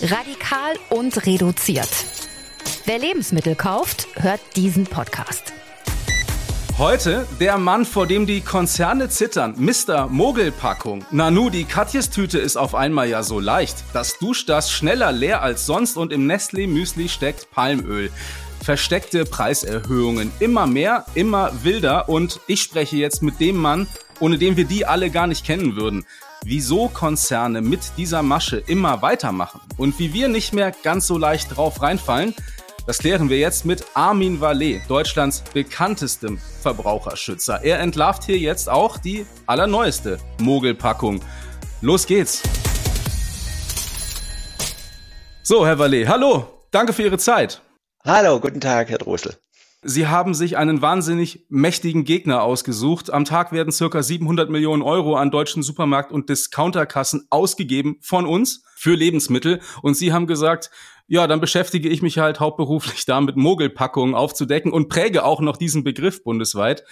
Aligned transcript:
Radikal 0.00 0.76
und 0.90 1.26
reduziert. 1.26 1.88
Wer 2.84 3.00
Lebensmittel 3.00 3.56
kauft, 3.56 4.06
hört 4.14 4.40
diesen 4.54 4.84
Podcast. 4.84 5.52
Heute 6.78 7.26
der 7.40 7.58
Mann, 7.58 7.84
vor 7.84 8.06
dem 8.06 8.24
die 8.24 8.40
Konzerne 8.40 9.08
zittern, 9.08 9.56
Mr. 9.58 10.06
Mogelpackung. 10.06 11.04
Nanu, 11.10 11.50
die 11.50 11.64
Katjes 11.64 12.10
Tüte 12.10 12.38
ist 12.38 12.56
auf 12.56 12.76
einmal 12.76 13.08
ja 13.08 13.24
so 13.24 13.40
leicht. 13.40 13.82
Das 13.92 14.20
duscht 14.20 14.48
das 14.48 14.70
schneller 14.70 15.10
leer 15.10 15.42
als 15.42 15.66
sonst 15.66 15.96
und 15.96 16.12
im 16.12 16.30
Nestlé 16.30 16.68
Müsli 16.68 17.08
steckt 17.08 17.50
Palmöl. 17.50 18.12
Versteckte 18.62 19.24
Preiserhöhungen, 19.24 20.30
immer 20.38 20.68
mehr, 20.68 21.06
immer 21.14 21.64
wilder 21.64 22.08
und 22.08 22.38
ich 22.46 22.62
spreche 22.62 22.96
jetzt 22.96 23.20
mit 23.20 23.40
dem 23.40 23.56
Mann, 23.56 23.88
ohne 24.20 24.38
den 24.38 24.56
wir 24.56 24.64
die 24.64 24.86
alle 24.86 25.10
gar 25.10 25.26
nicht 25.26 25.44
kennen 25.44 25.74
würden 25.74 26.06
wieso 26.44 26.88
Konzerne 26.88 27.60
mit 27.60 27.80
dieser 27.96 28.22
Masche 28.22 28.58
immer 28.58 29.02
weitermachen 29.02 29.60
und 29.76 29.98
wie 29.98 30.12
wir 30.12 30.28
nicht 30.28 30.52
mehr 30.52 30.72
ganz 30.82 31.06
so 31.06 31.18
leicht 31.18 31.56
drauf 31.56 31.82
reinfallen, 31.82 32.34
das 32.86 32.98
klären 32.98 33.28
wir 33.28 33.38
jetzt 33.38 33.66
mit 33.66 33.84
Armin 33.94 34.40
Vallet, 34.40 34.80
Deutschlands 34.88 35.44
bekanntestem 35.52 36.38
Verbraucherschützer. 36.62 37.62
Er 37.62 37.80
entlarvt 37.80 38.24
hier 38.24 38.38
jetzt 38.38 38.68
auch 38.68 38.96
die 38.96 39.26
allerneueste 39.46 40.18
Mogelpackung. 40.40 41.20
Los 41.82 42.06
geht's! 42.06 42.42
So, 45.42 45.66
Herr 45.66 45.78
Vallet, 45.78 46.08
hallo, 46.08 46.46
danke 46.70 46.92
für 46.92 47.02
Ihre 47.02 47.18
Zeit. 47.18 47.60
Hallo, 48.04 48.40
guten 48.40 48.60
Tag, 48.60 48.88
Herr 48.88 48.98
Drosel. 48.98 49.36
Sie 49.82 50.08
haben 50.08 50.34
sich 50.34 50.56
einen 50.56 50.82
wahnsinnig 50.82 51.46
mächtigen 51.48 52.02
Gegner 52.02 52.42
ausgesucht. 52.42 53.12
Am 53.12 53.24
Tag 53.24 53.52
werden 53.52 53.70
circa 53.70 54.02
700 54.02 54.50
Millionen 54.50 54.82
Euro 54.82 55.14
an 55.14 55.30
deutschen 55.30 55.62
Supermarkt- 55.62 56.10
und 56.10 56.28
Discounterkassen 56.28 57.28
ausgegeben 57.30 57.96
von 58.00 58.26
uns 58.26 58.64
für 58.74 58.96
Lebensmittel. 58.96 59.60
Und 59.80 59.94
Sie 59.94 60.12
haben 60.12 60.26
gesagt, 60.26 60.70
ja, 61.06 61.28
dann 61.28 61.40
beschäftige 61.40 61.88
ich 61.88 62.02
mich 62.02 62.18
halt 62.18 62.40
hauptberuflich 62.40 63.04
damit, 63.06 63.36
Mogelpackungen 63.36 64.16
aufzudecken 64.16 64.72
und 64.72 64.88
präge 64.88 65.24
auch 65.24 65.40
noch 65.40 65.56
diesen 65.56 65.84
Begriff 65.84 66.24
bundesweit. 66.24 66.82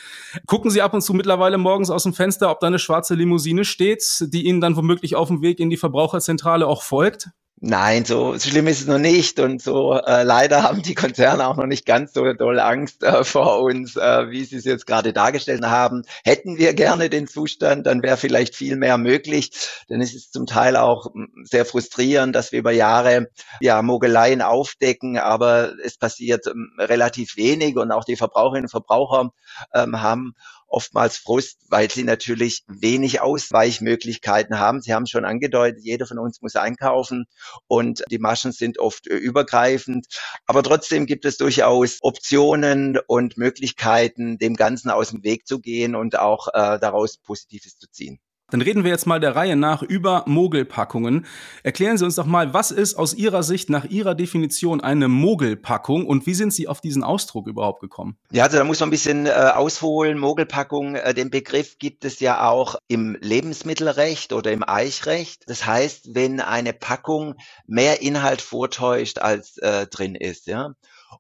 Gucken 0.47 0.71
Sie 0.71 0.81
ab 0.81 0.95
und 0.95 1.03
zu 1.03 1.13
mittlerweile 1.13 1.59
morgens 1.59 1.91
aus 1.91 2.05
dem 2.05 2.15
Fenster, 2.15 2.53
ob 2.53 2.61
da 2.61 2.69
eine 2.69 2.79
schwarze 2.79 3.17
Limousine 3.17 3.65
steht, 3.65 4.05
die 4.21 4.47
Ihnen 4.47 4.61
dann 4.61 4.77
womöglich 4.77 5.17
auf 5.17 5.27
dem 5.27 5.43
Weg 5.43 5.59
in 5.59 5.71
die 5.71 5.77
Verbraucherzentrale 5.77 6.69
auch 6.69 6.83
folgt? 6.83 7.31
Nein, 7.59 8.05
so 8.05 8.39
schlimm 8.39 8.67
ist 8.67 8.83
es 8.83 8.87
noch 8.87 8.99
nicht 8.99 9.41
und 9.41 9.63
so 9.63 9.95
äh, 9.95 10.25
leider 10.25 10.63
haben 10.63 10.83
die 10.83 10.95
Konzerne 10.95 11.47
auch 11.47 11.57
noch 11.57 11.65
nicht 11.65 11.87
ganz 11.87 12.13
so 12.13 12.35
doll 12.35 12.61
Angst 12.61 13.03
äh, 13.03 13.25
vor 13.25 13.63
uns, 13.63 13.97
äh, 13.97 14.29
wie 14.29 14.45
sie 14.45 14.57
es 14.57 14.67
jetzt 14.67 14.87
gerade 14.87 15.15
dargestellt 15.15 15.65
haben. 15.65 16.03
Hätten 16.23 16.59
wir 16.59 16.75
gerne 16.75 17.09
den 17.09 17.27
Zustand, 17.27 17.87
dann 17.87 18.03
wäre 18.03 18.19
vielleicht 18.19 18.55
viel 18.55 18.77
mehr 18.77 18.99
möglich, 18.99 19.53
denn 19.89 20.03
es 20.03 20.15
ist 20.15 20.35
zum 20.35 20.45
Teil 20.45 20.77
auch 20.77 21.07
sehr 21.45 21.65
frustrierend, 21.65 22.37
dass 22.37 22.53
wir 22.53 22.59
über 22.59 22.73
Jahre 22.73 23.29
ja 23.61 23.81
Mogeleien 23.81 24.43
aufdecken, 24.43 25.17
aber 25.17 25.73
es 25.83 25.97
passiert 25.97 26.47
ähm, 26.49 26.73
relativ 26.79 27.39
wenig 27.39 27.77
und 27.79 27.91
auch 27.91 28.05
die 28.05 28.17
Verbraucherinnen 28.17 28.67
und 28.67 28.71
Verbraucher 28.71 29.31
ähm, 29.73 30.03
haben 30.03 30.35
oftmals 30.67 31.17
Frust, 31.17 31.59
weil 31.69 31.91
sie 31.91 32.05
natürlich 32.05 32.65
wenig 32.67 33.21
Ausweichmöglichkeiten 33.21 34.59
haben. 34.59 34.81
Sie 34.81 34.93
haben 34.93 35.07
schon 35.07 35.25
angedeutet, 35.25 35.83
jeder 35.83 36.07
von 36.07 36.19
uns 36.19 36.43
muss 36.43 36.57
einkaufen 36.57 37.27
und 37.67 38.05
die 38.11 38.19
Maschen 38.19 38.53
sind 38.53 38.79
oft 38.79 39.07
äh, 39.07 39.15
übergreifend. 39.15 40.07
Aber 40.47 40.63
trotzdem 40.63 41.07
gibt 41.07 41.25
es 41.25 41.37
durchaus 41.37 41.99
Optionen 42.01 42.99
und 43.07 43.37
Möglichkeiten, 43.37 44.39
dem 44.39 44.55
Ganzen 44.55 44.91
aus 44.91 45.11
dem 45.11 45.23
Weg 45.23 45.47
zu 45.47 45.61
gehen 45.61 45.95
und 45.95 46.19
auch 46.19 46.49
äh, 46.49 46.79
daraus 46.79 47.19
Positives 47.19 47.79
zu 47.79 47.91
ziehen. 47.91 48.21
Dann 48.49 48.63
reden 48.63 48.85
wir 48.85 48.93
jetzt 48.93 49.09
mal 49.09 49.19
der 49.19 49.35
Reihe 49.35 49.57
nach 49.57 49.83
über 49.83 50.23
Mogelpackungen. 50.27 51.27
Erklären 51.65 51.99
Sie 51.99 52.05
uns 52.05 52.15
doch 52.15 52.27
mal, 52.27 52.55
was 52.55 52.71
ist 52.71 52.95
aus 52.95 53.13
Ihrer 53.13 53.43
Sicht 53.43 53.71
nach 53.71 53.87
Ihrer 53.87 54.15
Definition 54.15 54.81
eine 54.81 55.09
Mogelpackung 55.09 56.07
und 56.07 56.27
wie 56.27 56.35
sind 56.35 56.53
Sie 56.53 56.69
auf 56.69 56.81
diesen 56.81 57.03
Ausdruck 57.03 57.49
überhaupt 57.49 57.81
gekommen? 57.81 58.17
Ja, 58.31 58.45
also 58.45 58.59
da 58.59 58.63
muss 58.63 58.79
man 58.79 58.87
ein 58.89 58.91
bisschen 58.91 59.27
äh, 59.27 59.31
ausholen. 59.31 60.19
Mogelpackung, 60.19 60.95
äh, 60.95 61.13
den 61.13 61.31
Begriff 61.31 61.79
gibt 61.81 62.05
es 62.05 62.21
ja 62.21 62.49
auch 62.49 62.77
im 62.87 63.17
Lebensmittelrecht 63.21 64.33
oder 64.33 64.53
im 64.53 64.63
Eichrecht. 64.63 65.43
Das 65.49 65.67
heißt, 65.67 66.15
wenn 66.15 66.41
eine 66.41 66.73
Packung 66.73 67.35
mehr 67.67 68.01
Inhalt 68.01 68.41
vortäuscht, 68.41 69.19
als 69.19 69.59
äh, 69.59 69.89
drin 69.89 70.15
ist, 70.15 70.47
ja. 70.47 70.75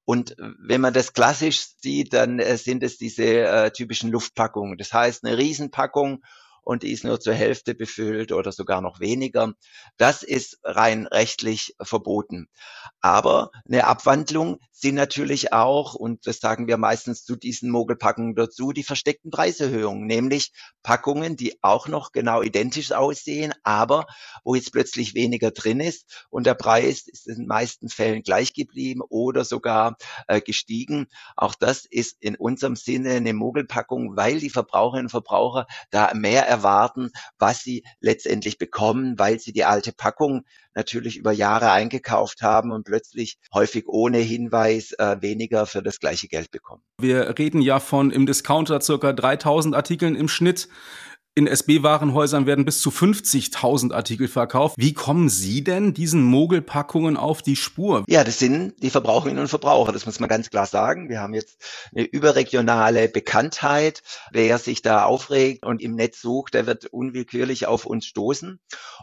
Und 0.04 0.36
wenn 0.38 0.81
man 0.81 0.94
das 0.94 1.12
klassisch 1.12 1.66
sieht, 1.81 2.12
dann 2.12 2.38
äh, 2.38 2.56
sind 2.56 2.84
es 2.84 2.98
diese 2.98 3.25
äh, 3.25 3.70
typischen 3.72 4.12
Luftpackungen. 4.12 4.78
Das 4.78 4.92
heißt, 4.92 5.25
eine 5.25 5.36
Riesenpackung 5.36 6.22
und 6.66 6.82
die 6.82 6.91
ist 6.91 7.04
nur 7.04 7.21
zur 7.21 7.32
Hälfte 7.32 7.77
befüllt 7.77 8.32
oder 8.32 8.50
sogar 8.50 8.81
noch 8.81 8.99
weniger. 8.99 9.53
Das 9.99 10.25
ist 10.25 10.59
rein 10.65 11.06
rechtlich 11.06 11.77
verboten. 11.81 12.49
Aber 13.00 13.53
eine 13.69 13.87
Abwandlung 13.87 14.59
sind 14.72 14.97
natürlich 14.97 15.53
auch, 15.53 15.94
und 15.94 16.27
das 16.27 16.38
sagen 16.41 16.66
wir 16.66 16.77
meistens 16.77 17.25
zu 17.25 17.37
diesen 17.37 17.71
Mogelpackungen 17.71 18.34
dazu, 18.34 18.72
die 18.72 18.82
versteckten 18.82 19.31
Preiserhöhungen, 19.31 20.06
nämlich 20.06 20.53
Packungen, 20.82 21.37
die 21.37 21.56
auch 21.62 21.88
noch 21.88 22.12
genau 22.12 22.43
identisch 22.43 22.93
aussehen, 22.93 23.54
aber 23.62 24.06
wo 24.44 24.54
jetzt 24.54 24.72
plötzlich 24.72 25.15
weniger 25.15 25.53
drin 25.53 25.81
ist 25.81 26.27
und 26.31 26.47
der 26.47 26.54
Preis 26.54 27.06
ist 27.06 27.28
in 27.28 27.37
den 27.37 27.47
meisten 27.47 27.88
Fällen 27.88 28.22
gleich 28.22 28.54
geblieben 28.54 29.00
oder 29.09 29.44
sogar 29.44 29.97
äh, 30.27 30.41
gestiegen. 30.41 31.06
Auch 31.37 31.54
das 31.54 31.87
ist 31.87 32.16
in 32.21 32.34
unserem 32.37 32.77
Sinne 32.77 33.12
eine 33.12 33.33
Mogelpackung, 33.34 34.16
weil 34.16 34.41
die 34.41 34.50
Verbraucherinnen 34.50 35.06
und 35.06 35.10
Verbraucher 35.10 35.66
da 35.91 36.12
mehr 36.12 36.47
erwarten, 36.56 37.10
was 37.38 37.60
sie 37.60 37.84
letztendlich 38.00 38.58
bekommen, 38.58 39.18
weil 39.18 39.38
sie 39.38 39.52
die 39.52 39.64
alte 39.64 39.92
Packung 39.92 40.44
natürlich 40.74 41.16
über 41.16 41.32
Jahre 41.32 41.70
eingekauft 41.70 42.42
haben 42.42 42.70
und 42.70 42.84
plötzlich 42.84 43.38
häufig 43.52 43.88
ohne 43.88 44.18
Hinweis 44.18 44.92
äh, 44.92 45.16
weniger 45.20 45.66
für 45.66 45.82
das 45.82 46.00
gleiche 46.00 46.28
Geld 46.28 46.50
bekommen. 46.50 46.82
Wir 47.00 47.38
reden 47.38 47.60
ja 47.62 47.80
von 47.80 48.10
im 48.10 48.26
Discounter 48.26 48.80
circa 48.80 49.12
3000 49.12 49.74
Artikeln 49.74 50.16
im 50.16 50.28
Schnitt. 50.28 50.68
In 51.38 51.47
SB-Warenhäusern 51.47 52.47
werden 52.47 52.64
bis 52.64 52.80
zu 52.80 52.88
50.000 52.88 53.92
Artikel 53.92 54.26
verkauft. 54.26 54.76
Wie 54.78 54.94
kommen 54.94 55.28
Sie 55.28 55.62
denn 55.62 55.92
diesen 55.92 56.22
Mogelpackungen 56.22 57.19
auf 57.19 57.42
die 57.42 57.56
Spur? 57.56 58.04
Ja, 58.08 58.24
das 58.24 58.38
sind 58.38 58.82
die 58.82 58.88
Verbraucherinnen 58.88 59.41
und 59.41 59.48
Verbraucher. 59.48 59.92
Das 59.92 60.06
muss 60.06 60.19
man 60.19 60.30
ganz 60.30 60.48
klar 60.48 60.64
sagen. 60.64 61.10
Wir 61.10 61.20
haben 61.20 61.34
jetzt 61.34 61.58
eine 61.94 62.04
überregionale 62.04 63.10
Bekanntheit. 63.10 64.02
Wer 64.32 64.56
sich 64.56 64.80
da 64.80 65.04
aufregt 65.04 65.66
und 65.66 65.82
im 65.82 65.94
Netz 65.94 66.22
sucht, 66.22 66.54
der 66.54 66.66
wird 66.66 66.86
unwillkürlich 66.86 67.66
auf 67.66 67.84
uns 67.84 68.06
stoßen. 68.06 68.58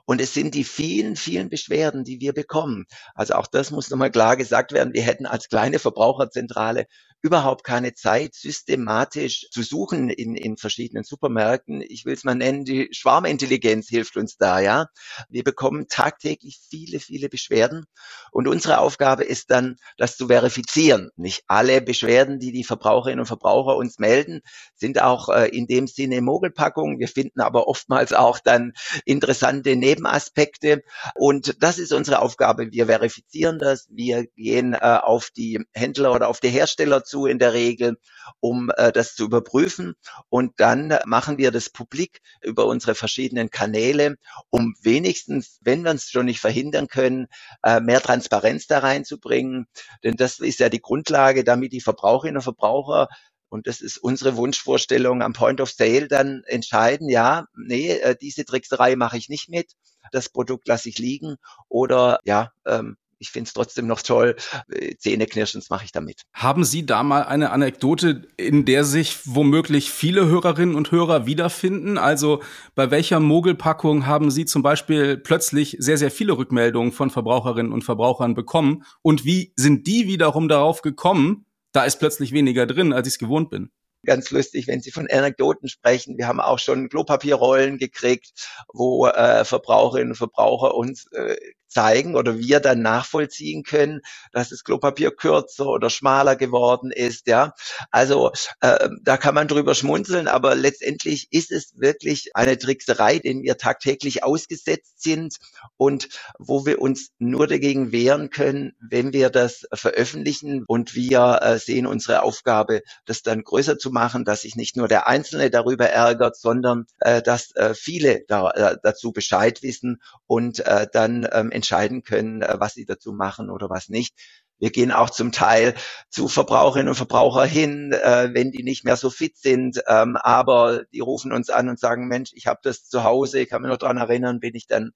Und 0.05 0.19
es 0.19 0.33
sind 0.33 0.55
die 0.55 0.63
vielen, 0.63 1.15
vielen 1.15 1.51
Beschwerden, 1.51 2.03
die 2.03 2.19
wir 2.19 2.33
bekommen. 2.33 2.85
Also 3.13 3.35
auch 3.35 3.45
das 3.45 3.69
muss 3.69 3.91
nochmal 3.91 4.09
klar 4.09 4.37
gesagt 4.37 4.71
werden. 4.71 4.95
Wir 4.95 5.03
hätten 5.03 5.27
als 5.27 5.49
kleine 5.49 5.77
Verbraucherzentrale 5.77 6.87
überhaupt 7.23 7.63
keine 7.63 7.93
Zeit, 7.93 8.35
systematisch 8.35 9.47
zu 9.49 9.63
suchen 9.63 10.09
in, 10.09 10.35
in 10.35 10.57
verschiedenen 10.57 11.05
Supermärkten. 11.05 11.81
Ich 11.81 12.05
will 12.05 12.13
es 12.13 12.25
mal 12.25 12.35
nennen, 12.35 12.65
die 12.65 12.89
Schwarmintelligenz 12.91 13.87
hilft 13.87 14.17
uns 14.17 14.35
da, 14.35 14.59
ja. 14.59 14.87
Wir 15.29 15.45
bekommen 15.45 15.87
tagtäglich 15.87 16.59
viele, 16.69 16.99
viele 16.99 17.29
Beschwerden 17.29 17.85
und 18.31 18.49
unsere 18.49 18.79
Aufgabe 18.79 19.23
ist 19.23 19.51
dann, 19.51 19.77
das 19.97 20.17
zu 20.17 20.27
verifizieren. 20.27 21.11
Nicht 21.15 21.43
alle 21.47 21.81
Beschwerden, 21.81 22.39
die 22.39 22.51
die 22.51 22.65
Verbraucherinnen 22.65 23.21
und 23.21 23.25
Verbraucher 23.25 23.77
uns 23.77 23.99
melden, 23.99 24.41
sind 24.75 25.01
auch 25.01 25.29
äh, 25.29 25.47
in 25.47 25.65
dem 25.65 25.87
Sinne 25.87 26.19
Mogelpackungen. 26.21 26.99
Wir 26.99 27.07
finden 27.07 27.39
aber 27.39 27.69
oftmals 27.69 28.11
auch 28.11 28.39
dann 28.39 28.73
interessante 29.05 29.77
Nebenaspekte 29.77 30.83
und 31.15 31.63
das 31.63 31.79
ist 31.79 31.93
unsere 31.93 32.21
Aufgabe. 32.21 32.73
Wir 32.73 32.87
verifizieren 32.87 33.59
das. 33.59 33.87
Wir 33.89 34.25
gehen 34.35 34.73
äh, 34.73 34.77
auf 35.01 35.29
die 35.29 35.61
Händler 35.73 36.13
oder 36.13 36.27
auf 36.27 36.41
die 36.41 36.49
Hersteller 36.49 37.05
dazu 37.13 37.25
in 37.25 37.39
der 37.39 37.53
Regel, 37.53 37.97
um 38.39 38.71
äh, 38.77 38.91
das 38.91 39.15
zu 39.15 39.25
überprüfen. 39.25 39.95
Und 40.29 40.53
dann 40.57 40.97
machen 41.05 41.37
wir 41.37 41.51
das 41.51 41.69
publik 41.69 42.19
über 42.41 42.65
unsere 42.65 42.95
verschiedenen 42.95 43.49
Kanäle, 43.49 44.15
um 44.49 44.75
wenigstens, 44.81 45.59
wenn 45.61 45.83
wir 45.83 45.91
es 45.91 46.09
schon 46.09 46.25
nicht 46.25 46.39
verhindern 46.39 46.87
können, 46.87 47.27
äh, 47.63 47.79
mehr 47.79 48.01
Transparenz 48.01 48.67
da 48.67 48.79
reinzubringen. 48.79 49.67
Denn 50.03 50.15
das 50.15 50.39
ist 50.39 50.59
ja 50.59 50.69
die 50.69 50.81
Grundlage, 50.81 51.43
damit 51.43 51.73
die 51.73 51.81
Verbraucherinnen 51.81 52.37
und 52.37 52.43
Verbraucher 52.43 53.07
und 53.49 53.67
das 53.67 53.81
ist 53.81 53.99
unsere 53.99 54.35
Wunschvorstellung 54.35 55.21
am 55.21 55.33
Point 55.33 55.61
of 55.61 55.69
Sale 55.69 56.07
dann 56.07 56.41
entscheiden, 56.47 57.07
ja, 57.07 57.45
nee, 57.55 57.91
äh, 57.91 58.15
diese 58.19 58.45
Trickserei 58.45 58.95
mache 58.95 59.17
ich 59.17 59.29
nicht 59.29 59.47
mit, 59.47 59.73
das 60.11 60.29
Produkt 60.29 60.67
lasse 60.67 60.89
ich 60.89 60.97
liegen 60.97 61.35
oder 61.69 62.17
ja, 62.23 62.51
ähm, 62.65 62.97
ich 63.23 63.31
finde 63.31 63.47
es 63.47 63.53
trotzdem 63.53 63.87
noch 63.87 64.01
toll. 64.01 64.35
Äh, 64.69 64.95
Zähneknirschens 64.97 65.69
mache 65.69 65.85
ich 65.85 65.91
damit. 65.93 66.23
Haben 66.33 66.65
Sie 66.65 66.85
da 66.85 67.03
mal 67.03 67.23
eine 67.23 67.51
Anekdote, 67.51 68.27
in 68.35 68.65
der 68.65 68.83
sich 68.83 69.19
womöglich 69.23 69.89
viele 69.91 70.25
Hörerinnen 70.27 70.75
und 70.75 70.91
Hörer 70.91 71.25
wiederfinden? 71.25 71.97
Also 71.97 72.43
bei 72.75 72.91
welcher 72.91 73.21
Mogelpackung 73.21 74.05
haben 74.05 74.29
Sie 74.29 74.45
zum 74.45 74.61
Beispiel 74.61 75.17
plötzlich 75.17 75.77
sehr, 75.79 75.97
sehr 75.97 76.11
viele 76.11 76.37
Rückmeldungen 76.37 76.91
von 76.91 77.09
Verbraucherinnen 77.09 77.71
und 77.71 77.85
Verbrauchern 77.85 78.35
bekommen? 78.35 78.83
Und 79.01 79.23
wie 79.23 79.53
sind 79.55 79.87
die 79.87 80.05
wiederum 80.07 80.49
darauf 80.49 80.81
gekommen, 80.81 81.45
da 81.71 81.85
ist 81.85 81.99
plötzlich 81.99 82.33
weniger 82.33 82.67
drin, 82.67 82.91
als 82.91 83.07
ich 83.07 83.13
es 83.13 83.19
gewohnt 83.19 83.49
bin? 83.49 83.71
Ganz 84.05 84.31
lustig, 84.31 84.67
wenn 84.67 84.81
Sie 84.81 84.91
von 84.91 85.09
Anekdoten 85.09 85.69
sprechen. 85.69 86.17
Wir 86.17 86.27
haben 86.27 86.41
auch 86.41 86.59
schon 86.59 86.89
Klopapierrollen 86.89 87.77
gekriegt, 87.77 88.33
wo 88.73 89.07
äh, 89.07 89.45
Verbraucherinnen 89.45 90.09
und 90.09 90.17
Verbraucher 90.17 90.75
uns 90.75 91.07
äh, 91.13 91.37
zeigen 91.73 92.15
oder 92.15 92.37
wir 92.37 92.59
dann 92.59 92.81
nachvollziehen 92.81 93.63
können, 93.63 94.01
dass 94.31 94.49
das 94.49 94.63
Klopapier 94.63 95.11
kürzer 95.11 95.67
oder 95.67 95.89
schmaler 95.89 96.35
geworden 96.35 96.91
ist. 96.91 97.27
Ja, 97.27 97.53
also 97.91 98.31
äh, 98.61 98.89
da 99.01 99.17
kann 99.17 99.35
man 99.35 99.47
drüber 99.47 99.75
schmunzeln, 99.75 100.27
aber 100.27 100.55
letztendlich 100.55 101.27
ist 101.31 101.51
es 101.51 101.73
wirklich 101.77 102.35
eine 102.35 102.57
Trickserei, 102.57 103.19
den 103.19 103.43
wir 103.43 103.57
tagtäglich 103.57 104.23
ausgesetzt 104.23 105.01
sind 105.01 105.37
und 105.77 106.09
wo 106.37 106.65
wir 106.65 106.81
uns 106.81 107.09
nur 107.17 107.47
dagegen 107.47 107.91
wehren 107.91 108.29
können, 108.29 108.73
wenn 108.79 109.13
wir 109.13 109.29
das 109.29 109.67
veröffentlichen 109.73 110.63
und 110.67 110.95
wir 110.95 111.39
äh, 111.41 111.59
sehen 111.59 111.87
unsere 111.87 112.23
Aufgabe, 112.23 112.81
das 113.05 113.21
dann 113.21 113.43
größer 113.43 113.77
zu 113.77 113.91
machen, 113.91 114.25
dass 114.25 114.41
sich 114.41 114.55
nicht 114.55 114.77
nur 114.77 114.87
der 114.87 115.07
Einzelne 115.07 115.49
darüber 115.49 115.89
ärgert, 115.89 116.37
sondern 116.37 116.85
äh, 116.99 117.21
dass 117.21 117.55
äh, 117.55 117.73
viele 117.73 118.23
da, 118.27 118.51
äh, 118.51 118.77
dazu 118.83 119.11
Bescheid 119.11 119.63
wissen 119.63 120.01
und 120.27 120.59
äh, 120.59 120.87
dann 120.91 121.27
ähm, 121.31 121.51
entscheiden 121.63 122.03
können, 122.03 122.41
äh, 122.41 122.55
was 122.59 122.73
sie 122.73 122.85
dazu 122.85 123.13
machen 123.13 123.49
oder 123.49 123.69
was 123.69 123.87
nicht. 123.87 124.15
Wir 124.59 124.69
gehen 124.69 124.91
auch 124.91 125.09
zum 125.09 125.31
Teil 125.31 125.73
zu 126.09 126.27
Verbraucherinnen 126.27 126.89
und 126.89 126.95
Verbrauchern 126.95 127.49
hin, 127.49 127.91
äh, 127.91 128.29
wenn 128.33 128.51
die 128.51 128.63
nicht 128.63 128.85
mehr 128.85 128.97
so 128.97 129.09
fit 129.09 129.37
sind, 129.37 129.81
ähm, 129.87 130.15
aber 130.17 130.83
die 130.93 130.99
rufen 130.99 131.33
uns 131.33 131.49
an 131.49 131.69
und 131.69 131.79
sagen, 131.79 132.07
Mensch, 132.07 132.31
ich 132.33 132.47
habe 132.47 132.59
das 132.63 132.87
zu 132.87 133.03
Hause, 133.03 133.39
ich 133.39 133.49
kann 133.49 133.61
mich 133.61 133.71
noch 133.71 133.77
dran 133.77 133.97
erinnern, 133.97 134.39
bin 134.39 134.55
ich 134.55 134.67
dann 134.67 134.91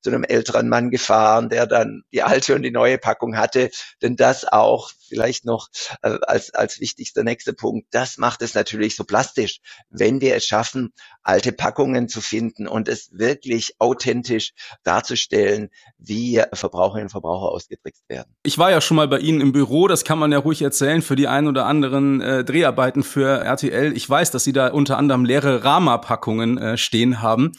zu 0.00 0.10
einem 0.10 0.24
älteren 0.24 0.68
Mann 0.68 0.90
gefahren, 0.90 1.48
der 1.48 1.66
dann 1.66 2.02
die 2.12 2.22
alte 2.22 2.54
und 2.54 2.62
die 2.62 2.70
neue 2.70 2.98
Packung 2.98 3.36
hatte. 3.36 3.70
Denn 4.02 4.16
das 4.16 4.44
auch 4.44 4.90
vielleicht 5.08 5.44
noch 5.44 5.68
äh, 6.02 6.18
als, 6.26 6.54
als 6.54 6.80
wichtigster 6.80 7.24
nächster 7.24 7.52
Punkt, 7.52 7.88
das 7.90 8.18
macht 8.18 8.42
es 8.42 8.54
natürlich 8.54 8.94
so 8.96 9.04
plastisch, 9.04 9.60
wenn 9.90 10.20
wir 10.20 10.36
es 10.36 10.44
schaffen, 10.44 10.92
alte 11.22 11.52
Packungen 11.52 12.08
zu 12.08 12.20
finden 12.20 12.68
und 12.68 12.88
es 12.88 13.10
wirklich 13.12 13.74
authentisch 13.78 14.52
darzustellen, 14.82 15.70
wie 15.98 16.42
Verbraucherinnen 16.52 17.06
und 17.06 17.10
Verbraucher 17.10 17.52
ausgetrickst 17.52 18.08
werden. 18.08 18.34
Ich 18.42 18.58
war 18.58 18.70
ja 18.70 18.80
schon 18.80 18.96
mal 18.96 19.08
bei 19.08 19.18
Ihnen 19.18 19.40
im 19.40 19.52
Büro, 19.52 19.88
das 19.88 20.04
kann 20.04 20.18
man 20.18 20.32
ja 20.32 20.38
ruhig 20.38 20.62
erzählen 20.62 21.02
für 21.02 21.16
die 21.16 21.28
ein 21.28 21.48
oder 21.48 21.66
anderen 21.66 22.20
äh, 22.20 22.44
Dreharbeiten 22.44 23.02
für 23.02 23.40
RTL. 23.44 23.96
Ich 23.96 24.08
weiß, 24.08 24.30
dass 24.30 24.44
Sie 24.44 24.52
da 24.52 24.68
unter 24.68 24.98
anderem 24.98 25.24
leere 25.24 25.64
Rama-Packungen 25.64 26.58
äh, 26.58 26.76
stehen 26.76 27.22
haben. 27.22 27.52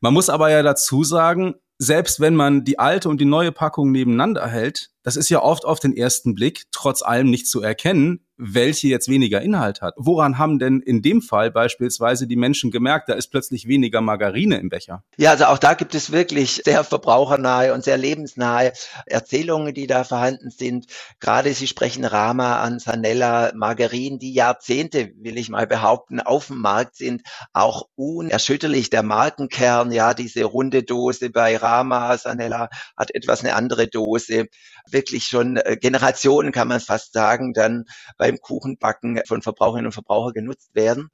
Man 0.00 0.14
muss 0.14 0.28
aber 0.28 0.50
ja 0.50 0.62
dazu 0.62 1.02
sagen, 1.04 1.54
selbst 1.78 2.20
wenn 2.20 2.34
man 2.34 2.64
die 2.64 2.78
alte 2.78 3.08
und 3.08 3.20
die 3.20 3.24
neue 3.24 3.52
Packung 3.52 3.92
nebeneinander 3.92 4.46
hält, 4.46 4.90
das 5.02 5.16
ist 5.16 5.28
ja 5.28 5.42
oft 5.42 5.64
auf 5.64 5.80
den 5.80 5.96
ersten 5.96 6.34
Blick 6.34 6.64
trotz 6.72 7.02
allem 7.02 7.30
nicht 7.30 7.46
zu 7.46 7.62
erkennen, 7.62 8.24
welche 8.38 8.86
jetzt 8.86 9.08
weniger 9.08 9.42
Inhalt 9.42 9.82
hat. 9.82 9.94
Woran 9.96 10.38
haben 10.38 10.60
denn 10.60 10.80
in 10.80 11.02
dem 11.02 11.20
Fall 11.20 11.50
beispielsweise 11.50 12.28
die 12.28 12.36
Menschen 12.36 12.70
gemerkt, 12.70 13.08
da 13.08 13.14
ist 13.14 13.28
plötzlich 13.28 13.66
weniger 13.66 14.00
Margarine 14.00 14.58
im 14.58 14.68
Becher? 14.68 15.02
Ja, 15.16 15.32
also 15.32 15.46
auch 15.46 15.58
da 15.58 15.74
gibt 15.74 15.94
es 15.96 16.12
wirklich 16.12 16.62
sehr 16.64 16.84
verbrauchernahe 16.84 17.74
und 17.74 17.82
sehr 17.82 17.98
lebensnahe 17.98 18.72
Erzählungen, 19.06 19.74
die 19.74 19.88
da 19.88 20.04
vorhanden 20.04 20.50
sind. 20.50 20.86
Gerade 21.18 21.52
Sie 21.52 21.66
sprechen 21.66 22.04
Rama 22.04 22.60
an, 22.60 22.78
Sanella, 22.78 23.50
Margarine, 23.56 24.18
die 24.18 24.32
Jahrzehnte, 24.32 25.10
will 25.16 25.36
ich 25.36 25.48
mal 25.48 25.66
behaupten, 25.66 26.20
auf 26.20 26.46
dem 26.46 26.60
Markt 26.60 26.94
sind, 26.94 27.22
auch 27.52 27.88
unerschütterlich. 27.96 28.88
Der 28.88 29.02
Markenkern, 29.02 29.90
ja, 29.90 30.14
diese 30.14 30.44
runde 30.44 30.84
Dose 30.84 31.30
bei 31.30 31.56
Rama, 31.56 32.16
Sanella 32.16 32.68
hat 32.96 33.12
etwas 33.14 33.40
eine 33.40 33.56
andere 33.56 33.88
Dose 33.88 34.46
wirklich 34.92 35.24
schon 35.24 35.56
äh, 35.56 35.76
Generationen, 35.80 36.52
kann 36.52 36.68
man 36.68 36.80
fast 36.80 37.12
sagen, 37.12 37.52
dann 37.52 37.84
beim 38.16 38.38
Kuchenbacken 38.38 39.20
von 39.26 39.42
Verbraucherinnen 39.42 39.86
und 39.86 39.92
Verbrauchern 39.92 40.32
genutzt 40.34 40.74
werden. 40.74 41.10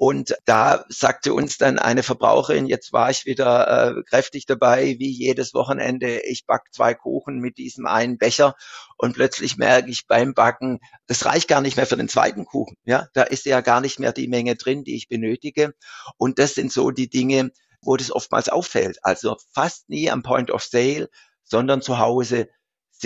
Und 0.00 0.36
da 0.44 0.84
sagte 0.88 1.34
uns 1.34 1.58
dann 1.58 1.80
eine 1.80 2.04
Verbraucherin, 2.04 2.66
jetzt 2.66 2.92
war 2.92 3.10
ich 3.10 3.26
wieder 3.26 3.96
äh, 3.96 4.02
kräftig 4.04 4.46
dabei, 4.46 4.94
wie 5.00 5.10
jedes 5.10 5.54
Wochenende, 5.54 6.20
ich 6.20 6.46
back 6.46 6.62
zwei 6.70 6.94
Kuchen 6.94 7.40
mit 7.40 7.58
diesem 7.58 7.84
einen 7.84 8.16
Becher 8.16 8.54
und 8.96 9.14
plötzlich 9.14 9.56
merke 9.56 9.90
ich 9.90 10.06
beim 10.06 10.34
Backen, 10.34 10.78
das 11.08 11.24
reicht 11.24 11.48
gar 11.48 11.60
nicht 11.60 11.76
mehr 11.76 11.86
für 11.86 11.96
den 11.96 12.08
zweiten 12.08 12.44
Kuchen. 12.44 12.76
Ja, 12.84 13.08
da 13.12 13.24
ist 13.24 13.44
ja 13.44 13.60
gar 13.60 13.80
nicht 13.80 13.98
mehr 13.98 14.12
die 14.12 14.28
Menge 14.28 14.54
drin, 14.54 14.84
die 14.84 14.94
ich 14.94 15.08
benötige. 15.08 15.74
Und 16.16 16.38
das 16.38 16.54
sind 16.54 16.72
so 16.72 16.92
die 16.92 17.10
Dinge, 17.10 17.50
wo 17.82 17.96
das 17.96 18.12
oftmals 18.12 18.48
auffällt. 18.48 18.98
Also 19.02 19.36
fast 19.52 19.88
nie 19.88 20.10
am 20.12 20.22
Point 20.22 20.52
of 20.52 20.62
Sale, 20.62 21.08
sondern 21.42 21.82
zu 21.82 21.98
Hause 21.98 22.48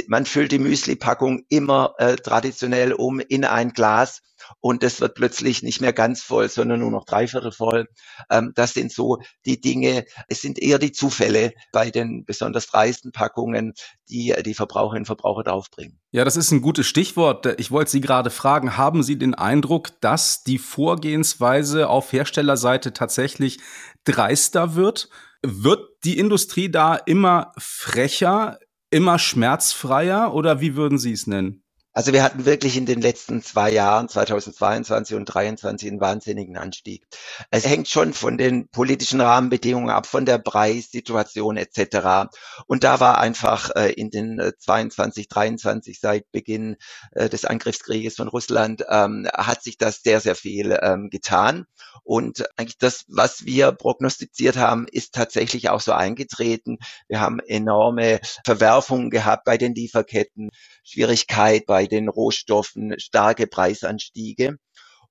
man 0.09 0.27
füllt 0.27 0.53
die 0.53 0.59
Müsli-Packung 0.59 1.45
immer 1.49 1.95
äh, 1.99 2.17
traditionell 2.17 2.93
um 2.93 3.21
in 3.21 3.45
ein 3.45 3.73
Glas 3.73 4.23
und 4.61 4.83
das 4.83 5.01
wird 5.01 5.15
plötzlich 5.15 5.63
nicht 5.63 5.81
mehr 5.81 5.93
ganz 5.93 6.23
voll, 6.23 6.49
sondern 6.49 6.81
nur 6.81 6.91
noch 6.91 7.05
dreiviertel 7.05 7.53
voll. 7.53 7.89
Ähm, 8.31 8.53
das 8.55 8.75
sind 8.75 8.93
so 8.93 9.19
die 9.45 9.61
Dinge, 9.61 10.05
es 10.29 10.41
sind 10.41 10.59
eher 10.59 10.79
die 10.79 10.93
Zufälle 10.93 11.53
bei 11.73 11.91
den 11.91 12.25
besonders 12.25 12.67
dreisten 12.67 13.13
Packungen, 13.13 13.75
die 14.09 14.35
die 14.45 14.55
Verbraucherinnen 14.55 15.03
und 15.03 15.07
Verbraucher 15.07 15.45
draufbringen. 15.45 16.01
Ja, 16.11 16.25
das 16.25 16.37
ist 16.37 16.51
ein 16.51 16.63
gutes 16.63 16.87
Stichwort. 16.87 17.47
Ich 17.59 17.71
wollte 17.71 17.91
Sie 17.91 18.01
gerade 18.01 18.31
fragen, 18.31 18.77
haben 18.77 19.03
Sie 19.03 19.19
den 19.19 19.35
Eindruck, 19.35 20.01
dass 20.01 20.43
die 20.43 20.59
Vorgehensweise 20.59 21.89
auf 21.89 22.13
Herstellerseite 22.13 22.93
tatsächlich 22.93 23.61
dreister 24.05 24.75
wird? 24.75 25.09
Wird 25.43 25.81
die 26.05 26.19
Industrie 26.19 26.71
da 26.71 26.97
immer 26.97 27.53
frecher? 27.59 28.59
Immer 28.93 29.19
schmerzfreier 29.19 30.35
oder 30.35 30.61
wie 30.61 30.77
würden 30.77 30.99
Sie 30.99 31.13
es 31.13 31.27
nennen? 31.27 31.62
Also 31.95 32.15
wir 32.15 32.23
hatten 32.23 32.47
wirklich 32.47 32.77
in 32.79 32.87
den 32.87 33.03
letzten 33.03 33.43
zwei 33.43 33.71
Jahren, 33.71 34.09
2022 34.09 35.15
und 35.17 35.27
2023, 35.27 35.89
einen 35.91 36.01
wahnsinnigen 36.01 36.57
Anstieg. 36.57 37.07
Es 37.51 37.67
hängt 37.67 37.89
schon 37.89 38.15
von 38.15 38.39
den 38.39 38.69
politischen 38.69 39.21
Rahmenbedingungen 39.21 39.91
ab, 39.91 40.07
von 40.07 40.25
der 40.25 40.39
Preissituation 40.39 41.59
etc. 41.59 42.31
Und 42.67 42.83
da 42.85 42.99
war 43.01 43.19
einfach 43.19 43.71
äh, 43.77 43.93
in 43.93 44.11
den 44.11 44.41
22, 44.59 45.25
äh, 45.25 45.29
23 45.29 46.01
seit 46.01 46.33
Beginn 46.33 46.77
äh, 47.13 47.29
des 47.29 47.45
Angriffskrieges 47.45 48.17
von 48.17 48.29
Russland 48.29 48.85
ähm, 48.89 49.29
hat 49.35 49.63
sich 49.63 49.77
das 49.77 50.03
sehr, 50.03 50.21
sehr 50.21 50.35
viel 50.35 50.79
ähm, 50.81 51.11
getan. 51.11 51.67
Und 52.05 52.45
eigentlich 52.57 52.79
das, 52.79 53.05
was 53.09 53.45
wir 53.45 53.71
prognostiziert 53.73 54.57
haben, 54.57 54.87
ist 54.91 55.15
tatsächlich 55.15 55.69
auch 55.69 55.81
so 55.81 55.93
eingetreten. 55.93 56.79
Wir 57.07 57.21
haben 57.21 57.39
enorme 57.39 58.21
Verwerfungen 58.45 59.11
gehabt 59.11 59.45
bei 59.45 59.59
den 59.59 59.75
Lieferketten, 59.75 60.51
Schwierigkeit 60.83 61.67
bei 61.67 61.87
den 61.87 62.09
Rohstoffen, 62.09 62.99
starke 62.99 63.47
Preisanstiege. 63.47 64.59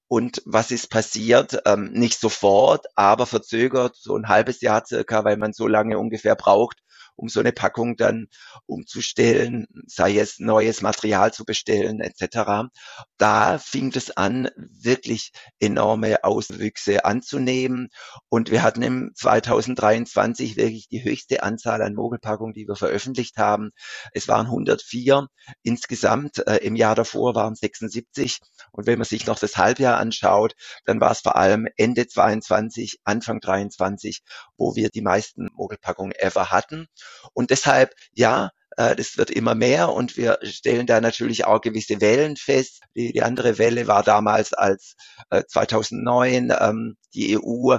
Und 0.08 0.42
was 0.46 0.72
ist 0.72 0.90
passiert? 0.90 1.62
Ähm, 1.66 1.92
nicht 1.94 2.20
sofort, 2.20 2.86
aber 2.96 3.26
verzögert 3.26 3.96
so 3.96 4.16
ein 4.16 4.28
halbes 4.28 4.62
Jahr 4.62 4.86
circa, 4.86 5.24
weil 5.24 5.38
man 5.38 5.54
so 5.54 5.68
lange 5.68 5.98
ungefähr 5.98 6.36
braucht, 6.36 6.82
um 7.22 7.30
so 7.30 7.40
eine 7.40 7.52
Packung 7.52 7.96
dann 7.96 8.28
umzustellen, 8.66 9.68
sei 9.86 10.18
es 10.18 10.40
neues 10.40 10.82
Material 10.82 11.32
zu 11.32 11.46
bestellen 11.46 12.02
etc. 12.02 12.70
Da 13.18 13.60
fing 13.60 13.92
es 13.96 14.18
an, 14.18 14.50
wirklich 14.58 15.32
enorme 15.60 16.24
Auswüchse 16.24 17.06
anzunehmen 17.06 17.90
und 18.30 18.50
wir 18.50 18.64
hatten 18.64 18.82
im 18.82 19.12
2023 19.16 20.58
wirklich 20.58 20.88
die 20.88 21.04
höchste 21.04 21.44
Anzahl 21.44 21.82
an 21.84 21.94
Mogelpackungen, 21.94 22.54
die 22.54 22.68
wir 22.68 22.76
veröffentlicht 22.76 23.38
haben. 23.38 23.70
Es 24.14 24.28
waren 24.28 24.48
104 24.48 25.28
insgesamt. 25.62 26.46
Äh, 26.48 26.58
Im 26.58 26.76
Jahr 26.76 26.96
davor 26.96 27.36
waren 27.36 27.54
76 27.56 28.40
und 28.72 28.88
wenn 28.88 28.98
man 28.98 29.06
sich 29.06 29.28
noch 29.28 29.38
das 29.38 29.58
Halbjahr 29.58 29.98
anschaut, 29.98 30.54
dann 30.86 31.00
war 31.00 31.12
es 31.12 31.20
vor 31.20 31.36
allem 31.36 31.68
Ende 31.78 32.08
22, 32.08 33.00
Anfang 33.04 33.40
23, 33.40 34.22
wo 34.58 34.76
wir 34.76 34.90
die 34.90 35.02
meisten 35.02 35.50
Mogelpackungen 35.54 36.14
ever 36.14 36.50
hatten. 36.50 36.88
Und 37.34 37.50
deshalb, 37.50 37.94
ja, 38.14 38.52
äh, 38.78 38.96
das 38.96 39.18
wird 39.18 39.32
immer 39.32 39.56
mehr 39.56 39.90
und 39.90 40.18
wir 40.18 40.40
stellen 40.44 40.88
da 40.88 41.02
natürlich 41.02 41.46
auch 41.46 41.62
gewisse 41.62 42.02
Wellen 42.02 42.38
fest. 42.38 42.82
Die, 42.96 43.22
andere 43.22 43.58
Welle 43.58 43.88
war 43.88 44.04
damals 44.04 44.54
als 44.54 44.96
äh, 45.30 45.44
2009 45.48 46.54
ähm, 46.60 46.98
die 47.14 47.38
EU, 47.38 47.78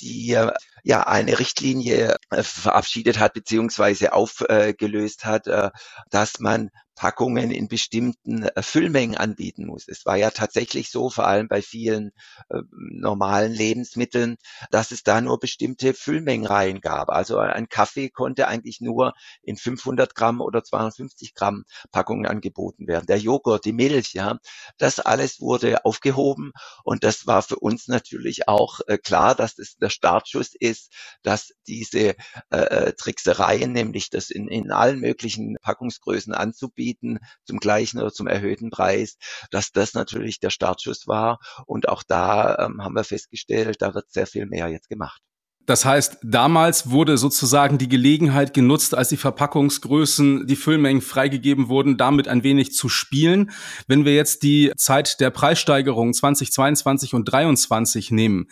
die 0.00 0.38
ja 0.84 1.06
eine 1.06 1.38
Richtlinie 1.38 2.16
äh, 2.30 2.42
verabschiedet 2.42 3.18
hat 3.18 3.32
beziehungsweise 3.32 4.12
aufgelöst 4.12 5.24
hat, 5.24 5.46
äh, 5.46 5.70
dass 6.10 6.38
man 6.40 6.70
Packungen 6.94 7.50
in 7.50 7.68
bestimmten 7.68 8.44
äh, 8.44 8.62
Füllmengen 8.62 9.16
anbieten 9.16 9.66
muss. 9.66 9.88
Es 9.88 10.06
war 10.06 10.16
ja 10.16 10.30
tatsächlich 10.30 10.90
so, 10.90 11.10
vor 11.10 11.26
allem 11.26 11.48
bei 11.48 11.62
vielen 11.62 12.12
äh, 12.50 12.60
normalen 12.70 13.52
Lebensmitteln, 13.52 14.36
dass 14.70 14.90
es 14.90 15.02
da 15.02 15.20
nur 15.20 15.40
bestimmte 15.40 15.94
Füllmengenreihen 15.94 16.80
gab. 16.80 17.08
Also 17.08 17.38
ein 17.38 17.68
Kaffee 17.68 18.10
konnte 18.10 18.46
eigentlich 18.48 18.80
nur 18.80 19.14
in 19.42 19.56
500 19.56 20.14
Gramm 20.14 20.40
oder 20.40 20.62
250 20.62 21.34
Gramm 21.34 21.64
Packungen 21.90 22.26
angeboten 22.26 22.86
werden. 22.86 23.06
Der 23.06 23.18
Joghurt, 23.18 23.64
die 23.64 23.72
Milch, 23.72 24.12
ja, 24.14 24.38
das 24.78 25.00
alles 25.00 25.40
wurde 25.40 25.84
aufgehoben 25.84 26.52
und 26.84 27.04
das 27.04 27.26
war 27.26 27.42
für 27.42 27.56
uns 27.56 27.88
natürlich 27.88 28.48
auch 28.48 28.73
äh, 28.86 28.98
klar, 28.98 29.34
dass 29.34 29.58
es 29.58 29.76
der 29.76 29.90
Startschuss 29.90 30.54
ist, 30.54 30.92
dass 31.22 31.52
diese 31.66 32.10
äh, 32.10 32.14
äh, 32.50 32.92
Tricksereien, 32.94 33.72
nämlich 33.72 34.10
das 34.10 34.30
in, 34.30 34.48
in 34.48 34.70
allen 34.70 35.00
möglichen 35.00 35.56
Packungsgrößen 35.62 36.34
anzubieten, 36.34 37.18
zum 37.44 37.58
gleichen 37.58 38.00
oder 38.00 38.12
zum 38.12 38.26
erhöhten 38.26 38.70
Preis, 38.70 39.16
dass 39.50 39.72
das 39.72 39.94
natürlich 39.94 40.40
der 40.40 40.50
Startschuss 40.50 41.06
war. 41.06 41.38
Und 41.66 41.88
auch 41.88 42.02
da 42.02 42.56
ähm, 42.58 42.82
haben 42.82 42.94
wir 42.94 43.04
festgestellt, 43.04 43.82
da 43.82 43.94
wird 43.94 44.10
sehr 44.10 44.26
viel 44.26 44.46
mehr 44.46 44.68
jetzt 44.68 44.88
gemacht. 44.88 45.20
Das 45.66 45.86
heißt, 45.86 46.18
damals 46.22 46.90
wurde 46.90 47.16
sozusagen 47.16 47.78
die 47.78 47.88
Gelegenheit 47.88 48.52
genutzt, 48.52 48.94
als 48.94 49.08
die 49.08 49.16
Verpackungsgrößen, 49.16 50.46
die 50.46 50.56
Füllmengen 50.56 51.00
freigegeben 51.00 51.68
wurden, 51.68 51.96
damit 51.96 52.28
ein 52.28 52.42
wenig 52.42 52.72
zu 52.74 52.90
spielen. 52.90 53.50
Wenn 53.86 54.04
wir 54.04 54.14
jetzt 54.14 54.42
die 54.42 54.72
Zeit 54.76 55.20
der 55.20 55.30
Preissteigerung 55.30 56.12
2022 56.12 57.14
und 57.14 57.28
2023 57.28 58.10
nehmen, 58.10 58.48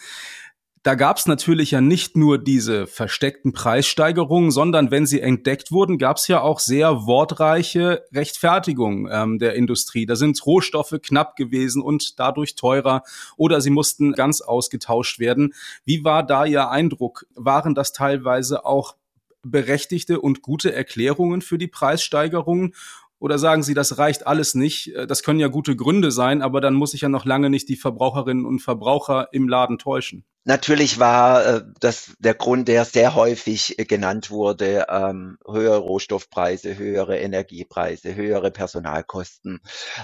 da 0.83 0.97
gab 0.97 1.17
es 1.17 1.27
natürlich 1.27 1.71
ja 1.71 1.81
nicht 1.81 2.17
nur 2.17 2.39
diese 2.39 2.89
versteckten 2.89 3.53
Preissteigerungen, 3.53 4.51
sondern 4.51 4.91
wenn 4.91 5.07
sie 5.07 5.21
entdeckt 5.21 5.71
wurden, 5.71 5.97
gab 5.97 6.17
es 6.17 6.27
ja 6.27 6.41
auch 6.41 6.59
sehr 6.59 7.07
wortreiche 7.07 8.05
Rechtfertigungen 8.13 9.09
ähm, 9.11 9.39
der 9.39 9.55
Industrie. 9.55 10.07
Da 10.07 10.17
sind 10.17 10.45
Rohstoffe 10.45 10.97
knapp 11.01 11.37
gewesen 11.37 11.83
und 11.83 12.19
dadurch 12.19 12.57
teurer 12.57 13.05
oder 13.37 13.61
sie 13.61 13.71
mussten 13.71 14.13
ganz 14.13 14.41
ausgetauscht 14.41 15.21
werden. 15.21 15.55
Wie 15.85 16.03
war 16.03 16.25
da 16.25 16.45
Ihr 16.45 16.69
Eindruck? 16.69 17.27
Waren 17.37 17.77
das 17.77 17.93
teilweise 17.93 18.65
auch 18.65 18.97
berechtigte 19.45 20.21
und 20.21 20.43
gute 20.43 20.73
Erklärungen 20.73 21.43
für 21.43 21.59
die 21.59 21.69
Preissteigerungen? 21.69 22.75
Oder 23.21 23.39
sagen 23.39 23.63
Sie, 23.63 23.75
das 23.75 23.99
reicht 23.99 24.27
alles 24.27 24.57
nicht? 24.57 24.97
Äh, 24.97 25.07
das 25.07 25.23
können 25.23 25.39
ja 25.39 25.47
gute 25.47 25.77
Gründe 25.77 26.11
sein, 26.11 26.43
aber 26.43 26.61
dann 26.61 26.75
muss 26.75 26.93
ich 26.93 27.03
ja 27.03 27.09
noch 27.09 27.25
lange 27.25 27.51
nicht 27.51 27.69
die 27.69 27.77
Verbraucherinnen 27.77 28.45
und 28.45 28.59
Verbraucher 28.59 29.29
im 29.31 29.49
Laden 29.49 29.79
täuschen. 29.79 30.25
Natürlich 30.45 30.99
war 30.99 31.47
äh, 31.47 31.63
das 31.79 32.15
der 32.19 32.35
Grund, 32.35 32.67
der 32.67 32.85
sehr 32.85 33.15
häufig 33.15 33.79
äh, 33.79 33.85
genannt 33.85 34.29
wurde, 34.31 34.87
ähm, 34.89 35.39
höhere 35.47 35.79
Rohstoffpreise, 35.79 36.77
höhere 36.77 37.19
Energiepreise, 37.21 38.17
höhere 38.17 38.51
Personalkosten. 38.51 39.61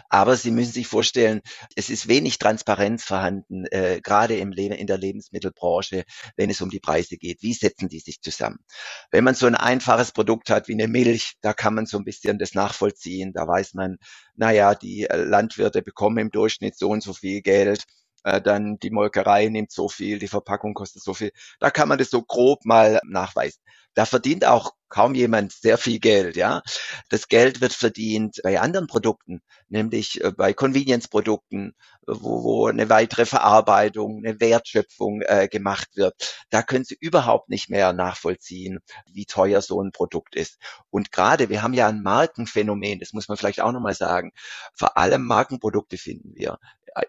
Aber 0.09 0.37
Sie 0.37 0.52
müssen 0.52 0.73
sich 0.73 0.87
vorstellen, 0.87 1.40
es 1.75 1.90
ist 1.90 2.07
wenig 2.07 2.38
Transparenz 2.38 3.02
vorhanden, 3.02 3.66
äh, 3.66 4.00
gerade 4.00 4.37
im 4.37 4.52
Le 4.52 4.76
in 4.76 4.87
der 4.87 4.99
Lebensmittelbranche, 4.99 6.04
wenn 6.37 6.50
es 6.50 6.61
um 6.61 6.71
die 6.71 6.80
Preise 6.80 7.16
geht. 7.16 7.42
Wie 7.42 7.54
setzen 7.54 7.88
die 7.88 8.00
sich 8.00 8.21
zusammen? 8.21 8.59
Wenn 9.11 9.25
man 9.25 9.35
so 9.35 9.47
ein 9.47 9.57
einfaches 9.57 10.12
Produkt 10.12 10.50
hat 10.50 10.68
wie 10.68 10.75
eine 10.75 10.87
Milch, 10.87 11.35
da 11.40 11.52
kann 11.52 11.75
man 11.75 11.87
so 11.87 11.99
ein 11.99 12.04
bisschen 12.04 12.38
das 12.38 12.54
nachvollziehen. 12.54 13.33
Da 13.33 13.49
weiß 13.49 13.75
man, 13.75 13.97
naja, 14.37 14.76
die 14.76 15.04
äh, 15.04 15.16
Landwirte 15.16 15.83
bekommen 15.83 16.18
im 16.18 16.30
Durchschnitt 16.30 16.78
so 16.78 16.90
und 16.90 17.02
so 17.02 17.12
viel 17.12 17.42
Geld 17.42 17.85
äh, 18.25 18.40
dann 18.40 18.78
die 18.78 18.90
Molkerei 18.90 19.48
nimmt 19.48 19.72
so 19.72 19.88
viel, 19.88 20.18
die 20.18 20.28
Verpackung 20.28 20.75
kostet 20.75 21.02
so 21.02 21.14
viel. 21.14 21.32
Da 21.60 21.70
kann 21.70 21.88
man 21.88 21.98
das 21.98 22.10
so 22.10 22.22
grob 22.22 22.64
mal 22.64 23.00
nachweisen. 23.04 23.60
Da 23.94 24.04
verdient 24.06 24.44
auch 24.44 24.75
kaum 24.88 25.14
jemand 25.14 25.52
sehr 25.52 25.76
viel 25.76 25.98
Geld, 25.98 26.37
ja. 26.37 26.62
Das 27.08 27.28
Geld 27.28 27.60
wird 27.60 27.72
verdient 27.72 28.40
bei 28.42 28.60
anderen 28.60 28.87
Produkten, 28.87 29.42
nämlich 29.68 30.22
äh, 30.22 30.30
bei 30.30 30.52
Convenience-Produkten, 30.52 31.75
wo, 32.06 32.44
wo 32.44 32.66
eine 32.66 32.88
weitere 32.88 33.26
Verarbeitung, 33.26 34.22
eine 34.25 34.40
Wertschöpfung 34.40 35.22
äh, 35.22 35.48
gemacht 35.48 35.88
wird. 35.96 36.14
Da 36.50 36.62
können 36.62 36.84
Sie 36.84 36.96
überhaupt 36.98 37.48
nicht 37.48 37.68
mehr 37.70 37.92
nachvollziehen, 37.92 38.78
wie 39.12 39.26
teuer 39.26 39.62
so 39.62 39.82
ein 39.82 39.92
Produkt 39.92 40.37
ist. 40.37 40.58
Und 40.90 41.12
gerade, 41.12 41.48
wir 41.48 41.62
haben 41.62 41.75
ja 41.75 41.88
ein 41.88 42.02
Markenphänomen, 42.02 43.00
das 43.00 43.12
muss 43.12 43.28
man 43.28 43.37
vielleicht 43.37 43.60
auch 43.60 43.72
nochmal 43.72 43.94
sagen. 43.94 44.32
Vor 44.75 44.96
allem 44.96 45.25
Markenprodukte 45.25 45.98
finden 45.98 46.34
wir 46.34 46.58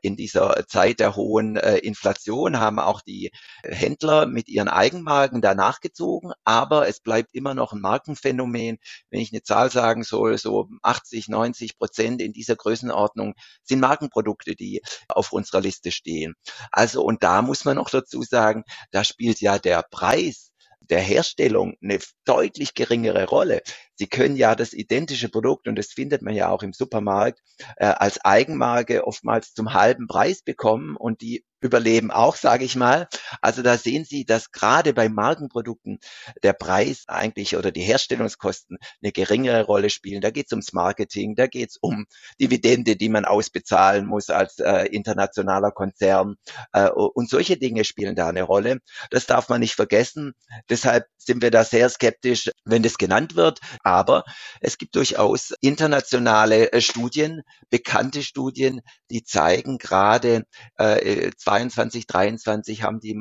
in 0.02 0.16
dieser 0.16 0.66
Zeit 0.68 1.00
der 1.00 1.16
hohen 1.16 1.56
äh, 1.58 1.78
Inflation 1.78 2.60
haben 2.60 2.80
auch 2.80 3.02
die 3.02 3.32
Händler 3.64 4.26
mit 4.26 4.48
ihren 4.48 4.68
Eigenmarken 4.68 5.42
danach 5.42 5.80
gezogen, 5.80 6.32
aber 6.44 6.88
es 6.88 7.00
bleibt 7.00 7.34
immer 7.34 7.54
noch 7.54 7.74
ein 7.74 7.82
Markenphänomen. 7.82 8.78
Wenn 9.10 9.20
ich 9.20 9.32
eine 9.32 9.44
Zahl 9.44 9.72
sagen 9.72 10.04
soll, 10.04 10.38
so 10.38 10.70
80, 10.84 11.30
90 11.30 11.78
Prozent 11.78 12.22
in 12.22 12.34
dieser 12.34 12.56
Größenordnung 12.56 13.36
sind 13.64 13.80
Markenprodukte, 13.80 14.56
die 14.56 14.82
auf 15.08 15.34
unserer 15.34 15.62
Liste 15.62 15.92
stehen. 15.92 16.36
Also, 16.72 17.04
und 17.04 17.24
da 17.24 17.42
muss 17.42 17.66
man 17.66 17.78
noch 17.78 17.90
dazu 17.90 18.22
sagen, 18.24 18.64
da 18.92 19.04
spielt 19.04 19.42
ja 19.42 19.60
der 19.60 19.84
Preis 19.90 20.49
der 20.90 21.00
Herstellung 21.00 21.76
eine 21.82 22.00
deutlich 22.26 22.74
geringere 22.74 23.26
Rolle. 23.28 23.62
Sie 23.96 24.08
können 24.08 24.36
ja 24.36 24.56
das 24.56 24.74
identische 24.74 25.30
Produkt, 25.30 25.68
und 25.68 25.76
das 25.76 25.88
findet 25.88 26.22
man 26.22 26.34
ja 26.34 26.50
auch 26.50 26.64
im 26.64 26.74
Supermarkt, 26.74 27.40
äh, 27.78 27.86
als 27.86 28.24
Eigenmarke 28.24 29.06
oftmals 29.06 29.54
zum 29.54 29.74
halben 29.74 30.08
Preis 30.08 30.42
bekommen 30.42 30.96
und 30.96 31.22
die 31.22 31.46
überleben 31.62 32.12
auch, 32.12 32.36
sage 32.36 32.66
ich 32.66 32.76
mal. 32.76 33.08
Also 33.42 33.62
da 33.62 33.78
sehen 33.78 34.06
Sie, 34.06 34.26
dass 34.26 34.52
gerade 34.52 34.94
bei 34.94 35.10
Markenprodukten 35.10 36.00
der 36.44 36.54
Preis 36.54 37.04
eigentlich 37.08 37.56
oder 37.56 37.72
die 37.72 37.82
Herstellungskosten 37.82 38.78
eine 39.02 39.12
geringere 39.12 39.64
Rolle 39.64 39.90
spielen. 39.90 40.22
Da 40.22 40.32
geht 40.32 40.48
es 40.48 40.52
ums 40.52 40.74
Marketing, 40.74 41.36
da 41.36 41.48
geht 41.48 41.72
es 41.72 41.78
um 41.82 42.06
Dividende, 42.40 42.96
die 42.96 43.10
man 43.10 43.26
ausbezahlen 43.26 44.06
muss 44.06 44.30
als 44.30 44.60
äh, 44.60 44.86
internationaler 44.86 45.72
Konzern. 45.72 46.36
Äh, 46.72 46.90
und 46.90 47.30
solche 47.30 47.58
Dinge 47.58 47.84
spielen 47.84 48.16
da 48.16 48.30
eine 48.30 48.44
Rolle. 48.44 48.80
Das 49.10 49.26
darf 49.26 49.50
man 49.50 49.60
nicht 49.60 49.76
vergessen. 49.76 50.34
Deshalb 50.70 51.06
sind 51.18 51.42
wir 51.42 51.52
da 51.52 51.64
sehr 51.64 51.90
skeptisch, 51.90 52.50
wenn 52.66 52.84
das 52.84 52.98
genannt 52.98 53.36
wird. 53.36 53.60
Aber 53.84 54.24
es 54.62 54.78
gibt 54.78 54.96
durchaus 54.96 55.54
internationale 55.62 56.72
äh, 56.72 56.82
Studien, 56.82 57.42
bekannte 57.70 58.24
Studien, 58.24 58.82
die 59.12 59.24
zeigen 59.24 59.78
gerade 59.78 60.44
äh, 60.78 61.32
22, 61.50 62.06
23 62.06 62.84
haben 62.84 63.00
die, 63.00 63.18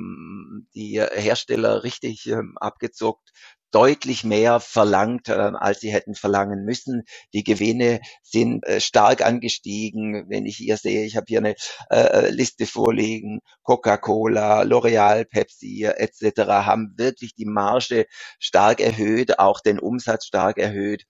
die 0.74 1.00
Hersteller 1.00 1.82
richtig 1.82 2.26
ähm, 2.26 2.58
abgezuckt 2.60 3.32
deutlich 3.70 4.22
mehr 4.22 4.60
verlangt, 4.60 5.28
äh, 5.28 5.32
als 5.32 5.80
sie 5.80 5.90
hätten 5.92 6.14
verlangen 6.14 6.64
müssen. 6.64 7.04
Die 7.32 7.42
Gewinne 7.42 8.00
sind 8.22 8.66
äh, 8.66 8.80
stark 8.80 9.24
angestiegen. 9.24 10.26
Wenn 10.28 10.44
ich 10.44 10.56
hier 10.56 10.76
sehe, 10.76 11.04
ich 11.04 11.16
habe 11.16 11.24
hier 11.28 11.38
eine 11.38 11.54
äh, 11.90 12.26
äh 12.26 12.30
Liste 12.30 12.66
vorliegen, 12.66 13.40
Coca-Cola, 13.62 14.62
L'Oreal, 14.62 15.24
Pepsi 15.24 15.84
etc. 15.84 16.40
haben 16.66 16.94
wirklich 16.96 17.34
die 17.34 17.46
Marge 17.46 18.06
stark 18.38 18.80
erhöht, 18.80 19.38
auch 19.38 19.60
den 19.60 19.78
Umsatz 19.78 20.26
stark 20.26 20.58
erhöht. 20.58 21.04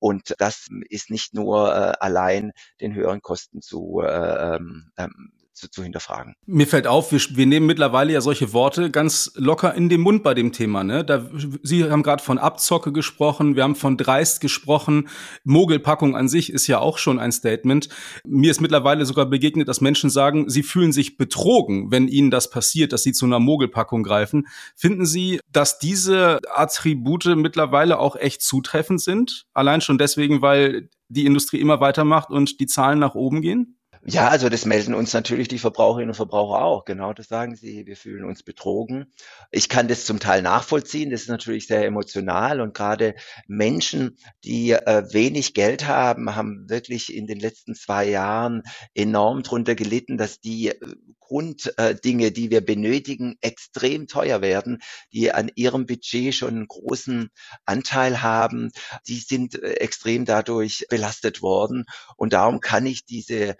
Und 0.00 0.34
das 0.38 0.66
ist 0.88 1.10
nicht 1.10 1.34
nur 1.34 1.68
äh, 1.72 1.92
allein 2.00 2.52
den 2.80 2.94
höheren 2.94 3.22
Kosten 3.22 3.60
zu 3.62 4.00
äh, 4.00 4.56
ähm, 4.56 4.90
ähm 4.96 5.32
zu, 5.54 5.70
zu 5.70 5.82
hinterfragen. 5.82 6.34
Mir 6.46 6.66
fällt 6.66 6.86
auf, 6.86 7.12
wir, 7.12 7.20
wir 7.30 7.46
nehmen 7.46 7.66
mittlerweile 7.66 8.12
ja 8.12 8.20
solche 8.20 8.52
Worte 8.52 8.90
ganz 8.90 9.32
locker 9.36 9.74
in 9.74 9.88
den 9.88 10.00
Mund 10.00 10.22
bei 10.22 10.34
dem 10.34 10.52
Thema. 10.52 10.84
Ne? 10.84 11.04
Da, 11.04 11.26
Sie 11.62 11.84
haben 11.84 12.02
gerade 12.02 12.22
von 12.22 12.38
Abzocke 12.38 12.92
gesprochen, 12.92 13.56
wir 13.56 13.62
haben 13.62 13.76
von 13.76 13.96
Dreist 13.96 14.40
gesprochen. 14.40 15.08
Mogelpackung 15.44 16.16
an 16.16 16.28
sich 16.28 16.52
ist 16.52 16.66
ja 16.66 16.80
auch 16.80 16.98
schon 16.98 17.18
ein 17.18 17.32
Statement. 17.32 17.88
Mir 18.26 18.50
ist 18.50 18.60
mittlerweile 18.60 19.06
sogar 19.06 19.26
begegnet, 19.26 19.68
dass 19.68 19.80
Menschen 19.80 20.10
sagen, 20.10 20.50
sie 20.50 20.62
fühlen 20.62 20.92
sich 20.92 21.16
betrogen, 21.16 21.90
wenn 21.90 22.08
ihnen 22.08 22.30
das 22.30 22.50
passiert, 22.50 22.92
dass 22.92 23.02
sie 23.02 23.12
zu 23.12 23.24
einer 23.24 23.40
Mogelpackung 23.40 24.02
greifen. 24.02 24.48
Finden 24.76 25.06
Sie, 25.06 25.40
dass 25.50 25.78
diese 25.78 26.40
Attribute 26.54 27.36
mittlerweile 27.36 27.98
auch 27.98 28.16
echt 28.16 28.42
zutreffend 28.42 29.00
sind? 29.00 29.46
Allein 29.54 29.80
schon 29.80 29.98
deswegen, 29.98 30.42
weil 30.42 30.88
die 31.08 31.26
Industrie 31.26 31.60
immer 31.60 31.80
weitermacht 31.80 32.30
und 32.30 32.60
die 32.60 32.66
Zahlen 32.66 32.98
nach 32.98 33.14
oben 33.14 33.40
gehen? 33.40 33.78
Ja, 34.06 34.28
also 34.28 34.50
das 34.50 34.66
melden 34.66 34.92
uns 34.92 35.14
natürlich 35.14 35.48
die 35.48 35.58
Verbraucherinnen 35.58 36.10
und 36.10 36.14
Verbraucher 36.14 36.62
auch. 36.62 36.84
Genau, 36.84 37.14
das 37.14 37.28
sagen 37.28 37.56
sie. 37.56 37.86
Wir 37.86 37.96
fühlen 37.96 38.24
uns 38.24 38.42
betrogen. 38.42 39.06
Ich 39.50 39.70
kann 39.70 39.88
das 39.88 40.04
zum 40.04 40.20
Teil 40.20 40.42
nachvollziehen. 40.42 41.10
Das 41.10 41.22
ist 41.22 41.28
natürlich 41.28 41.66
sehr 41.66 41.86
emotional 41.86 42.60
und 42.60 42.74
gerade 42.74 43.14
Menschen, 43.46 44.18
die 44.44 44.72
äh, 44.72 45.04
wenig 45.12 45.54
Geld 45.54 45.88
haben, 45.88 46.36
haben 46.36 46.68
wirklich 46.68 47.14
in 47.14 47.26
den 47.26 47.40
letzten 47.40 47.74
zwei 47.74 48.06
Jahren 48.06 48.62
enorm 48.94 49.42
drunter 49.42 49.74
gelitten, 49.74 50.18
dass 50.18 50.38
die 50.38 50.68
äh, 50.68 50.78
Grunddinge, 51.24 52.32
die 52.32 52.50
wir 52.50 52.60
benötigen, 52.64 53.36
extrem 53.40 54.06
teuer 54.06 54.42
werden, 54.42 54.82
die 55.12 55.32
an 55.32 55.50
ihrem 55.54 55.86
Budget 55.86 56.34
schon 56.34 56.50
einen 56.50 56.68
großen 56.68 57.30
Anteil 57.64 58.22
haben. 58.22 58.70
Die 59.08 59.18
sind 59.18 59.54
äh, 59.54 59.74
extrem 59.74 60.24
dadurch 60.24 60.86
belastet 60.90 61.42
worden. 61.42 61.86
Und 62.16 62.34
darum 62.34 62.60
kann 62.60 62.86
ich 62.86 63.06
diese 63.06 63.56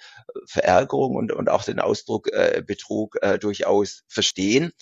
Verärgerung 0.46 1.16
und, 1.16 1.32
und 1.32 1.48
auch 1.48 1.64
den 1.64 1.80
Ausdruck 1.80 2.28
äh, 2.32 2.62
Betrug 2.64 3.16
äh, 3.22 3.38
durchaus 3.38 4.02
verstehen. 4.08 4.72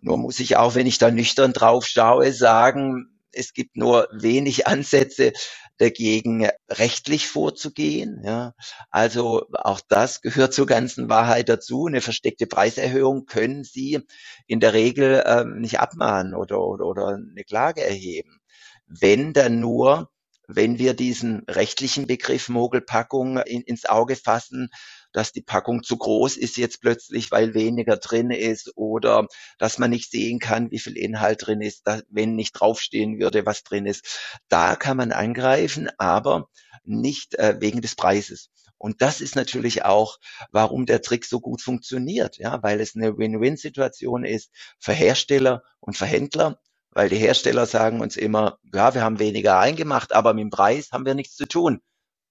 Nur 0.00 0.18
muss 0.18 0.38
ich 0.38 0.56
auch, 0.56 0.74
wenn 0.74 0.86
ich 0.86 0.98
da 0.98 1.10
nüchtern 1.10 1.52
drauf 1.52 1.86
schaue, 1.86 2.32
sagen, 2.32 3.18
es 3.32 3.52
gibt 3.52 3.76
nur 3.76 4.08
wenig 4.12 4.66
Ansätze 4.66 5.32
dagegen 5.78 6.48
rechtlich 6.68 7.28
vorzugehen. 7.28 8.22
Ja. 8.24 8.54
Also 8.90 9.46
auch 9.52 9.80
das 9.88 10.20
gehört 10.20 10.52
zur 10.52 10.66
ganzen 10.66 11.08
Wahrheit 11.08 11.48
dazu. 11.48 11.86
Eine 11.86 12.00
versteckte 12.00 12.46
Preiserhöhung 12.46 13.26
können 13.26 13.64
Sie 13.64 14.00
in 14.46 14.60
der 14.60 14.74
Regel 14.74 15.24
ähm, 15.26 15.60
nicht 15.60 15.80
abmahnen 15.80 16.34
oder, 16.34 16.60
oder, 16.60 16.84
oder 16.84 17.06
eine 17.08 17.44
Klage 17.44 17.82
erheben. 17.82 18.40
Wenn 18.86 19.32
dann 19.32 19.60
nur 19.60 20.10
wenn 20.48 20.78
wir 20.78 20.94
diesen 20.94 21.44
rechtlichen 21.46 22.06
Begriff 22.06 22.48
Mogelpackung 22.48 23.36
in, 23.36 23.60
ins 23.60 23.84
Auge 23.84 24.16
fassen, 24.16 24.70
dass 25.18 25.32
die 25.32 25.42
Packung 25.42 25.82
zu 25.82 25.96
groß 25.96 26.36
ist 26.36 26.56
jetzt 26.58 26.80
plötzlich, 26.80 27.32
weil 27.32 27.52
weniger 27.52 27.96
drin 27.96 28.30
ist 28.30 28.76
oder 28.76 29.26
dass 29.58 29.78
man 29.78 29.90
nicht 29.90 30.12
sehen 30.12 30.38
kann, 30.38 30.70
wie 30.70 30.78
viel 30.78 30.96
Inhalt 30.96 31.44
drin 31.44 31.60
ist, 31.60 31.82
wenn 32.08 32.36
nicht 32.36 32.52
draufstehen 32.52 33.18
würde, 33.18 33.44
was 33.44 33.64
drin 33.64 33.84
ist. 33.84 34.38
Da 34.48 34.76
kann 34.76 34.96
man 34.96 35.10
angreifen, 35.10 35.90
aber 35.98 36.48
nicht 36.84 37.34
äh, 37.34 37.56
wegen 37.58 37.80
des 37.80 37.96
Preises. 37.96 38.50
Und 38.76 39.02
das 39.02 39.20
ist 39.20 39.34
natürlich 39.34 39.84
auch, 39.84 40.18
warum 40.52 40.86
der 40.86 41.02
Trick 41.02 41.24
so 41.24 41.40
gut 41.40 41.62
funktioniert, 41.62 42.38
ja, 42.38 42.62
weil 42.62 42.80
es 42.80 42.94
eine 42.94 43.18
Win-Win-Situation 43.18 44.24
ist 44.24 44.52
für 44.78 44.92
Hersteller 44.92 45.64
und 45.80 45.96
für 45.96 46.06
Händler, 46.06 46.60
weil 46.92 47.08
die 47.08 47.16
Hersteller 47.16 47.66
sagen 47.66 48.00
uns 48.00 48.16
immer, 48.16 48.58
ja, 48.72 48.94
wir 48.94 49.02
haben 49.02 49.18
weniger 49.18 49.58
eingemacht, 49.58 50.14
aber 50.14 50.32
mit 50.32 50.42
dem 50.42 50.50
Preis 50.50 50.92
haben 50.92 51.06
wir 51.06 51.14
nichts 51.14 51.34
zu 51.34 51.46
tun. 51.46 51.80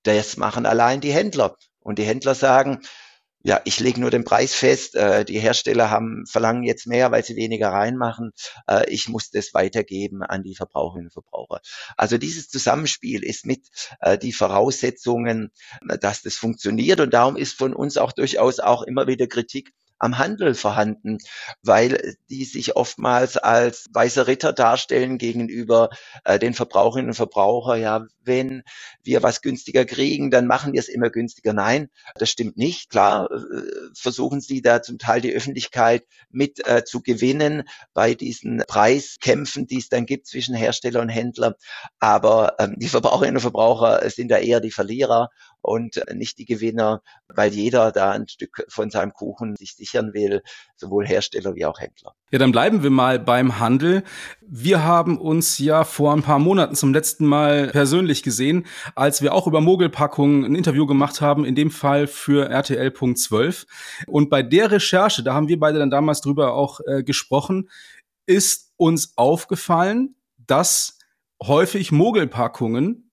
Das 0.03 0.37
machen 0.37 0.65
allein 0.65 1.01
die 1.01 1.11
Händler. 1.11 1.57
Und 1.87 1.99
die 1.99 2.03
Händler 2.03 2.35
sagen, 2.35 2.81
ja, 3.43 3.61
ich 3.63 3.79
lege 3.79 4.01
nur 4.01 4.11
den 4.11 4.25
Preis 4.25 4.53
fest. 4.53 4.95
Äh, 4.95 5.23
die 5.23 5.39
Hersteller 5.39 5.89
haben 5.89 6.25
verlangen 6.25 6.63
jetzt 6.63 6.85
mehr, 6.85 7.11
weil 7.11 7.23
sie 7.23 7.37
weniger 7.37 7.69
reinmachen. 7.69 8.33
Äh, 8.67 8.89
ich 8.89 9.07
muss 9.07 9.31
das 9.31 9.53
weitergeben 9.53 10.21
an 10.21 10.43
die 10.43 10.53
Verbraucherinnen 10.53 11.07
und 11.07 11.13
Verbraucher. 11.13 11.61
Also 11.95 12.17
dieses 12.17 12.49
Zusammenspiel 12.49 13.23
ist 13.23 13.45
mit 13.45 13.69
äh, 14.01 14.17
die 14.17 14.33
Voraussetzungen, 14.33 15.49
dass 16.01 16.23
das 16.23 16.35
funktioniert. 16.35 16.99
Und 16.99 17.13
darum 17.13 17.37
ist 17.37 17.57
von 17.57 17.73
uns 17.73 17.95
auch 17.95 18.11
durchaus 18.11 18.59
auch 18.59 18.81
immer 18.81 19.07
wieder 19.07 19.27
Kritik 19.27 19.71
am 19.99 20.17
Handel 20.17 20.53
vorhanden, 20.53 21.17
weil 21.63 22.15
die 22.29 22.45
sich 22.45 22.75
oftmals 22.75 23.37
als 23.37 23.87
weißer 23.93 24.27
Ritter 24.27 24.53
darstellen 24.53 25.17
gegenüber 25.17 25.89
äh, 26.23 26.39
den 26.39 26.53
Verbraucherinnen 26.53 27.11
und 27.11 27.15
Verbrauchern. 27.15 27.81
Ja, 27.81 28.05
wenn 28.23 28.63
wir 29.03 29.23
was 29.23 29.41
günstiger 29.41 29.85
kriegen, 29.85 30.31
dann 30.31 30.47
machen 30.47 30.73
wir 30.73 30.79
es 30.79 30.89
immer 30.89 31.09
günstiger. 31.09 31.53
Nein, 31.53 31.89
das 32.15 32.29
stimmt 32.29 32.57
nicht. 32.57 32.89
Klar, 32.89 33.29
äh, 33.31 33.61
versuchen 33.95 34.41
sie 34.41 34.61
da 34.61 34.81
zum 34.81 34.99
Teil 34.99 35.21
die 35.21 35.33
Öffentlichkeit 35.33 36.05
mit 36.29 36.65
äh, 36.67 36.83
zu 36.83 37.01
gewinnen 37.01 37.63
bei 37.93 38.13
diesen 38.13 38.63
Preiskämpfen, 38.67 39.67
die 39.67 39.77
es 39.77 39.89
dann 39.89 40.05
gibt 40.05 40.27
zwischen 40.27 40.55
Hersteller 40.55 41.01
und 41.01 41.09
Händler. 41.09 41.55
Aber 41.99 42.55
ähm, 42.59 42.75
die 42.77 42.89
Verbraucherinnen 42.89 43.37
und 43.37 43.41
Verbraucher 43.41 44.07
sind 44.09 44.29
da 44.29 44.37
eher 44.37 44.59
die 44.59 44.71
Verlierer 44.71 45.29
und 45.67 46.01
nicht 46.13 46.37
die 46.37 46.45
Gewinner, 46.45 47.01
weil 47.27 47.53
jeder 47.53 47.91
da 47.91 48.11
ein 48.11 48.27
Stück 48.27 48.65
von 48.69 48.89
seinem 48.89 49.11
Kuchen 49.13 49.55
sich 49.55 49.75
sichern 49.75 50.13
will, 50.13 50.41
sowohl 50.75 51.05
Hersteller 51.05 51.55
wie 51.55 51.65
auch 51.65 51.79
Händler. 51.79 52.15
Ja, 52.31 52.39
dann 52.39 52.51
bleiben 52.51 52.83
wir 52.83 52.89
mal 52.89 53.19
beim 53.19 53.59
Handel. 53.59 54.03
Wir 54.41 54.83
haben 54.83 55.19
uns 55.19 55.57
ja 55.57 55.83
vor 55.83 56.13
ein 56.13 56.23
paar 56.23 56.39
Monaten 56.39 56.75
zum 56.75 56.93
letzten 56.93 57.25
Mal 57.25 57.67
persönlich 57.67 58.23
gesehen, 58.23 58.65
als 58.95 59.21
wir 59.21 59.33
auch 59.33 59.45
über 59.47 59.59
Mogelpackungen 59.59 60.45
ein 60.45 60.55
Interview 60.55 60.85
gemacht 60.85 61.19
haben, 61.19 61.43
in 61.43 61.55
dem 61.55 61.71
Fall 61.71 62.07
für 62.07 62.49
RTL.12. 62.49 63.65
Und 64.07 64.29
bei 64.29 64.43
der 64.43 64.71
Recherche, 64.71 65.21
da 65.21 65.33
haben 65.33 65.49
wir 65.49 65.59
beide 65.59 65.79
dann 65.79 65.89
damals 65.89 66.21
drüber 66.21 66.53
auch 66.53 66.79
äh, 66.85 67.03
gesprochen, 67.03 67.69
ist 68.25 68.71
uns 68.77 69.13
aufgefallen, 69.17 70.15
dass 70.37 70.97
häufig 71.41 71.91
Mogelpackungen 71.91 73.11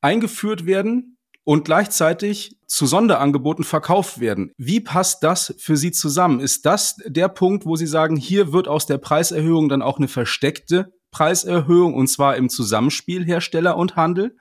eingeführt 0.00 0.66
werden, 0.66 1.13
und 1.44 1.64
gleichzeitig 1.64 2.58
zu 2.66 2.86
Sonderangeboten 2.86 3.64
verkauft 3.64 4.18
werden. 4.18 4.52
Wie 4.56 4.80
passt 4.80 5.22
das 5.22 5.54
für 5.58 5.76
Sie 5.76 5.92
zusammen? 5.92 6.40
Ist 6.40 6.66
das 6.66 6.96
der 7.06 7.28
Punkt, 7.28 7.66
wo 7.66 7.76
Sie 7.76 7.86
sagen, 7.86 8.16
hier 8.16 8.52
wird 8.52 8.66
aus 8.66 8.86
der 8.86 8.98
Preiserhöhung 8.98 9.68
dann 9.68 9.82
auch 9.82 9.98
eine 9.98 10.08
versteckte 10.08 10.92
Preiserhöhung 11.10 11.94
und 11.94 12.08
zwar 12.08 12.36
im 12.36 12.48
Zusammenspiel 12.48 13.24
Hersteller 13.24 13.76
und 13.76 13.96
Handel? 13.96 14.36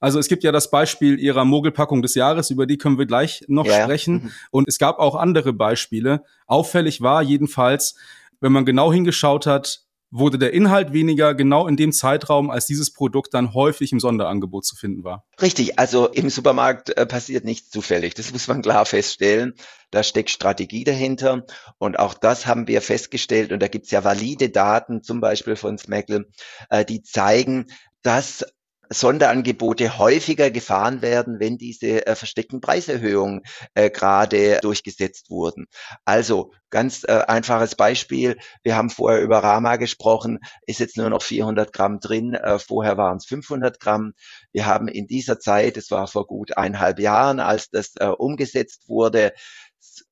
Also 0.00 0.18
es 0.18 0.28
gibt 0.28 0.44
ja 0.44 0.52
das 0.52 0.70
Beispiel 0.70 1.18
Ihrer 1.18 1.44
Mogelpackung 1.44 2.02
des 2.02 2.14
Jahres, 2.14 2.50
über 2.50 2.66
die 2.66 2.78
können 2.78 2.98
wir 2.98 3.06
gleich 3.06 3.44
noch 3.48 3.66
ja. 3.66 3.82
sprechen. 3.82 4.14
Mhm. 4.14 4.30
Und 4.50 4.68
es 4.68 4.78
gab 4.78 4.98
auch 4.98 5.16
andere 5.16 5.52
Beispiele. 5.52 6.22
Auffällig 6.46 7.00
war 7.00 7.22
jedenfalls, 7.22 7.96
wenn 8.40 8.52
man 8.52 8.64
genau 8.64 8.92
hingeschaut 8.92 9.46
hat, 9.46 9.87
wurde 10.10 10.38
der 10.38 10.52
Inhalt 10.52 10.92
weniger 10.92 11.34
genau 11.34 11.66
in 11.66 11.76
dem 11.76 11.92
Zeitraum, 11.92 12.50
als 12.50 12.66
dieses 12.66 12.92
Produkt 12.92 13.34
dann 13.34 13.54
häufig 13.54 13.92
im 13.92 14.00
Sonderangebot 14.00 14.64
zu 14.64 14.76
finden 14.76 15.04
war. 15.04 15.24
Richtig, 15.40 15.78
also 15.78 16.08
im 16.08 16.30
Supermarkt 16.30 16.96
äh, 16.96 17.06
passiert 17.06 17.44
nichts 17.44 17.70
zufällig. 17.70 18.14
Das 18.14 18.32
muss 18.32 18.48
man 18.48 18.62
klar 18.62 18.86
feststellen. 18.86 19.54
Da 19.90 20.02
steckt 20.02 20.30
Strategie 20.30 20.84
dahinter 20.84 21.44
und 21.78 21.98
auch 21.98 22.14
das 22.14 22.46
haben 22.46 22.68
wir 22.68 22.82
festgestellt 22.82 23.52
und 23.52 23.60
da 23.60 23.68
gibt's 23.68 23.90
ja 23.90 24.04
valide 24.04 24.50
Daten, 24.50 25.02
zum 25.02 25.20
Beispiel 25.20 25.56
von 25.56 25.78
Smeckle, 25.78 26.26
äh, 26.68 26.84
die 26.84 27.02
zeigen, 27.02 27.66
dass 28.02 28.44
Sonderangebote 28.90 29.98
häufiger 29.98 30.50
gefahren 30.50 31.02
werden, 31.02 31.40
wenn 31.40 31.58
diese 31.58 32.06
äh, 32.06 32.14
versteckten 32.14 32.60
Preiserhöhungen 32.60 33.42
äh, 33.74 33.90
gerade 33.90 34.58
durchgesetzt 34.62 35.30
wurden. 35.30 35.66
Also 36.04 36.52
ganz 36.70 37.04
äh, 37.04 37.22
einfaches 37.26 37.74
Beispiel. 37.74 38.36
Wir 38.62 38.76
haben 38.76 38.90
vorher 38.90 39.20
über 39.20 39.38
Rama 39.38 39.76
gesprochen, 39.76 40.38
ist 40.66 40.80
jetzt 40.80 40.96
nur 40.96 41.10
noch 41.10 41.22
400 41.22 41.72
Gramm 41.72 42.00
drin. 42.00 42.34
Äh, 42.34 42.58
vorher 42.58 42.96
waren 42.96 43.18
es 43.18 43.26
500 43.26 43.80
Gramm. 43.80 44.12
Wir 44.52 44.66
haben 44.66 44.88
in 44.88 45.06
dieser 45.06 45.38
Zeit, 45.38 45.76
es 45.76 45.90
war 45.90 46.06
vor 46.06 46.26
gut 46.26 46.56
eineinhalb 46.56 46.98
Jahren, 46.98 47.40
als 47.40 47.70
das 47.70 47.92
äh, 47.96 48.06
umgesetzt 48.06 48.88
wurde, 48.88 49.32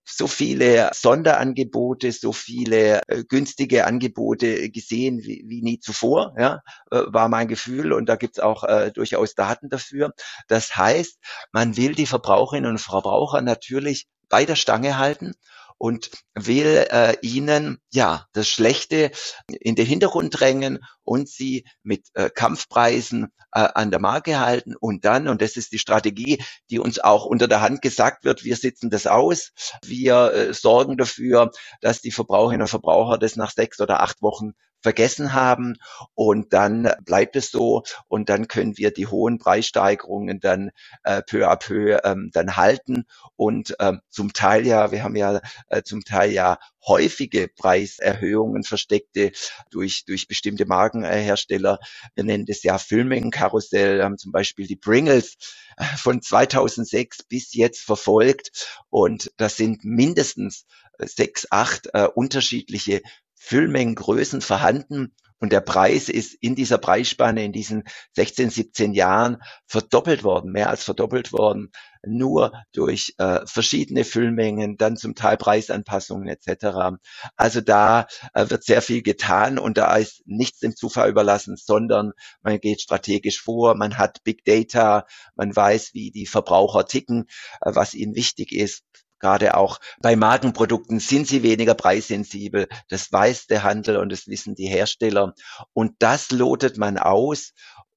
so 0.04 0.26
viele 0.26 0.90
Sonderangebote, 0.94 2.12
so 2.12 2.32
viele 2.32 3.02
äh, 3.08 3.24
günstige 3.24 3.86
Angebote 3.86 4.70
gesehen 4.70 5.22
wie, 5.22 5.44
wie 5.46 5.62
nie 5.62 5.80
zuvor, 5.80 6.34
ja, 6.38 6.62
äh, 6.90 7.02
war 7.06 7.28
mein 7.28 7.48
Gefühl 7.48 7.92
und 7.92 8.06
da 8.08 8.16
gibt's 8.16 8.40
auch 8.40 8.64
äh, 8.64 8.90
durchaus 8.92 9.34
Daten 9.34 9.68
dafür. 9.68 10.12
Das 10.48 10.76
heißt, 10.76 11.18
man 11.52 11.76
will 11.76 11.94
die 11.94 12.06
Verbraucherinnen 12.06 12.70
und 12.70 12.78
Verbraucher 12.78 13.42
natürlich 13.42 14.06
bei 14.28 14.44
der 14.44 14.56
Stange 14.56 14.98
halten 14.98 15.34
und 15.78 16.10
will 16.34 16.86
äh, 16.90 17.16
ihnen 17.22 17.78
ja 17.92 18.26
das 18.32 18.48
Schlechte 18.48 19.10
in 19.48 19.74
den 19.74 19.86
Hintergrund 19.86 20.38
drängen 20.38 20.80
und 21.02 21.28
sie 21.28 21.66
mit 21.82 22.06
äh, 22.14 22.30
Kampfpreisen 22.30 23.28
äh, 23.52 23.68
an 23.74 23.90
der 23.90 24.00
Marke 24.00 24.40
halten 24.40 24.74
und 24.76 25.04
dann, 25.04 25.28
und 25.28 25.42
das 25.42 25.56
ist 25.56 25.72
die 25.72 25.78
Strategie, 25.78 26.42
die 26.70 26.78
uns 26.78 26.98
auch 26.98 27.26
unter 27.26 27.48
der 27.48 27.60
Hand 27.60 27.82
gesagt 27.82 28.24
wird, 28.24 28.44
wir 28.44 28.56
sitzen 28.56 28.90
das 28.90 29.06
aus, 29.06 29.52
wir 29.84 30.32
äh, 30.32 30.54
sorgen 30.54 30.96
dafür, 30.96 31.50
dass 31.80 32.00
die 32.00 32.12
Verbraucherinnen 32.12 32.62
und 32.62 32.68
Verbraucher 32.68 33.18
das 33.18 33.36
nach 33.36 33.50
sechs 33.50 33.80
oder 33.80 34.02
acht 34.02 34.22
Wochen 34.22 34.52
vergessen 34.80 35.32
haben 35.32 35.76
und 36.14 36.52
dann 36.52 36.90
bleibt 37.04 37.36
es 37.36 37.50
so 37.50 37.82
und 38.08 38.28
dann 38.28 38.48
können 38.48 38.76
wir 38.76 38.90
die 38.92 39.06
hohen 39.06 39.38
Preissteigerungen 39.38 40.40
dann 40.40 40.70
äh, 41.04 41.22
peu 41.22 41.48
à 41.48 41.56
peu 41.56 41.98
ähm, 42.04 42.30
dann 42.32 42.56
halten 42.56 43.04
und 43.36 43.74
ähm, 43.80 44.00
zum 44.10 44.32
Teil 44.32 44.66
ja, 44.66 44.92
wir 44.92 45.02
haben 45.02 45.16
ja 45.16 45.40
äh, 45.68 45.82
zum 45.82 46.04
Teil 46.04 46.32
ja 46.32 46.58
häufige 46.86 47.48
Preiserhöhungen 47.48 48.62
versteckte 48.62 49.32
durch, 49.70 50.04
durch 50.06 50.28
bestimmte 50.28 50.66
Markenhersteller. 50.66 51.80
Wir 52.14 52.24
nennen 52.24 52.46
das 52.46 52.62
ja 52.62 52.78
Filmmengenkarussell, 52.78 54.02
haben 54.02 54.18
zum 54.18 54.30
Beispiel 54.32 54.66
die 54.66 54.76
Pringles 54.76 55.36
äh, 55.76 55.84
von 55.96 56.22
2006 56.22 57.24
bis 57.24 57.54
jetzt 57.54 57.80
verfolgt 57.80 58.68
und 58.88 59.32
das 59.36 59.56
sind 59.56 59.84
mindestens 59.84 60.66
sechs, 60.98 61.46
acht 61.50 61.88
äh, 61.92 62.08
unterschiedliche 62.14 63.02
Füllmengengrößen 63.46 64.40
vorhanden. 64.40 65.14
Und 65.38 65.52
der 65.52 65.60
Preis 65.60 66.08
ist 66.08 66.34
in 66.40 66.56
dieser 66.56 66.78
Preisspanne 66.78 67.44
in 67.44 67.52
diesen 67.52 67.84
16, 68.14 68.50
17 68.50 68.92
Jahren 68.94 69.36
verdoppelt 69.66 70.24
worden, 70.24 70.50
mehr 70.50 70.70
als 70.70 70.82
verdoppelt 70.82 71.30
worden, 71.32 71.70
nur 72.04 72.52
durch 72.72 73.14
äh, 73.18 73.40
verschiedene 73.44 74.04
Füllmengen, 74.04 74.78
dann 74.78 74.96
zum 74.96 75.14
Teil 75.14 75.36
Preisanpassungen 75.36 76.26
etc. 76.26 76.96
Also 77.36 77.60
da 77.60 78.06
äh, 78.32 78.48
wird 78.48 78.64
sehr 78.64 78.82
viel 78.82 79.02
getan 79.02 79.58
und 79.58 79.76
da 79.76 79.94
ist 79.96 80.22
nichts 80.24 80.60
dem 80.60 80.74
Zufall 80.74 81.10
überlassen, 81.10 81.56
sondern 81.56 82.12
man 82.42 82.58
geht 82.58 82.80
strategisch 82.80 83.40
vor, 83.40 83.76
man 83.76 83.98
hat 83.98 84.24
Big 84.24 84.42
Data, 84.44 85.06
man 85.36 85.54
weiß, 85.54 85.90
wie 85.92 86.10
die 86.10 86.26
Verbraucher 86.26 86.86
ticken, 86.86 87.26
äh, 87.60 87.74
was 87.74 87.94
ihnen 87.94 88.16
wichtig 88.16 88.52
ist 88.52 88.82
Gerade 89.18 89.56
auch 89.56 89.78
bei 90.00 90.16
Markenprodukten 90.16 91.00
sind 91.00 91.26
sie 91.26 91.42
weniger 91.42 91.74
preissensibel. 91.74 92.68
Das 92.88 93.10
weiß 93.10 93.46
der 93.46 93.62
Handel 93.62 93.96
und 93.96 94.10
das 94.10 94.26
wissen 94.26 94.54
die 94.54 94.66
Hersteller. 94.66 95.34
Und 95.72 95.94
das 96.00 96.30
lotet 96.30 96.76
man 96.76 96.98
aus. 96.98 97.52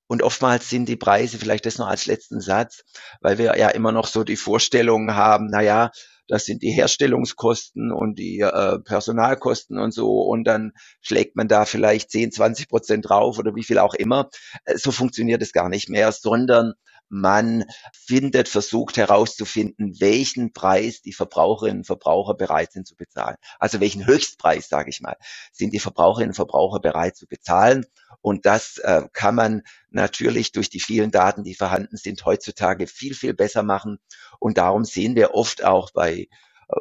Und 0.08 0.24
oftmals 0.24 0.70
sind 0.70 0.90
die 0.90 0.96
Preise, 0.96 1.38
vielleicht 1.38 1.68
das 1.68 1.78
noch 1.78 1.88
als 1.88 2.08
letzten 2.08 2.42
Satz, 2.42 2.84
weil 3.22 3.38
wir 3.38 3.58
ja 3.58 3.70
immer 3.70 3.92
noch 3.92 4.08
so 4.08 4.24
die 4.24 4.38
Vorstellung 4.38 5.14
haben, 5.14 5.50
na 5.52 5.62
ja, 5.62 5.92
das 6.30 6.46
sind 6.46 6.62
die 6.64 6.72
Herstellungskosten 6.72 7.92
und 7.92 8.18
die 8.18 8.40
äh, 8.40 8.80
Personalkosten 8.80 9.78
und 9.80 9.92
so 9.92 10.22
und 10.22 10.46
dann 10.46 10.72
schlägt 11.02 11.36
man 11.36 11.48
da 11.48 11.66
vielleicht 11.66 12.12
10, 12.12 12.32
20 12.32 12.70
Prozent 12.70 13.10
drauf 13.10 13.40
oder 13.40 13.56
wie 13.56 13.64
viel 13.64 13.80
auch 13.80 13.96
immer. 13.96 14.30
Äh, 14.64 14.78
so 14.78 14.92
funktioniert 14.92 15.42
es 15.42 15.52
gar 15.52 15.70
nicht 15.70 15.90
mehr, 15.90 16.12
sondern 16.12 16.74
man 17.10 17.66
findet, 17.94 18.48
versucht 18.48 18.98
herauszufinden, 18.98 20.00
welchen 20.00 20.54
Preis 20.54 21.02
die 21.02 21.14
Verbraucherinnen 21.14 21.80
und 21.80 21.86
Verbraucher 21.86 22.36
bereit 22.36 22.72
sind 22.72 22.88
zu 22.88 22.96
bezahlen. 22.96 23.36
Also 23.60 23.80
welchen 23.80 24.06
Höchstpreis, 24.06 24.70
sage 24.70 24.90
ich 24.90 25.02
mal, 25.02 25.18
sind 25.52 25.74
die 25.74 25.80
Verbraucherinnen 25.80 26.30
und 26.30 26.36
Verbraucher 26.36 26.80
bereit 26.80 27.18
zu 27.18 27.28
bezahlen. 27.28 27.86
Und 28.22 28.46
das 28.46 28.78
äh, 28.78 29.04
kann 29.14 29.36
man 29.36 29.64
natürlich 29.90 30.52
durch 30.52 30.70
die 30.70 30.80
vielen 30.80 31.12
Daten, 31.12 31.44
die 31.44 31.56
vorhanden 31.56 31.98
sind, 31.98 32.26
heutzutage 32.26 32.88
viel, 32.88 33.14
viel 33.14 33.34
besser 33.34 33.64
machen. 33.64 33.98
Und 34.40 34.58
darum 34.58 34.86
sehen 34.86 35.16
wir 35.16 35.34
oft 35.34 35.64
auch 35.64 35.92
bei 35.92 36.14
äh, 36.14 36.28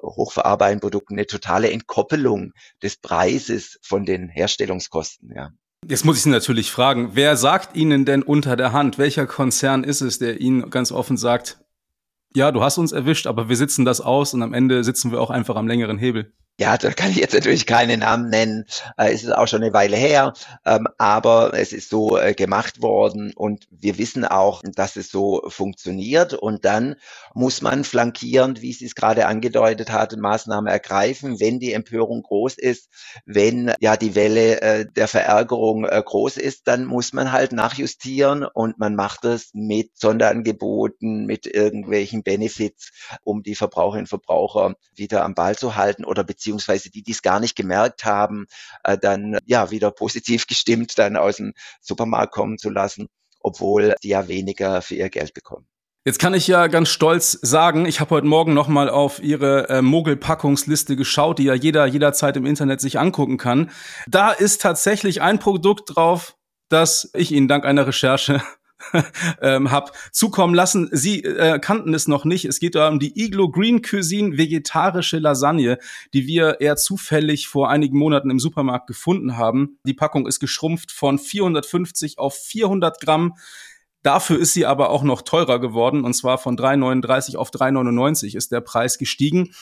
hochverarbeitenden 0.02 0.80
Produkten 0.80 1.14
eine 1.14 1.26
totale 1.26 1.70
Entkoppelung 1.70 2.52
des 2.82 2.96
Preises 2.96 3.78
von 3.82 4.04
den 4.04 4.28
Herstellungskosten. 4.28 5.32
Ja. 5.34 5.50
Jetzt 5.86 6.04
muss 6.04 6.16
ich 6.16 6.22
Sie 6.22 6.30
natürlich 6.30 6.70
fragen, 6.70 7.10
wer 7.14 7.36
sagt 7.36 7.76
Ihnen 7.76 8.04
denn 8.04 8.22
unter 8.22 8.56
der 8.56 8.72
Hand, 8.72 8.98
welcher 8.98 9.26
Konzern 9.26 9.84
ist 9.84 10.00
es, 10.00 10.18
der 10.18 10.40
Ihnen 10.40 10.70
ganz 10.70 10.92
offen 10.92 11.16
sagt, 11.16 11.60
ja, 12.34 12.52
du 12.52 12.62
hast 12.62 12.78
uns 12.78 12.92
erwischt, 12.92 13.26
aber 13.26 13.48
wir 13.48 13.56
sitzen 13.56 13.84
das 13.84 14.00
aus 14.00 14.34
und 14.34 14.42
am 14.42 14.52
Ende 14.54 14.84
sitzen 14.84 15.10
wir 15.12 15.20
auch 15.20 15.30
einfach 15.30 15.56
am 15.56 15.66
längeren 15.66 15.98
Hebel? 15.98 16.32
Ja, 16.60 16.76
da 16.76 16.90
kann 16.90 17.12
ich 17.12 17.18
jetzt 17.18 17.34
natürlich 17.34 17.66
keine 17.66 17.96
Namen 17.96 18.30
nennen. 18.30 18.64
Äh, 18.96 19.12
es 19.12 19.22
ist 19.22 19.30
auch 19.30 19.46
schon 19.46 19.62
eine 19.62 19.72
Weile 19.72 19.96
her, 19.96 20.32
ähm, 20.66 20.88
aber 20.98 21.52
es 21.54 21.72
ist 21.72 21.88
so 21.88 22.18
äh, 22.18 22.34
gemacht 22.34 22.82
worden 22.82 23.32
und 23.36 23.68
wir 23.70 23.96
wissen 23.96 24.24
auch, 24.24 24.62
dass 24.74 24.96
es 24.96 25.08
so 25.08 25.42
funktioniert. 25.46 26.34
Und 26.34 26.64
dann 26.64 26.96
muss 27.32 27.62
man 27.62 27.84
flankierend, 27.84 28.60
wie 28.60 28.72
Sie 28.72 28.86
es 28.86 28.96
gerade 28.96 29.26
angedeutet 29.26 29.92
hat, 29.92 30.16
Maßnahmen 30.16 30.66
ergreifen, 30.66 31.38
wenn 31.38 31.60
die 31.60 31.72
Empörung 31.74 32.22
groß 32.22 32.58
ist, 32.58 32.88
wenn 33.24 33.72
ja 33.78 33.96
die 33.96 34.16
Welle 34.16 34.60
äh, 34.60 34.84
der 34.84 35.06
Verärgerung 35.06 35.84
äh, 35.84 36.02
groß 36.04 36.38
ist, 36.38 36.66
dann 36.66 36.86
muss 36.86 37.12
man 37.12 37.30
halt 37.30 37.52
nachjustieren 37.52 38.42
und 38.42 38.80
man 38.80 38.96
macht 38.96 39.24
es 39.24 39.50
mit 39.54 39.96
Sonderangeboten, 39.96 41.24
mit 41.24 41.46
irgendwelchen 41.46 42.24
Benefits, 42.24 42.90
um 43.22 43.44
die 43.44 43.54
Verbraucherinnen 43.54 44.06
und 44.06 44.08
Verbraucher 44.08 44.74
wieder 44.96 45.24
am 45.24 45.34
Ball 45.36 45.54
zu 45.54 45.76
halten 45.76 46.04
oder 46.04 46.24
beziehungsweise 46.24 46.47
beziehungsweise 46.48 46.90
die, 46.90 47.02
die 47.02 47.12
es 47.12 47.20
gar 47.20 47.40
nicht 47.40 47.56
gemerkt 47.56 48.06
haben, 48.06 48.46
äh, 48.82 48.96
dann 48.96 49.38
ja 49.44 49.70
wieder 49.70 49.90
positiv 49.90 50.46
gestimmt 50.48 50.98
dann 50.98 51.16
aus 51.16 51.36
dem 51.36 51.52
Supermarkt 51.80 52.32
kommen 52.32 52.58
zu 52.58 52.70
lassen, 52.70 53.08
obwohl 53.40 53.94
die 54.02 54.08
ja 54.08 54.28
weniger 54.28 54.80
für 54.80 54.94
ihr 54.94 55.10
Geld 55.10 55.34
bekommen. 55.34 55.66
Jetzt 56.06 56.18
kann 56.18 56.32
ich 56.32 56.46
ja 56.46 56.68
ganz 56.68 56.88
stolz 56.88 57.32
sagen, 57.42 57.84
ich 57.84 58.00
habe 58.00 58.10
heute 58.10 58.26
Morgen 58.26 58.54
noch 58.54 58.68
mal 58.68 58.88
auf 58.88 59.22
Ihre 59.22 59.68
äh, 59.68 59.82
Mogel-Packungsliste 59.82 60.96
geschaut, 60.96 61.38
die 61.38 61.44
ja 61.44 61.54
jeder 61.54 61.84
jederzeit 61.84 62.36
im 62.38 62.46
Internet 62.46 62.80
sich 62.80 62.98
angucken 62.98 63.36
kann. 63.36 63.70
Da 64.06 64.30
ist 64.30 64.62
tatsächlich 64.62 65.20
ein 65.20 65.38
Produkt 65.38 65.96
drauf, 65.96 66.36
das 66.70 67.10
ich 67.14 67.32
Ihnen 67.32 67.48
dank 67.48 67.66
einer 67.66 67.86
Recherche 67.86 68.42
ähm, 69.42 69.70
habe 69.70 69.92
zukommen 70.12 70.54
lassen. 70.54 70.88
Sie 70.92 71.24
äh, 71.24 71.58
kannten 71.58 71.94
es 71.94 72.08
noch 72.08 72.24
nicht. 72.24 72.44
Es 72.44 72.60
geht 72.60 72.76
um 72.76 72.98
die 72.98 73.18
Iglo 73.20 73.50
Green 73.50 73.82
Cuisine 73.82 74.38
vegetarische 74.38 75.18
Lasagne, 75.18 75.78
die 76.14 76.26
wir 76.26 76.60
eher 76.60 76.76
zufällig 76.76 77.48
vor 77.48 77.70
einigen 77.70 77.98
Monaten 77.98 78.30
im 78.30 78.38
Supermarkt 78.38 78.86
gefunden 78.86 79.36
haben. 79.36 79.78
Die 79.84 79.94
Packung 79.94 80.26
ist 80.26 80.40
geschrumpft 80.40 80.92
von 80.92 81.18
450 81.18 82.18
auf 82.18 82.34
400 82.34 83.00
Gramm. 83.00 83.34
Dafür 84.02 84.38
ist 84.38 84.54
sie 84.54 84.64
aber 84.64 84.90
auch 84.90 85.02
noch 85.02 85.22
teurer 85.22 85.60
geworden 85.60 86.04
und 86.04 86.14
zwar 86.14 86.38
von 86.38 86.56
3,39 86.56 87.36
auf 87.36 87.50
3,99 87.50 88.36
ist 88.36 88.52
der 88.52 88.60
Preis 88.60 88.96
gestiegen. 88.98 89.52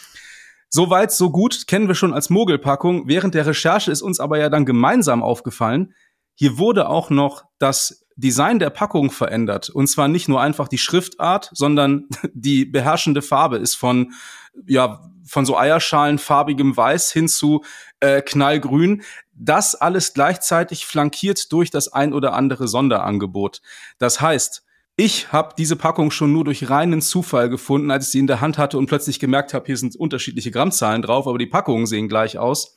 Soweit, 0.68 1.12
so 1.12 1.30
gut, 1.30 1.66
kennen 1.66 1.88
wir 1.88 1.94
schon 1.94 2.12
als 2.12 2.28
Mogelpackung. 2.28 3.08
Während 3.08 3.34
der 3.34 3.46
Recherche 3.46 3.90
ist 3.90 4.02
uns 4.02 4.20
aber 4.20 4.38
ja 4.38 4.50
dann 4.50 4.66
gemeinsam 4.66 5.22
aufgefallen, 5.22 5.94
hier 6.34 6.58
wurde 6.58 6.88
auch 6.88 7.08
noch 7.08 7.44
das 7.58 8.05
Design 8.16 8.58
der 8.58 8.70
Packung 8.70 9.10
verändert. 9.10 9.68
Und 9.68 9.86
zwar 9.88 10.08
nicht 10.08 10.28
nur 10.28 10.40
einfach 10.40 10.68
die 10.68 10.78
Schriftart, 10.78 11.50
sondern 11.52 12.08
die 12.32 12.64
beherrschende 12.64 13.22
Farbe 13.22 13.58
ist 13.58 13.74
von, 13.76 14.12
ja, 14.66 15.02
von 15.24 15.44
so 15.44 15.56
eierschalenfarbigem 15.56 16.76
Weiß 16.76 17.12
hin 17.12 17.28
zu 17.28 17.62
äh, 18.00 18.22
knallgrün. 18.22 19.02
Das 19.34 19.74
alles 19.74 20.14
gleichzeitig 20.14 20.86
flankiert 20.86 21.52
durch 21.52 21.70
das 21.70 21.92
ein 21.92 22.14
oder 22.14 22.32
andere 22.32 22.68
Sonderangebot. 22.68 23.60
Das 23.98 24.20
heißt, 24.20 24.64
ich 24.96 25.30
habe 25.30 25.54
diese 25.58 25.76
Packung 25.76 26.10
schon 26.10 26.32
nur 26.32 26.44
durch 26.44 26.70
reinen 26.70 27.02
Zufall 27.02 27.50
gefunden, 27.50 27.90
als 27.90 28.06
ich 28.06 28.12
sie 28.12 28.18
in 28.18 28.26
der 28.26 28.40
Hand 28.40 28.56
hatte 28.56 28.78
und 28.78 28.86
plötzlich 28.86 29.20
gemerkt 29.20 29.52
habe, 29.52 29.66
hier 29.66 29.76
sind 29.76 29.94
unterschiedliche 29.94 30.50
Grammzahlen 30.50 31.02
drauf, 31.02 31.26
aber 31.26 31.36
die 31.36 31.46
Packungen 31.46 31.84
sehen 31.84 32.08
gleich 32.08 32.38
aus 32.38 32.75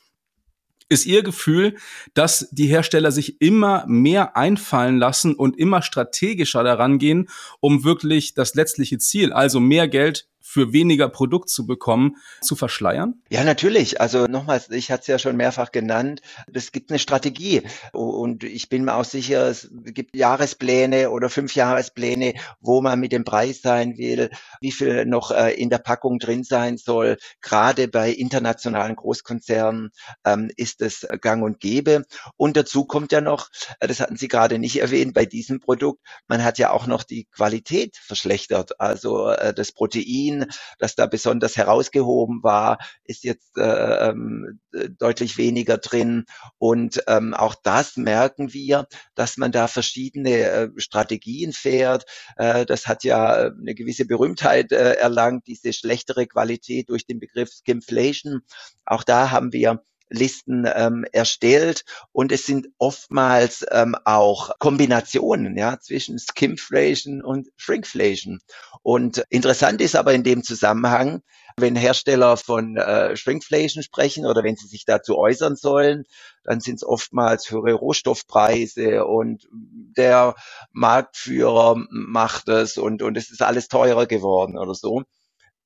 ist 0.90 1.06
Ihr 1.06 1.24
Gefühl, 1.24 1.76
dass 2.14 2.50
die 2.52 2.68
Hersteller 2.68 3.12
sich 3.12 3.42
immer 3.42 3.86
mehr 3.88 4.36
einfallen 4.36 4.98
lassen 4.98 5.36
und 5.36 5.58
immer 5.58 5.82
strategischer 5.82 6.64
daran 6.64 6.98
gehen, 6.98 7.30
um 7.60 7.84
wirklich 7.84 8.34
das 8.34 8.56
letztliche 8.56 8.98
Ziel, 8.98 9.32
also 9.32 9.60
mehr 9.60 9.88
Geld 9.88 10.29
für 10.42 10.74
weniger 10.74 11.10
Produkt 11.10 11.50
zu 11.50 11.66
bekommen, 11.66 12.18
zu 12.42 12.56
verschleiern? 12.56 13.22
Ja, 13.30 13.44
natürlich. 13.44 14.02
Also 14.02 14.26
nochmals, 14.26 14.70
ich 14.70 14.92
hatte 14.92 15.02
es 15.02 15.08
ja 15.08 15.20
schon 15.20 15.36
mehrfach 15.36 15.72
genannt, 15.72 16.22
es 16.52 16.72
gibt 16.72 16.90
eine 16.90 17.00
Strategie 17.00 17.62
und 17.92 18.44
ich 18.44 18.70
bin 18.70 18.86
mir 18.86 18.96
auch 18.96 19.06
sicher, 19.06 19.48
es 19.48 19.70
gibt 19.72 20.16
Jahrespläne 20.16 21.12
oder 21.12 21.30
Fünfjahrespläne, 21.30 22.34
wo 22.62 22.82
man 22.82 23.00
mit 23.00 23.12
dem 23.12 23.24
Preis 23.24 23.62
sein 23.62 23.98
will, 23.98 24.30
wie 24.62 24.72
viel 24.72 25.06
noch 25.06 25.32
äh, 25.32 25.54
in 25.54 25.70
der 25.70 25.78
Packung 25.78 26.20
drin 26.20 26.44
sein 26.44 26.78
soll. 26.78 27.18
Gerade 27.42 27.88
bei 27.88 28.12
internationalen 28.12 28.96
Großkonzernen 28.96 29.92
ähm, 30.26 30.50
ist 30.56 30.82
es 30.82 31.08
gang 31.22 31.44
und 31.44 31.60
gäbe. 31.60 32.06
Und 32.38 32.58
dazu 32.58 32.86
kommt 32.86 33.12
ja 33.12 33.22
noch, 33.22 33.50
äh, 33.80 33.88
das 33.88 34.00
hatten 34.00 34.18
Sie 34.18 34.28
gerade 34.28 34.60
nicht 34.60 34.80
erwähnt, 34.80 35.14
bei 35.14 35.26
diesem 35.26 35.60
Produkt, 35.60 36.02
man 36.28 36.44
hat 36.44 36.58
ja 36.58 36.72
auch 36.72 36.88
noch 36.88 37.04
die 37.04 37.26
Qualität 37.26 37.98
verschlechtert. 37.98 38.80
Also 38.80 39.30
äh, 39.30 39.54
das 39.54 39.72
Protein 39.72 40.29
das 40.78 40.96
da 40.96 41.06
besonders 41.06 41.58
herausgehoben 41.58 42.44
war, 42.44 42.78
ist 43.04 43.24
jetzt 43.24 43.58
äh, 43.58 44.10
ähm, 44.10 44.60
deutlich 44.98 45.38
weniger 45.38 45.78
drin. 45.78 46.26
Und 46.58 47.04
ähm, 47.08 47.34
auch 47.34 47.56
das 47.64 47.98
merken 47.98 48.54
wir, 48.54 48.88
dass 49.16 49.38
man 49.38 49.52
da 49.52 49.68
verschiedene 49.68 50.32
äh, 50.32 50.70
Strategien 50.78 51.54
fährt. 51.54 52.06
Äh, 52.38 52.66
das 52.66 52.88
hat 52.88 53.04
ja 53.04 53.46
äh, 53.46 53.52
eine 53.60 53.76
gewisse 53.76 54.06
Berühmtheit 54.06 54.72
äh, 54.72 54.94
erlangt, 54.94 55.48
diese 55.48 55.74
schlechtere 55.74 56.28
Qualität 56.28 56.90
durch 56.90 57.06
den 57.06 57.20
Begriff 57.20 57.50
Skimflation. 57.50 58.42
Auch 58.86 59.04
da 59.04 59.32
haben 59.32 59.54
wir 59.54 59.84
Listen 60.10 60.68
ähm, 60.74 61.06
erstellt 61.12 61.86
und 62.12 62.32
es 62.32 62.46
sind 62.46 62.68
oftmals 62.78 63.66
ähm, 63.72 63.96
auch 64.06 64.58
Kombinationen 64.60 65.58
ja, 65.58 65.80
zwischen 65.80 66.18
Skimflation 66.20 67.22
und 67.22 67.50
Shrinkflation. 67.56 68.40
Und 68.82 69.24
interessant 69.30 69.82
ist 69.82 69.96
aber 69.96 70.14
in 70.14 70.24
dem 70.24 70.44
Zusammenhang, 70.44 71.22
wenn 71.58 71.76
Hersteller 71.76 72.38
von 72.38 72.78
äh, 72.78 73.16
Shrinkflation 73.16 73.84
sprechen 73.84 74.26
oder 74.26 74.44
wenn 74.44 74.56
sie 74.56 74.68
sich 74.68 74.86
dazu 74.86 75.18
äußern 75.18 75.56
sollen, 75.56 76.06
dann 76.44 76.62
sind 76.62 76.76
es 76.76 76.84
oftmals 76.84 77.52
höhere 77.52 77.74
Rohstoffpreise 77.74 79.06
und 79.06 79.48
der 79.52 80.36
Marktführer 80.72 81.76
macht 81.90 82.48
es 82.48 82.78
und, 82.78 83.02
und 83.02 83.18
es 83.18 83.30
ist 83.30 83.42
alles 83.42 83.68
teurer 83.68 84.06
geworden 84.06 84.58
oder 84.58 84.74
so. 84.74 85.04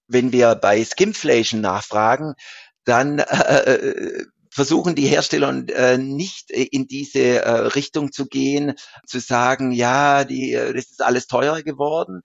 Wenn 0.08 0.32
wir 0.32 0.56
bei 0.56 0.84
Skimflation 0.84 1.62
nachfragen, 1.62 2.34
dann 2.86 3.20
äh, 3.20 3.74
äh 3.74 4.26
versuchen 4.54 4.94
die 4.96 5.08
Hersteller 5.08 5.68
äh, 5.70 5.98
nicht 5.98 6.52
in 6.52 6.88
diese 6.88 7.42
äh, 7.42 7.50
Richtung 7.50 8.12
zu 8.12 8.28
gehen, 8.28 8.76
zu 9.08 9.20
sagen, 9.20 9.72
ja, 9.72 10.24
die, 10.26 10.54
äh, 10.54 10.74
das 10.74 10.92
ist 10.92 11.02
alles 11.02 11.28
teurer 11.28 11.64
geworden. 11.64 12.22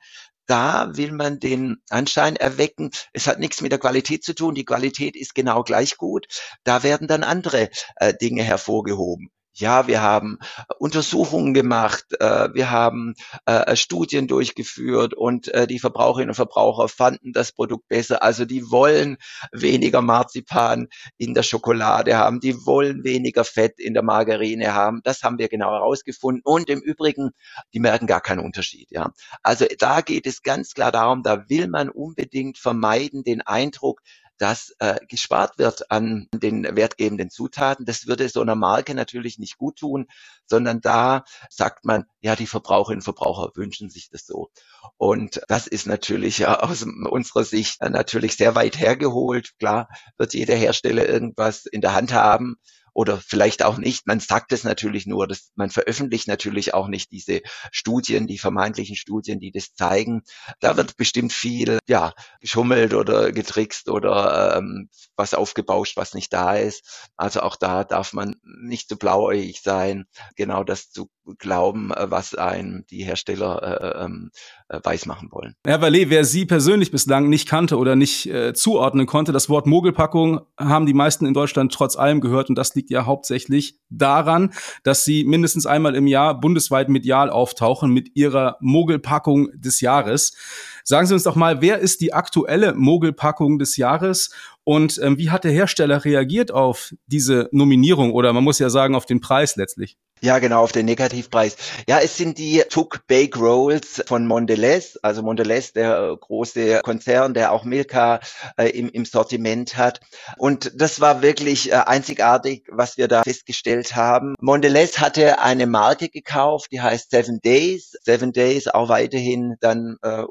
Da 0.46 0.96
will 0.96 1.12
man 1.12 1.40
den 1.40 1.76
Anschein 1.90 2.36
erwecken, 2.36 2.90
es 3.12 3.26
hat 3.26 3.38
nichts 3.38 3.60
mit 3.60 3.72
der 3.72 3.78
Qualität 3.78 4.24
zu 4.24 4.34
tun, 4.34 4.54
die 4.54 4.64
Qualität 4.64 5.16
ist 5.16 5.34
genau 5.34 5.62
gleich 5.62 5.96
gut. 5.96 6.26
Da 6.64 6.82
werden 6.82 7.08
dann 7.08 7.24
andere 7.24 7.70
äh, 7.96 8.14
Dinge 8.14 8.42
hervorgehoben. 8.42 9.30
Ja, 9.58 9.88
wir 9.88 10.00
haben 10.02 10.38
Untersuchungen 10.78 11.52
gemacht, 11.52 12.04
äh, 12.20 12.48
wir 12.54 12.70
haben 12.70 13.14
äh, 13.44 13.74
Studien 13.74 14.28
durchgeführt 14.28 15.14
und 15.14 15.48
äh, 15.48 15.66
die 15.66 15.80
Verbraucherinnen 15.80 16.30
und 16.30 16.36
Verbraucher 16.36 16.86
fanden 16.88 17.32
das 17.32 17.50
Produkt 17.50 17.88
besser. 17.88 18.22
Also 18.22 18.44
die 18.44 18.70
wollen 18.70 19.16
weniger 19.50 20.00
Marzipan 20.00 20.86
in 21.16 21.34
der 21.34 21.42
Schokolade 21.42 22.16
haben, 22.16 22.38
die 22.38 22.54
wollen 22.66 23.02
weniger 23.02 23.42
Fett 23.42 23.80
in 23.80 23.94
der 23.94 24.04
Margarine 24.04 24.74
haben. 24.74 25.00
Das 25.02 25.24
haben 25.24 25.38
wir 25.38 25.48
genau 25.48 25.72
herausgefunden. 25.72 26.42
Und 26.44 26.70
im 26.70 26.80
Übrigen, 26.80 27.30
die 27.74 27.80
merken 27.80 28.06
gar 28.06 28.20
keinen 28.20 28.44
Unterschied. 28.44 28.92
Ja, 28.92 29.12
also 29.42 29.66
da 29.76 30.02
geht 30.02 30.28
es 30.28 30.44
ganz 30.44 30.72
klar 30.72 30.92
darum, 30.92 31.24
da 31.24 31.48
will 31.48 31.66
man 31.66 31.88
unbedingt 31.88 32.58
vermeiden 32.58 33.24
den 33.24 33.42
Eindruck, 33.42 34.02
dass 34.38 34.74
äh, 34.78 34.96
gespart 35.08 35.58
wird 35.58 35.90
an 35.90 36.28
den 36.32 36.64
wertgebenden 36.76 37.30
Zutaten. 37.30 37.84
Das 37.84 38.06
würde 38.06 38.28
so 38.28 38.40
einer 38.40 38.54
Marke 38.54 38.94
natürlich 38.94 39.38
nicht 39.38 39.58
gut 39.58 39.76
tun, 39.78 40.06
sondern 40.46 40.80
da 40.80 41.24
sagt 41.50 41.84
man, 41.84 42.04
ja, 42.20 42.36
die 42.36 42.46
Verbraucherinnen 42.46 43.00
und 43.00 43.04
Verbraucher 43.04 43.50
wünschen 43.54 43.90
sich 43.90 44.08
das 44.10 44.26
so. 44.26 44.50
Und 44.96 45.40
das 45.48 45.66
ist 45.66 45.86
natürlich 45.86 46.46
aus 46.46 46.82
unserer 46.82 47.44
Sicht 47.44 47.82
natürlich 47.82 48.36
sehr 48.36 48.54
weit 48.54 48.78
hergeholt. 48.78 49.58
Klar 49.58 49.88
wird 50.16 50.34
jeder 50.34 50.54
Hersteller 50.54 51.08
irgendwas 51.08 51.66
in 51.66 51.80
der 51.80 51.94
Hand 51.94 52.12
haben 52.12 52.56
oder 52.98 53.18
vielleicht 53.18 53.64
auch 53.64 53.78
nicht. 53.78 54.08
Man 54.08 54.18
sagt 54.18 54.50
es 54.50 54.64
natürlich 54.64 55.06
nur, 55.06 55.28
dass 55.28 55.52
man 55.54 55.70
veröffentlicht 55.70 56.26
natürlich 56.26 56.74
auch 56.74 56.88
nicht 56.88 57.12
diese 57.12 57.42
Studien, 57.70 58.26
die 58.26 58.38
vermeintlichen 58.38 58.96
Studien, 58.96 59.38
die 59.38 59.52
das 59.52 59.72
zeigen. 59.72 60.22
Da 60.58 60.76
wird 60.76 60.96
bestimmt 60.96 61.32
viel, 61.32 61.78
ja, 61.86 62.12
geschummelt 62.40 62.94
oder 62.94 63.30
getrickst 63.30 63.88
oder 63.88 64.56
ähm, 64.56 64.88
was 65.14 65.32
aufgebauscht, 65.32 65.96
was 65.96 66.12
nicht 66.12 66.32
da 66.32 66.56
ist. 66.56 67.08
Also 67.16 67.42
auch 67.42 67.54
da 67.54 67.84
darf 67.84 68.14
man 68.14 68.34
nicht 68.42 68.88
zu 68.88 68.96
so 68.96 68.98
blauäugig 68.98 69.60
sein, 69.62 70.06
genau 70.34 70.64
das 70.64 70.90
zu 70.90 71.08
glauben, 71.38 71.92
äh, 71.92 72.10
was 72.10 72.34
einem 72.34 72.84
die 72.90 73.04
Hersteller 73.04 73.62
äh, 73.62 74.04
ähm, 74.06 74.32
äh, 74.68 74.80
weismachen 74.82 75.30
wollen. 75.32 75.54
Herr 75.64 75.80
Vallet, 75.80 76.10
wer 76.10 76.24
Sie 76.24 76.44
persönlich 76.44 76.90
bislang 76.90 77.28
nicht 77.28 77.48
kannte 77.48 77.78
oder 77.78 77.96
nicht 77.96 78.26
äh, 78.26 78.52
zuordnen 78.52 79.06
konnte, 79.06 79.32
das 79.32 79.48
Wort 79.48 79.66
Mogelpackung 79.66 80.40
haben 80.58 80.86
die 80.86 80.94
meisten 80.94 81.26
in 81.26 81.34
Deutschland 81.34 81.72
trotz 81.72 81.96
allem 81.96 82.20
gehört 82.20 82.48
und 82.50 82.56
das 82.56 82.74
liegt 82.74 82.90
ja 82.90 83.06
hauptsächlich 83.06 83.78
daran, 83.88 84.52
dass 84.82 85.04
Sie 85.04 85.24
mindestens 85.24 85.66
einmal 85.66 85.94
im 85.94 86.06
Jahr 86.06 86.38
bundesweit 86.38 86.88
medial 86.88 87.30
auftauchen 87.30 87.92
mit 87.92 88.14
Ihrer 88.14 88.56
Mogelpackung 88.60 89.48
des 89.54 89.80
Jahres. 89.80 90.36
Sagen 90.84 91.06
Sie 91.06 91.14
uns 91.14 91.22
doch 91.22 91.36
mal, 91.36 91.60
wer 91.60 91.78
ist 91.78 92.00
die 92.00 92.12
aktuelle 92.12 92.74
Mogelpackung 92.74 93.58
des 93.58 93.76
Jahres 93.76 94.30
und 94.64 95.00
ähm, 95.02 95.16
wie 95.16 95.30
hat 95.30 95.44
der 95.44 95.52
Hersteller 95.52 96.04
reagiert 96.04 96.52
auf 96.52 96.94
diese 97.06 97.48
Nominierung 97.52 98.12
oder 98.12 98.34
man 98.34 98.44
muss 98.44 98.58
ja 98.58 98.68
sagen 98.68 98.94
auf 98.94 99.06
den 99.06 99.20
Preis 99.20 99.56
letztlich? 99.56 99.96
Ja, 100.20 100.38
genau, 100.40 100.62
auf 100.62 100.72
den 100.72 100.86
Negativpreis. 100.86 101.56
Ja, 101.88 102.00
es 102.00 102.16
sind 102.16 102.38
die 102.38 102.62
Tuck 102.68 103.06
Bake 103.06 103.38
Rolls 103.38 104.02
von 104.06 104.26
Mondelez, 104.26 104.98
also 105.02 105.22
Mondelez, 105.22 105.72
der 105.72 106.16
große 106.20 106.80
Konzern, 106.82 107.34
der 107.34 107.52
auch 107.52 107.64
Milka 107.64 108.20
äh, 108.56 108.68
im, 108.70 108.88
im 108.88 109.04
Sortiment 109.04 109.76
hat. 109.76 110.00
Und 110.36 110.72
das 110.74 111.00
war 111.00 111.22
wirklich 111.22 111.70
äh, 111.70 111.74
einzigartig, 111.74 112.64
was 112.70 112.96
wir 112.96 113.06
da 113.06 113.22
festgestellt 113.22 113.94
haben. 113.94 114.34
Mondelez 114.40 114.98
hatte 114.98 115.40
eine 115.40 115.66
Marke 115.66 116.08
gekauft, 116.08 116.72
die 116.72 116.80
heißt 116.80 117.10
Seven 117.10 117.40
Days. 117.40 117.92
Seven 118.02 118.32
Days 118.32 118.66
auch 118.66 118.88
weiterhin 118.88 119.56
dann 119.60 119.98
äh, 120.02 120.24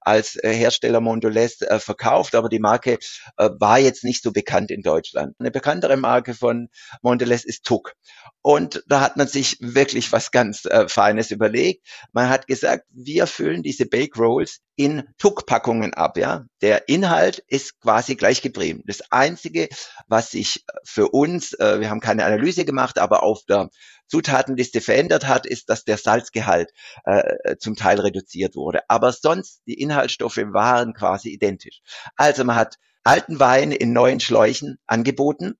als 0.00 0.38
Hersteller 0.42 1.00
Mondelez 1.00 1.62
äh, 1.62 1.78
verkauft, 1.78 2.34
aber 2.34 2.48
die 2.48 2.58
Marke 2.58 2.98
äh, 3.38 3.50
war 3.58 3.78
jetzt 3.78 4.04
nicht 4.04 4.22
so 4.22 4.32
bekannt 4.32 4.70
in 4.70 4.82
Deutschland. 4.82 5.36
Eine 5.38 5.50
bekanntere 5.50 5.96
Marke 5.96 6.34
von 6.34 6.68
Mondelez 7.00 7.44
ist 7.44 7.64
Tuck. 7.64 7.94
Und 8.42 8.82
da 8.88 9.00
hat 9.00 9.16
man 9.16 9.28
sich 9.28 9.56
wirklich 9.60 10.10
was 10.10 10.32
ganz 10.32 10.64
äh, 10.64 10.88
Feines 10.88 11.30
überlegt. 11.30 11.86
Man 12.12 12.28
hat 12.28 12.48
gesagt, 12.48 12.84
wir 12.90 13.28
füllen 13.28 13.62
diese 13.62 13.86
Bake 13.86 14.18
Rolls 14.18 14.58
in 14.74 15.04
Tuckpackungen 15.16 15.94
ab. 15.94 16.18
Ja, 16.18 16.44
der 16.60 16.88
Inhalt 16.88 17.44
ist 17.46 17.80
quasi 17.80 18.16
gleich 18.16 18.42
geblieben. 18.42 18.82
Das 18.86 19.00
einzige, 19.12 19.68
was 20.08 20.32
sich 20.32 20.64
für 20.82 21.08
uns, 21.08 21.52
äh, 21.54 21.78
wir 21.80 21.88
haben 21.88 22.00
keine 22.00 22.24
Analyse 22.24 22.64
gemacht, 22.64 22.98
aber 22.98 23.22
auf 23.22 23.44
der 23.48 23.70
Zutatenliste 24.08 24.80
verändert 24.80 25.28
hat, 25.28 25.46
ist, 25.46 25.70
dass 25.70 25.84
der 25.84 25.96
Salzgehalt 25.96 26.72
äh, 27.04 27.56
zum 27.58 27.76
Teil 27.76 28.00
reduziert 28.00 28.56
wurde. 28.56 28.80
Aber 28.88 29.12
sonst 29.12 29.62
die 29.66 29.80
Inhaltsstoffe 29.80 30.36
waren 30.36 30.94
quasi 30.94 31.30
identisch. 31.30 31.80
Also 32.16 32.42
man 32.44 32.56
hat 32.56 32.76
alten 33.04 33.40
Wein 33.40 33.72
in 33.72 33.92
neuen 33.92 34.20
Schläuchen 34.20 34.78
angeboten 34.86 35.54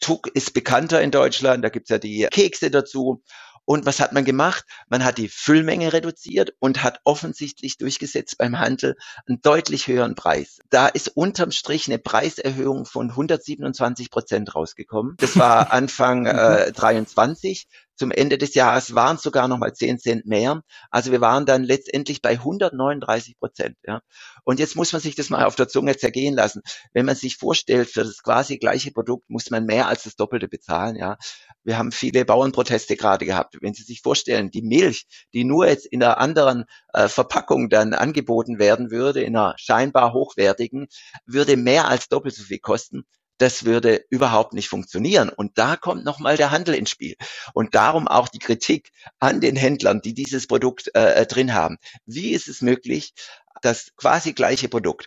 Tuck 0.00 0.28
ist 0.28 0.54
bekannter 0.54 1.00
in 1.00 1.10
Deutschland, 1.10 1.64
da 1.64 1.68
gibt's 1.68 1.90
ja 1.90 1.98
die 1.98 2.26
Kekse 2.30 2.70
dazu. 2.70 3.22
Und 3.66 3.86
was 3.86 4.00
hat 4.00 4.12
man 4.12 4.24
gemacht? 4.24 4.64
Man 4.88 5.04
hat 5.04 5.16
die 5.16 5.28
Füllmenge 5.28 5.92
reduziert 5.92 6.52
und 6.58 6.82
hat 6.82 7.00
offensichtlich 7.04 7.78
durchgesetzt 7.78 8.36
beim 8.36 8.58
Handel 8.58 8.96
einen 9.26 9.40
deutlich 9.40 9.86
höheren 9.86 10.14
Preis. 10.14 10.58
Da 10.68 10.86
ist 10.86 11.08
unterm 11.16 11.50
Strich 11.50 11.86
eine 11.88 11.98
Preiserhöhung 11.98 12.84
von 12.84 13.10
127 13.10 14.10
Prozent 14.10 14.54
rausgekommen. 14.54 15.16
Das 15.18 15.38
war 15.38 15.72
Anfang 15.72 16.26
äh, 16.26 16.72
23. 16.72 17.66
Zum 17.96 18.10
Ende 18.10 18.38
des 18.38 18.54
Jahres 18.54 18.94
waren 18.94 19.16
es 19.16 19.22
sogar 19.22 19.46
noch 19.46 19.58
mal 19.58 19.72
10 19.72 19.98
Cent 19.98 20.26
mehr. 20.26 20.62
Also 20.90 21.12
wir 21.12 21.20
waren 21.20 21.46
dann 21.46 21.62
letztendlich 21.62 22.22
bei 22.22 22.32
139 22.32 23.38
Prozent. 23.38 23.76
Ja. 23.86 24.00
Und 24.44 24.58
jetzt 24.58 24.74
muss 24.74 24.92
man 24.92 25.00
sich 25.00 25.14
das 25.14 25.30
mal 25.30 25.44
auf 25.44 25.54
der 25.54 25.68
Zunge 25.68 25.96
zergehen 25.96 26.34
lassen. 26.34 26.62
Wenn 26.92 27.06
man 27.06 27.14
sich 27.14 27.36
vorstellt, 27.36 27.88
für 27.88 28.04
das 28.04 28.22
quasi 28.22 28.58
gleiche 28.58 28.90
Produkt 28.90 29.30
muss 29.30 29.50
man 29.50 29.64
mehr 29.64 29.88
als 29.88 30.02
das 30.04 30.16
Doppelte 30.16 30.48
bezahlen. 30.48 30.96
Ja. 30.96 31.16
Wir 31.62 31.78
haben 31.78 31.92
viele 31.92 32.24
Bauernproteste 32.24 32.96
gerade 32.96 33.26
gehabt. 33.26 33.58
Wenn 33.60 33.74
Sie 33.74 33.84
sich 33.84 34.02
vorstellen, 34.02 34.50
die 34.50 34.62
Milch, 34.62 35.06
die 35.32 35.44
nur 35.44 35.66
jetzt 35.66 35.86
in 35.86 36.02
einer 36.02 36.18
anderen 36.18 36.64
äh, 36.92 37.08
Verpackung 37.08 37.68
dann 37.68 37.94
angeboten 37.94 38.58
werden 38.58 38.90
würde, 38.90 39.22
in 39.22 39.36
einer 39.36 39.54
scheinbar 39.56 40.12
hochwertigen, 40.12 40.88
würde 41.26 41.56
mehr 41.56 41.88
als 41.88 42.08
doppelt 42.08 42.34
so 42.34 42.42
viel 42.42 42.58
kosten 42.58 43.04
das 43.38 43.64
würde 43.64 44.04
überhaupt 44.10 44.52
nicht 44.52 44.68
funktionieren. 44.68 45.28
Und 45.28 45.58
da 45.58 45.76
kommt 45.76 46.04
nochmal 46.04 46.36
der 46.36 46.50
Handel 46.50 46.74
ins 46.74 46.90
Spiel. 46.90 47.16
Und 47.52 47.74
darum 47.74 48.08
auch 48.08 48.28
die 48.28 48.38
Kritik 48.38 48.90
an 49.18 49.40
den 49.40 49.56
Händlern, 49.56 50.00
die 50.00 50.14
dieses 50.14 50.46
Produkt 50.46 50.90
äh, 50.94 51.22
äh 51.22 51.26
drin 51.26 51.54
haben. 51.54 51.78
Wie 52.06 52.30
ist 52.32 52.48
es 52.48 52.62
möglich, 52.62 53.14
das 53.62 53.92
quasi 53.96 54.32
gleiche 54.32 54.68
Produkt 54.68 55.06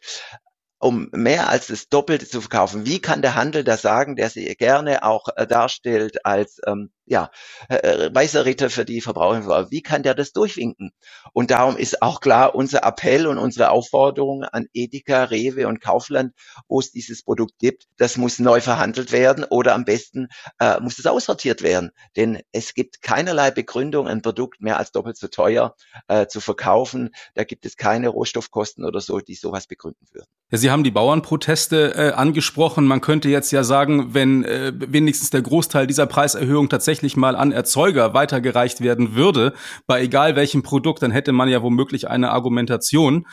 um 0.79 1.09
mehr 1.11 1.49
als 1.49 1.67
das 1.67 1.89
Doppelte 1.89 2.27
zu 2.27 2.39
verkaufen. 2.41 2.85
Wie 2.85 2.99
kann 2.99 3.23
der 3.23 3.33
Handel 3.35 3.63
da 3.63 3.77
sagen, 3.77 4.15
der 4.15 4.29
sie 4.29 4.45
gerne 4.55 5.03
auch 5.03 5.27
äh, 5.35 5.47
darstellt 5.47 6.23
als 6.25 6.61
ähm, 6.67 6.91
ja, 7.07 7.31
äh, 7.69 8.09
weißer 8.13 8.45
Ritter 8.45 8.69
für 8.69 8.85
die 8.85 9.01
Verbraucher, 9.01 9.71
wie 9.71 9.81
kann 9.81 10.03
der 10.03 10.13
das 10.13 10.33
durchwinken? 10.33 10.91
Und 11.33 11.51
darum 11.51 11.77
ist 11.77 12.01
auch 12.01 12.19
klar 12.19 12.53
unser 12.53 12.83
Appell 12.83 13.27
und 13.27 13.37
unsere 13.37 13.69
Aufforderung 13.69 14.43
an 14.43 14.67
Edeka, 14.73 15.23
Rewe 15.23 15.67
und 15.67 15.81
Kaufland, 15.81 16.33
wo 16.67 16.79
es 16.79 16.91
dieses 16.91 17.23
Produkt 17.23 17.57
gibt, 17.59 17.85
das 17.97 18.17
muss 18.17 18.39
neu 18.39 18.59
verhandelt 18.59 19.11
werden 19.11 19.45
oder 19.45 19.73
am 19.73 19.85
besten 19.85 20.27
äh, 20.59 20.79
muss 20.81 20.99
es 20.99 21.05
aussortiert 21.05 21.63
werden. 21.63 21.91
Denn 22.17 22.41
es 22.51 22.73
gibt 22.73 23.01
keinerlei 23.01 23.51
Begründung, 23.51 24.07
ein 24.07 24.21
Produkt 24.21 24.61
mehr 24.61 24.77
als 24.77 24.91
doppelt 24.91 25.17
so 25.17 25.27
teuer 25.27 25.75
äh, 26.09 26.27
zu 26.27 26.41
verkaufen. 26.41 27.11
Da 27.35 27.45
gibt 27.45 27.65
es 27.65 27.77
keine 27.77 28.09
Rohstoffkosten 28.09 28.83
oder 28.83 28.99
so, 28.99 29.19
die 29.19 29.35
sowas 29.35 29.67
begründen 29.67 30.07
würden. 30.11 30.27
Ja, 30.51 30.57
Sie 30.57 30.71
haben 30.71 30.83
die 30.83 30.91
Bauernproteste 30.91 31.93
äh, 31.95 32.11
angesprochen. 32.11 32.85
Man 32.85 33.01
könnte 33.01 33.29
jetzt 33.29 33.51
ja 33.51 33.63
sagen, 33.63 34.13
wenn 34.13 34.43
äh, 34.43 34.73
wenigstens 34.75 35.29
der 35.29 35.41
Großteil 35.41 35.87
dieser 35.87 36.05
Preiserhöhung 36.05 36.69
tatsächlich 36.69 36.96
mal 37.17 37.35
an 37.35 37.51
Erzeuger 37.51 38.13
weitergereicht 38.13 38.81
werden 38.81 39.15
würde, 39.15 39.53
bei 39.85 40.01
egal 40.01 40.35
welchem 40.35 40.63
Produkt, 40.63 41.01
dann 41.01 41.11
hätte 41.11 41.31
man 41.31 41.49
ja 41.49 41.61
womöglich 41.61 42.09
eine 42.09 42.31
Argumentation. 42.31 43.27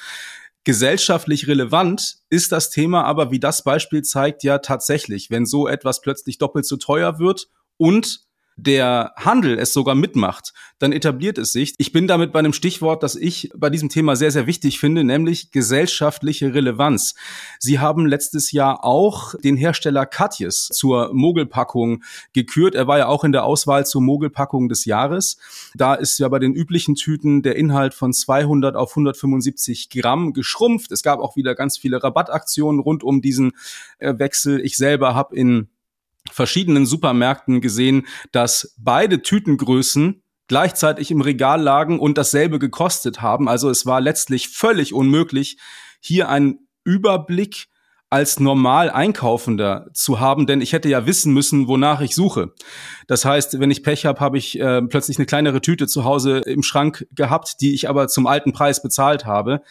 Gesellschaftlich 0.64 1.46
relevant 1.46 2.16
ist 2.30 2.52
das 2.52 2.70
Thema 2.70 3.04
aber, 3.04 3.30
wie 3.30 3.40
das 3.40 3.62
Beispiel 3.64 4.02
zeigt, 4.02 4.42
ja 4.42 4.58
tatsächlich, 4.58 5.30
wenn 5.30 5.44
so 5.44 5.68
etwas 5.68 6.00
plötzlich 6.00 6.38
doppelt 6.38 6.66
so 6.66 6.76
teuer 6.76 7.18
wird 7.18 7.48
und 7.76 8.24
der 8.56 9.12
Handel 9.16 9.58
es 9.58 9.72
sogar 9.72 9.94
mitmacht, 9.94 10.52
dann 10.78 10.92
etabliert 10.92 11.38
es 11.38 11.52
sich. 11.52 11.74
Ich 11.78 11.92
bin 11.92 12.06
damit 12.06 12.32
bei 12.32 12.38
einem 12.38 12.52
Stichwort, 12.52 13.02
das 13.02 13.16
ich 13.16 13.50
bei 13.56 13.70
diesem 13.70 13.88
Thema 13.88 14.16
sehr, 14.16 14.30
sehr 14.30 14.46
wichtig 14.46 14.78
finde, 14.78 15.02
nämlich 15.04 15.50
gesellschaftliche 15.50 16.54
Relevanz. 16.54 17.14
Sie 17.58 17.78
haben 17.78 18.06
letztes 18.06 18.52
Jahr 18.52 18.84
auch 18.84 19.34
den 19.42 19.56
Hersteller 19.56 20.06
Katjes 20.06 20.68
zur 20.68 21.12
Mogelpackung 21.12 22.02
gekürt. 22.32 22.74
Er 22.74 22.86
war 22.86 22.98
ja 22.98 23.06
auch 23.08 23.24
in 23.24 23.32
der 23.32 23.44
Auswahl 23.44 23.86
zur 23.86 24.02
Mogelpackung 24.02 24.68
des 24.68 24.84
Jahres. 24.84 25.38
Da 25.74 25.94
ist 25.94 26.18
ja 26.18 26.28
bei 26.28 26.38
den 26.38 26.54
üblichen 26.54 26.94
Tüten 26.94 27.42
der 27.42 27.56
Inhalt 27.56 27.94
von 27.94 28.12
200 28.12 28.76
auf 28.76 28.90
175 28.90 29.90
Gramm 29.90 30.32
geschrumpft. 30.32 30.92
Es 30.92 31.02
gab 31.02 31.18
auch 31.18 31.36
wieder 31.36 31.54
ganz 31.54 31.78
viele 31.78 32.02
Rabattaktionen 32.02 32.80
rund 32.80 33.02
um 33.02 33.20
diesen 33.20 33.52
äh, 33.98 34.14
Wechsel. 34.18 34.60
Ich 34.60 34.76
selber 34.76 35.14
habe 35.14 35.34
in 35.34 35.68
verschiedenen 36.30 36.86
Supermärkten 36.86 37.60
gesehen, 37.60 38.06
dass 38.32 38.74
beide 38.78 39.22
Tütengrößen 39.22 40.22
gleichzeitig 40.48 41.10
im 41.10 41.20
Regal 41.20 41.60
lagen 41.60 41.98
und 41.98 42.18
dasselbe 42.18 42.58
gekostet 42.58 43.22
haben. 43.22 43.48
Also 43.48 43.70
es 43.70 43.86
war 43.86 44.00
letztlich 44.00 44.48
völlig 44.48 44.92
unmöglich, 44.92 45.58
hier 46.00 46.28
einen 46.28 46.68
Überblick 46.84 47.68
als 48.10 48.38
normal 48.38 48.90
Einkaufender 48.90 49.88
zu 49.92 50.20
haben, 50.20 50.46
denn 50.46 50.60
ich 50.60 50.72
hätte 50.72 50.88
ja 50.88 51.04
wissen 51.04 51.32
müssen, 51.32 51.66
wonach 51.66 52.00
ich 52.00 52.14
suche. 52.14 52.52
Das 53.08 53.24
heißt, 53.24 53.58
wenn 53.58 53.72
ich 53.72 53.82
Pech 53.82 54.06
habe, 54.06 54.20
habe 54.20 54.38
ich 54.38 54.60
äh, 54.60 54.82
plötzlich 54.82 55.18
eine 55.18 55.26
kleinere 55.26 55.60
Tüte 55.60 55.88
zu 55.88 56.04
Hause 56.04 56.38
im 56.46 56.62
Schrank 56.62 57.06
gehabt, 57.12 57.56
die 57.60 57.74
ich 57.74 57.88
aber 57.88 58.06
zum 58.06 58.28
alten 58.28 58.52
Preis 58.52 58.82
bezahlt 58.82 59.26
habe. 59.26 59.62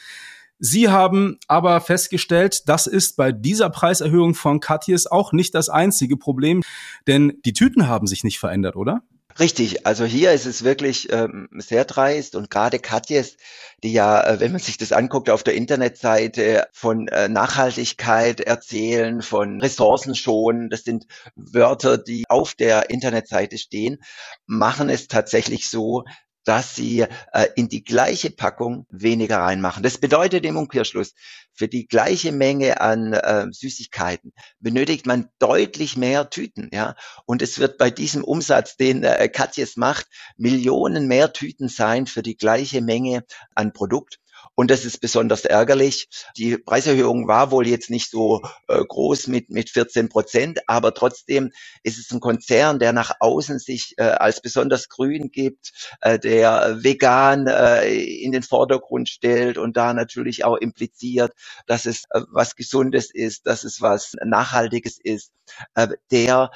Sie 0.60 0.90
haben 0.90 1.40
aber 1.48 1.82
festgestellt, 1.82 2.70
das 2.70 2.88
ist 2.88 3.18
bei 3.18 3.32
dieser 3.32 3.70
Preiserhöhung 3.70 4.34
von 4.34 4.60
Katjes 4.60 5.08
auch 5.08 5.34
nicht 5.34 5.56
das 5.56 5.70
einzige 5.70 6.18
Problem, 6.18 6.62
denn 7.08 7.34
die 7.46 7.54
Tüten 7.54 7.88
haben 7.88 8.08
sich 8.08 8.24
nicht 8.24 8.40
verändert, 8.40 8.76
oder? 8.76 9.04
Richtig, 9.40 9.88
also 9.88 10.06
hier 10.06 10.32
ist 10.32 10.46
es 10.46 10.64
wirklich 10.64 11.12
ähm, 11.12 11.50
sehr 11.58 11.86
dreist 11.86 12.36
und 12.36 12.52
gerade 12.52 12.78
Katjes, 12.78 13.38
die 13.82 13.92
ja, 13.92 14.22
äh, 14.22 14.40
wenn 14.40 14.52
man 14.52 14.62
sich 14.62 14.78
das 14.78 14.92
anguckt, 14.92 15.32
auf 15.32 15.42
der 15.42 15.56
Internetseite 15.56 16.68
von 16.72 17.08
äh, 17.08 17.30
Nachhaltigkeit 17.30 18.42
erzählen, 18.42 19.24
von 19.24 19.60
Ressourcen 19.60 20.14
schonen, 20.14 20.70
das 20.70 20.84
sind 20.84 21.08
Wörter, 21.36 21.98
die 21.98 22.26
auf 22.30 22.54
der 22.54 22.92
Internetseite 22.92 23.58
stehen, 23.58 24.04
machen 24.46 24.90
es 24.90 25.08
tatsächlich 25.08 25.68
so, 25.68 26.04
dass 26.44 26.76
sie 26.76 27.02
äh, 27.32 27.48
in 27.56 27.70
die 27.70 27.84
gleiche 27.84 28.30
Packung 28.30 28.86
weniger 28.90 29.40
reinmachen. 29.40 29.84
Das 29.84 29.98
bedeutet 29.98 30.46
im 30.46 30.58
Umkehrschluss, 30.58 31.14
für 31.54 31.68
die 31.68 31.88
gleiche 31.88 32.32
Menge 32.32 32.82
an 32.82 33.14
äh, 33.14 33.46
Süßigkeiten 33.52 34.34
benötigt 34.60 35.06
man 35.06 35.30
deutlich 35.40 35.96
mehr 35.98 36.30
Tüten, 36.30 36.70
ja. 36.74 36.96
Und 37.26 37.42
es 37.42 37.60
wird 37.60 37.78
bei 37.78 37.92
diesem 37.92 38.24
Umsatz, 38.24 38.76
den 38.76 39.04
äh, 39.04 39.30
Katjes 39.30 39.78
macht, 39.78 40.08
Millionen 40.36 41.08
mehr 41.08 41.32
Tüten 41.32 41.70
sein 41.70 42.08
für 42.08 42.24
die 42.24 42.38
gleiche 42.38 42.82
Menge 42.82 43.24
an 43.54 43.72
Produkt. 43.72 44.20
Und 44.56 44.72
das 44.72 44.86
ist 44.86 45.00
besonders 45.00 45.46
ärgerlich. 45.46 46.08
Die 46.38 46.58
Preiserhöhung 46.58 47.28
war 47.28 47.52
wohl 47.52 47.68
jetzt 47.68 47.90
nicht 47.90 48.10
so 48.10 48.42
äh, 48.68 48.84
groß 48.84 49.28
mit, 49.28 49.50
mit 49.50 49.70
14 49.70 50.10
Prozent, 50.10 50.60
aber 50.68 50.94
trotzdem 50.94 51.52
ist 51.84 51.98
es 51.98 52.12
ein 52.12 52.20
Konzern, 52.20 52.80
der 52.80 52.94
nach 52.94 53.14
außen 53.20 53.60
sich 53.60 53.96
äh, 53.98 54.04
als 54.04 54.42
besonders 54.42 54.90
grün 54.90 55.32
gibt, 55.32 55.72
äh, 56.02 56.20
der 56.20 56.84
vegan 56.84 57.48
äh, 57.48 57.94
in 57.94 58.32
den 58.32 58.44
Vordergrund 58.44 59.10
stellt 59.10 59.58
und 59.58 59.78
da 59.78 59.94
natürlich 59.94 60.46
auch 60.46 60.58
impliziert, 60.58 61.34
dass 61.68 61.86
es 61.86 62.04
äh, 62.12 62.22
was 62.32 62.56
Gesundes 62.56 63.12
ist, 63.14 63.48
dass 63.48 63.64
es 63.64 63.82
was 63.82 64.14
Nachhaltiges 64.24 65.00
ist. 65.02 65.32
Äh, 65.76 65.90
der 66.12 66.52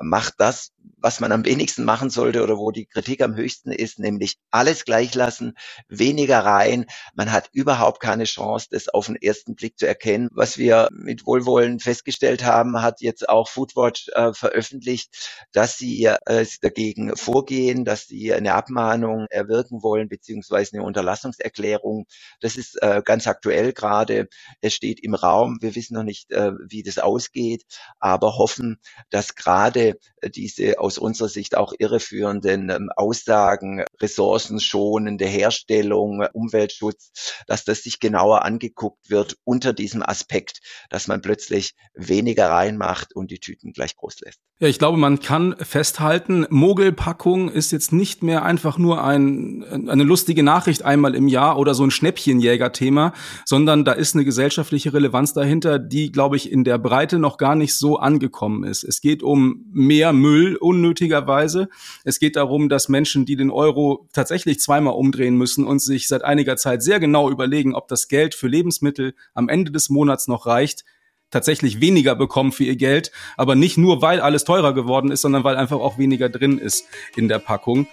macht 0.00 0.34
das, 0.38 0.72
was 1.00 1.20
man 1.20 1.32
am 1.32 1.44
wenigsten 1.44 1.84
machen 1.84 2.10
sollte 2.10 2.42
oder 2.42 2.58
wo 2.58 2.70
die 2.70 2.86
Kritik 2.86 3.22
am 3.22 3.36
höchsten 3.36 3.72
ist, 3.72 3.98
nämlich 3.98 4.36
alles 4.50 4.84
gleich 4.84 5.14
lassen, 5.14 5.54
weniger 5.88 6.40
rein. 6.40 6.86
Man 7.14 7.32
hat 7.32 7.50
überhaupt 7.52 8.00
keine 8.00 8.24
Chance, 8.24 8.68
das 8.70 8.88
auf 8.88 9.06
den 9.06 9.16
ersten 9.16 9.54
Blick 9.54 9.78
zu 9.78 9.86
erkennen. 9.86 10.28
Was 10.32 10.58
wir 10.58 10.88
mit 10.92 11.26
Wohlwollen 11.26 11.80
festgestellt 11.80 12.44
haben, 12.44 12.80
hat 12.82 13.00
jetzt 13.00 13.28
auch 13.28 13.48
Foodwatch 13.48 14.08
äh, 14.14 14.32
veröffentlicht, 14.32 15.44
dass 15.52 15.76
sie 15.76 16.04
äh, 16.04 16.46
dagegen 16.62 17.16
vorgehen, 17.16 17.84
dass 17.84 18.06
sie 18.06 18.32
eine 18.32 18.54
Abmahnung 18.54 19.26
erwirken 19.30 19.82
wollen, 19.82 20.08
beziehungsweise 20.08 20.76
eine 20.76 20.84
Unterlassungserklärung. 20.84 22.06
Das 22.40 22.56
ist 22.56 22.80
äh, 22.82 23.02
ganz 23.04 23.26
aktuell 23.26 23.72
gerade. 23.72 24.28
Es 24.60 24.74
steht 24.74 25.00
im 25.00 25.14
Raum. 25.14 25.58
Wir 25.60 25.74
wissen 25.74 25.94
noch 25.94 26.02
nicht, 26.02 26.32
äh, 26.32 26.52
wie 26.68 26.82
das 26.82 26.98
ausgeht, 26.98 27.64
aber 27.98 28.36
hoffen, 28.36 28.78
dass 29.10 29.34
gerade 29.34 29.98
diese 30.34 30.80
aus 30.88 30.96
unserer 30.96 31.28
Sicht 31.28 31.54
auch 31.54 31.74
irreführenden 31.78 32.70
ähm, 32.70 32.88
Aussagen, 32.96 33.84
ressourcenschonende 34.00 35.26
Herstellung, 35.26 36.24
Umweltschutz, 36.32 37.12
dass 37.46 37.64
das 37.64 37.82
sich 37.82 38.00
genauer 38.00 38.42
angeguckt 38.42 39.10
wird 39.10 39.36
unter 39.44 39.74
diesem 39.74 40.02
Aspekt, 40.02 40.60
dass 40.88 41.06
man 41.06 41.20
plötzlich 41.20 41.74
weniger 41.94 42.48
reinmacht 42.48 43.14
und 43.14 43.30
die 43.30 43.38
Tüten 43.38 43.72
gleich 43.72 43.96
groß 43.96 44.20
lässt. 44.20 44.40
Ja, 44.60 44.66
ich 44.66 44.80
glaube, 44.80 44.98
man 44.98 45.20
kann 45.20 45.54
festhalten, 45.60 46.44
Mogelpackung 46.50 47.48
ist 47.48 47.70
jetzt 47.70 47.92
nicht 47.92 48.24
mehr 48.24 48.44
einfach 48.44 48.76
nur 48.76 49.04
ein, 49.04 49.62
eine 49.88 50.02
lustige 50.02 50.42
Nachricht 50.42 50.84
einmal 50.84 51.14
im 51.14 51.28
Jahr 51.28 51.58
oder 51.58 51.74
so 51.74 51.84
ein 51.84 51.92
Schnäppchenjäger-Thema, 51.92 53.12
sondern 53.44 53.84
da 53.84 53.92
ist 53.92 54.16
eine 54.16 54.24
gesellschaftliche 54.24 54.92
Relevanz 54.92 55.32
dahinter, 55.32 55.78
die, 55.78 56.10
glaube 56.10 56.34
ich, 56.36 56.50
in 56.50 56.64
der 56.64 56.78
Breite 56.78 57.20
noch 57.20 57.36
gar 57.36 57.54
nicht 57.54 57.76
so 57.76 57.98
angekommen 57.98 58.64
ist. 58.64 58.82
Es 58.82 59.00
geht 59.00 59.22
um 59.22 59.64
mehr 59.70 60.12
Müll 60.12 60.56
unnötigerweise. 60.78 61.68
Es 62.04 62.18
geht 62.18 62.36
darum, 62.36 62.68
dass 62.68 62.88
Menschen, 62.88 63.26
die 63.26 63.36
den 63.36 63.50
Euro 63.50 64.08
tatsächlich 64.12 64.60
zweimal 64.60 64.94
umdrehen 64.94 65.36
müssen 65.36 65.66
und 65.66 65.80
sich 65.80 66.08
seit 66.08 66.24
einiger 66.24 66.56
Zeit 66.56 66.82
sehr 66.82 67.00
genau 67.00 67.30
überlegen, 67.30 67.74
ob 67.74 67.88
das 67.88 68.08
Geld 68.08 68.34
für 68.34 68.48
Lebensmittel 68.48 69.14
am 69.34 69.48
Ende 69.48 69.70
des 69.70 69.90
Monats 69.90 70.28
noch 70.28 70.46
reicht, 70.46 70.84
tatsächlich 71.30 71.80
weniger 71.80 72.14
bekommen 72.14 72.52
für 72.52 72.64
ihr 72.64 72.76
Geld, 72.76 73.12
aber 73.36 73.54
nicht 73.54 73.76
nur, 73.76 74.00
weil 74.00 74.20
alles 74.20 74.44
teurer 74.44 74.72
geworden 74.72 75.10
ist, 75.10 75.20
sondern 75.20 75.44
weil 75.44 75.56
einfach 75.56 75.78
auch 75.78 75.98
weniger 75.98 76.28
drin 76.28 76.58
ist 76.58 76.84
in 77.16 77.28
der 77.28 77.38
Packung. 77.38 77.86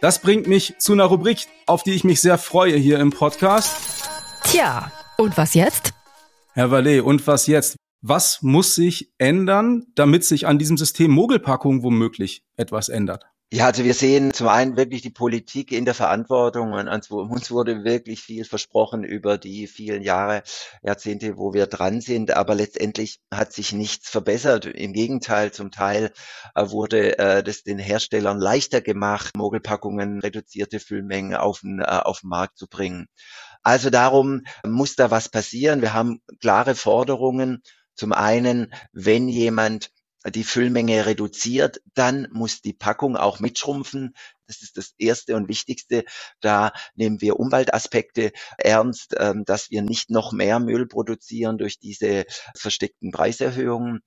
Das 0.00 0.20
bringt 0.20 0.46
mich 0.46 0.74
zu 0.78 0.92
einer 0.92 1.04
Rubrik, 1.04 1.46
auf 1.66 1.82
die 1.82 1.92
ich 1.92 2.04
mich 2.04 2.20
sehr 2.20 2.38
freue 2.38 2.76
hier 2.76 2.98
im 2.98 3.10
Podcast. 3.10 3.76
Tja, 4.44 4.90
und 5.16 5.36
was 5.36 5.54
jetzt? 5.54 5.92
Herr 6.52 6.70
Vallet, 6.70 7.02
und 7.02 7.26
was 7.26 7.46
jetzt? 7.46 7.76
Was 8.06 8.42
muss 8.42 8.74
sich 8.74 9.14
ändern, 9.16 9.86
damit 9.94 10.26
sich 10.26 10.46
an 10.46 10.58
diesem 10.58 10.76
System 10.76 11.10
Mogelpackung 11.10 11.82
womöglich 11.82 12.44
etwas 12.54 12.90
ändert? 12.90 13.24
Ja, 13.50 13.64
also 13.64 13.82
wir 13.82 13.94
sehen 13.94 14.34
zum 14.34 14.48
einen 14.48 14.76
wirklich 14.76 15.00
die 15.00 15.08
Politik 15.08 15.72
in 15.72 15.86
der 15.86 15.94
Verantwortung 15.94 16.74
und 16.74 16.86
uns 16.86 17.50
wurde 17.50 17.82
wirklich 17.82 18.20
viel 18.20 18.44
versprochen 18.44 19.04
über 19.04 19.38
die 19.38 19.66
vielen 19.66 20.02
Jahre, 20.02 20.42
Jahrzehnte, 20.82 21.38
wo 21.38 21.54
wir 21.54 21.66
dran 21.66 22.02
sind, 22.02 22.36
aber 22.36 22.54
letztendlich 22.54 23.20
hat 23.32 23.54
sich 23.54 23.72
nichts 23.72 24.10
verbessert. 24.10 24.66
Im 24.66 24.92
Gegenteil, 24.92 25.52
zum 25.52 25.70
Teil 25.70 26.12
äh, 26.54 26.68
wurde 26.68 27.18
äh, 27.18 27.42
das 27.42 27.62
den 27.62 27.78
Herstellern 27.78 28.38
leichter 28.38 28.82
gemacht, 28.82 29.34
Mogelpackungen, 29.34 30.20
reduzierte 30.20 30.78
Füllmengen 30.78 31.36
auf 31.36 31.60
den, 31.60 31.78
äh, 31.80 31.84
auf 31.84 32.20
den 32.20 32.28
Markt 32.28 32.58
zu 32.58 32.66
bringen. 32.68 33.06
Also 33.62 33.88
darum 33.88 34.42
muss 34.66 34.94
da 34.94 35.10
was 35.10 35.30
passieren. 35.30 35.80
Wir 35.80 35.94
haben 35.94 36.20
klare 36.38 36.74
Forderungen. 36.74 37.62
Zum 37.94 38.12
einen, 38.12 38.72
wenn 38.92 39.28
jemand 39.28 39.90
die 40.26 40.44
Füllmenge 40.44 41.06
reduziert, 41.06 41.82
dann 41.94 42.28
muss 42.32 42.62
die 42.62 42.72
Packung 42.72 43.16
auch 43.16 43.40
mitschrumpfen. 43.40 44.14
Das 44.46 44.62
ist 44.62 44.76
das 44.76 44.94
Erste 44.98 45.36
und 45.36 45.48
Wichtigste. 45.48 46.04
Da 46.40 46.72
nehmen 46.94 47.20
wir 47.20 47.38
Umweltaspekte 47.38 48.32
ernst, 48.56 49.14
ähm, 49.18 49.44
dass 49.44 49.70
wir 49.70 49.82
nicht 49.82 50.10
noch 50.10 50.32
mehr 50.32 50.60
Müll 50.60 50.86
produzieren 50.86 51.58
durch 51.58 51.78
diese 51.78 52.24
versteckten 52.56 53.10
Preiserhöhungen. 53.10 54.00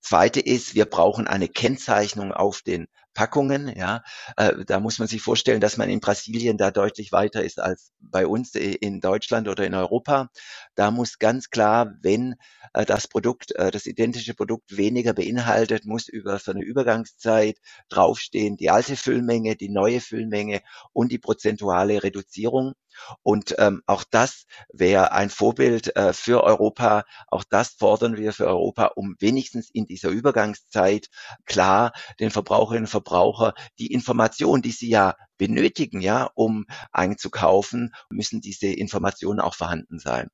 Zweite 0.00 0.40
ist, 0.40 0.74
wir 0.74 0.86
brauchen 0.86 1.26
eine 1.26 1.48
Kennzeichnung 1.48 2.32
auf 2.32 2.62
den 2.62 2.88
Packungen. 3.14 3.72
Ja, 3.76 4.02
äh, 4.36 4.64
da 4.66 4.80
muss 4.80 4.98
man 4.98 5.08
sich 5.08 5.22
vorstellen, 5.22 5.60
dass 5.60 5.76
man 5.76 5.88
in 5.90 6.00
Brasilien 6.00 6.56
da 6.56 6.70
deutlich 6.70 7.12
weiter 7.12 7.42
ist 7.42 7.60
als 7.60 7.92
bei 8.00 8.26
uns 8.26 8.54
in 8.54 9.00
Deutschland 9.00 9.48
oder 9.48 9.66
in 9.66 9.74
Europa. 9.74 10.30
Da 10.74 10.90
muss 10.90 11.18
ganz 11.18 11.50
klar, 11.50 11.94
wenn 12.02 12.36
äh, 12.72 12.84
das 12.84 13.08
Produkt, 13.08 13.52
äh, 13.56 13.70
das 13.70 13.86
identische 13.86 14.34
Produkt 14.34 14.76
weniger 14.76 15.12
beinhaltet, 15.12 15.84
muss 15.86 16.08
über 16.08 16.38
so 16.38 16.52
eine 16.52 16.62
Übergangszeit 16.62 17.58
draufstehen 17.88 18.56
die 18.56 18.70
alte 18.70 18.96
Füllmenge, 18.96 19.56
die 19.56 19.68
neue 19.68 20.00
Füllmenge 20.00 20.62
und 20.92 21.12
die 21.12 21.18
prozentuale 21.18 22.02
Reduzierung. 22.02 22.74
Und 23.22 23.54
ähm, 23.58 23.82
auch 23.86 24.04
das 24.10 24.46
wäre 24.72 25.12
ein 25.12 25.30
Vorbild 25.30 25.96
äh, 25.96 26.12
für 26.12 26.44
Europa. 26.44 27.04
Auch 27.28 27.44
das 27.48 27.70
fordern 27.78 28.16
wir 28.16 28.32
für 28.32 28.46
Europa, 28.46 28.86
um 28.96 29.16
wenigstens 29.18 29.70
in 29.70 29.86
dieser 29.86 30.10
Übergangszeit 30.10 31.08
klar 31.46 31.92
den 32.18 32.30
Verbraucherinnen 32.30 32.84
und 32.84 32.90
Verbraucher 32.90 33.54
die 33.78 33.92
Information, 33.92 34.62
die 34.62 34.72
sie 34.72 34.88
ja 34.88 35.14
benötigen, 35.38 36.00
ja, 36.00 36.30
um 36.34 36.66
einzukaufen, 36.92 37.92
müssen 38.10 38.40
diese 38.40 38.66
Informationen 38.66 39.40
auch 39.40 39.54
vorhanden 39.54 39.98
sein. 39.98 40.28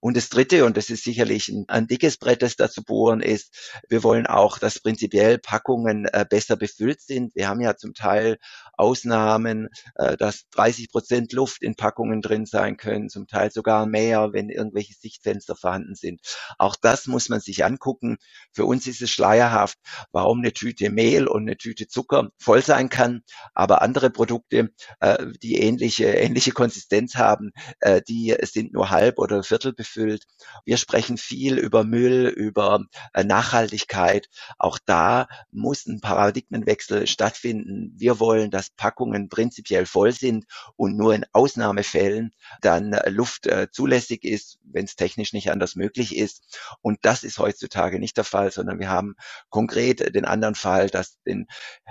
Und 0.00 0.16
das 0.16 0.28
Dritte, 0.28 0.64
und 0.64 0.76
das 0.76 0.90
ist 0.90 1.04
sicherlich 1.04 1.48
ein, 1.48 1.64
ein, 1.68 1.86
dickes 1.86 2.16
Brett, 2.16 2.42
das 2.42 2.56
da 2.56 2.70
zu 2.70 2.84
bohren 2.84 3.20
ist, 3.20 3.80
wir 3.88 4.02
wollen 4.02 4.26
auch, 4.26 4.58
dass 4.58 4.78
prinzipiell 4.78 5.38
Packungen 5.38 6.06
äh, 6.06 6.24
besser 6.28 6.56
befüllt 6.56 7.00
sind. 7.00 7.34
Wir 7.34 7.48
haben 7.48 7.60
ja 7.60 7.76
zum 7.76 7.94
Teil 7.94 8.38
Ausnahmen, 8.76 9.68
äh, 9.94 10.16
dass 10.16 10.48
30 10.50 10.90
Prozent 10.90 11.32
Luft 11.32 11.62
in 11.62 11.76
Packungen 11.76 12.22
drin 12.22 12.46
sein 12.46 12.76
können, 12.76 13.08
zum 13.08 13.26
Teil 13.26 13.50
sogar 13.50 13.86
mehr, 13.86 14.32
wenn 14.32 14.50
irgendwelche 14.50 14.94
Sichtfenster 14.94 15.56
vorhanden 15.56 15.94
sind. 15.94 16.20
Auch 16.58 16.76
das 16.76 17.06
muss 17.06 17.28
man 17.28 17.40
sich 17.40 17.64
angucken. 17.64 18.18
Für 18.52 18.64
uns 18.64 18.86
ist 18.86 19.02
es 19.02 19.10
schleierhaft, 19.10 19.78
warum 20.12 20.38
eine 20.38 20.52
Tüte 20.52 20.90
Mehl 20.90 21.26
und 21.26 21.42
eine 21.42 21.56
Tüte 21.56 21.88
Zucker 21.88 22.30
voll 22.38 22.62
sein 22.62 22.88
kann, 22.88 23.22
aber 23.54 23.82
andere 23.82 24.10
Produkte, 24.10 24.70
äh, 25.00 25.26
die 25.42 25.56
ähnliche, 25.56 26.06
ähnliche 26.06 26.52
Konsistenz 26.52 27.16
haben, 27.16 27.52
äh, 27.80 28.02
die 28.08 28.34
sind 28.42 28.72
nur 28.72 28.90
halb 28.90 29.18
oder 29.18 29.42
viertel 29.42 29.72
befüllt. 29.72 30.24
Wir 30.64 30.76
sprechen 30.76 31.16
viel 31.16 31.58
über 31.58 31.84
Müll, 31.84 32.26
über 32.26 32.84
äh, 33.12 33.24
Nachhaltigkeit. 33.24 34.28
Auch 34.58 34.78
da 34.84 35.28
muss 35.50 35.86
ein 35.86 36.00
Paradigmenwechsel 36.00 37.06
stattfinden. 37.06 37.92
Wir 37.96 38.20
wollen, 38.20 38.50
dass 38.50 38.65
Packungen 38.70 39.28
prinzipiell 39.28 39.86
voll 39.86 40.12
sind 40.12 40.46
und 40.76 40.96
nur 40.96 41.14
in 41.14 41.24
Ausnahmefällen 41.32 42.32
dann 42.60 42.92
äh, 42.92 43.10
Luft 43.10 43.46
äh, 43.46 43.68
zulässig 43.70 44.24
ist, 44.24 44.58
wenn 44.62 44.84
es 44.84 44.96
technisch 44.96 45.32
nicht 45.32 45.50
anders 45.50 45.76
möglich 45.76 46.16
ist. 46.16 46.58
Und 46.82 46.98
das 47.02 47.24
ist 47.24 47.38
heutzutage 47.38 47.98
nicht 47.98 48.16
der 48.16 48.24
Fall, 48.24 48.50
sondern 48.50 48.78
wir 48.78 48.88
haben 48.88 49.14
konkret 49.50 50.14
den 50.14 50.24
anderen 50.24 50.54
Fall, 50.54 50.88
dass 50.88 51.20
den 51.22 51.46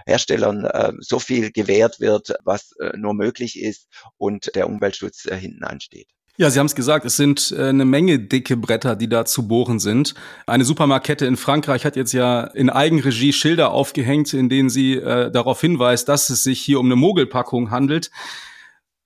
Herstellern 0.05 0.65
äh, 0.65 0.93
so 0.99 1.19
viel 1.19 1.51
gewährt 1.51 1.99
wird, 1.99 2.35
was 2.43 2.73
äh, 2.79 2.97
nur 2.97 3.13
möglich 3.13 3.59
ist 3.59 3.87
und 4.17 4.55
der 4.55 4.67
Umweltschutz 4.67 5.25
äh, 5.25 5.35
hinten 5.37 5.63
ansteht. 5.63 6.09
Ja, 6.37 6.49
Sie 6.49 6.59
haben 6.59 6.65
es 6.65 6.75
gesagt, 6.75 7.05
es 7.05 7.15
sind 7.15 7.55
äh, 7.57 7.69
eine 7.69 7.85
Menge 7.85 8.19
dicke 8.19 8.57
Bretter, 8.57 8.97
die 8.97 9.07
da 9.07 9.23
zu 9.23 9.47
bohren 9.47 9.79
sind. 9.79 10.15
Eine 10.45 10.65
Supermarktkette 10.65 11.25
in 11.25 11.37
Frankreich 11.37 11.85
hat 11.85 11.95
jetzt 11.95 12.11
ja 12.11 12.41
in 12.41 12.69
Eigenregie 12.69 13.31
Schilder 13.31 13.71
aufgehängt, 13.71 14.33
in 14.33 14.49
denen 14.49 14.69
sie 14.69 14.95
äh, 14.95 15.31
darauf 15.31 15.61
hinweist, 15.61 16.09
dass 16.09 16.29
es 16.29 16.43
sich 16.43 16.59
hier 16.59 16.81
um 16.81 16.87
eine 16.87 16.97
Mogelpackung 16.97 17.71
handelt. 17.71 18.11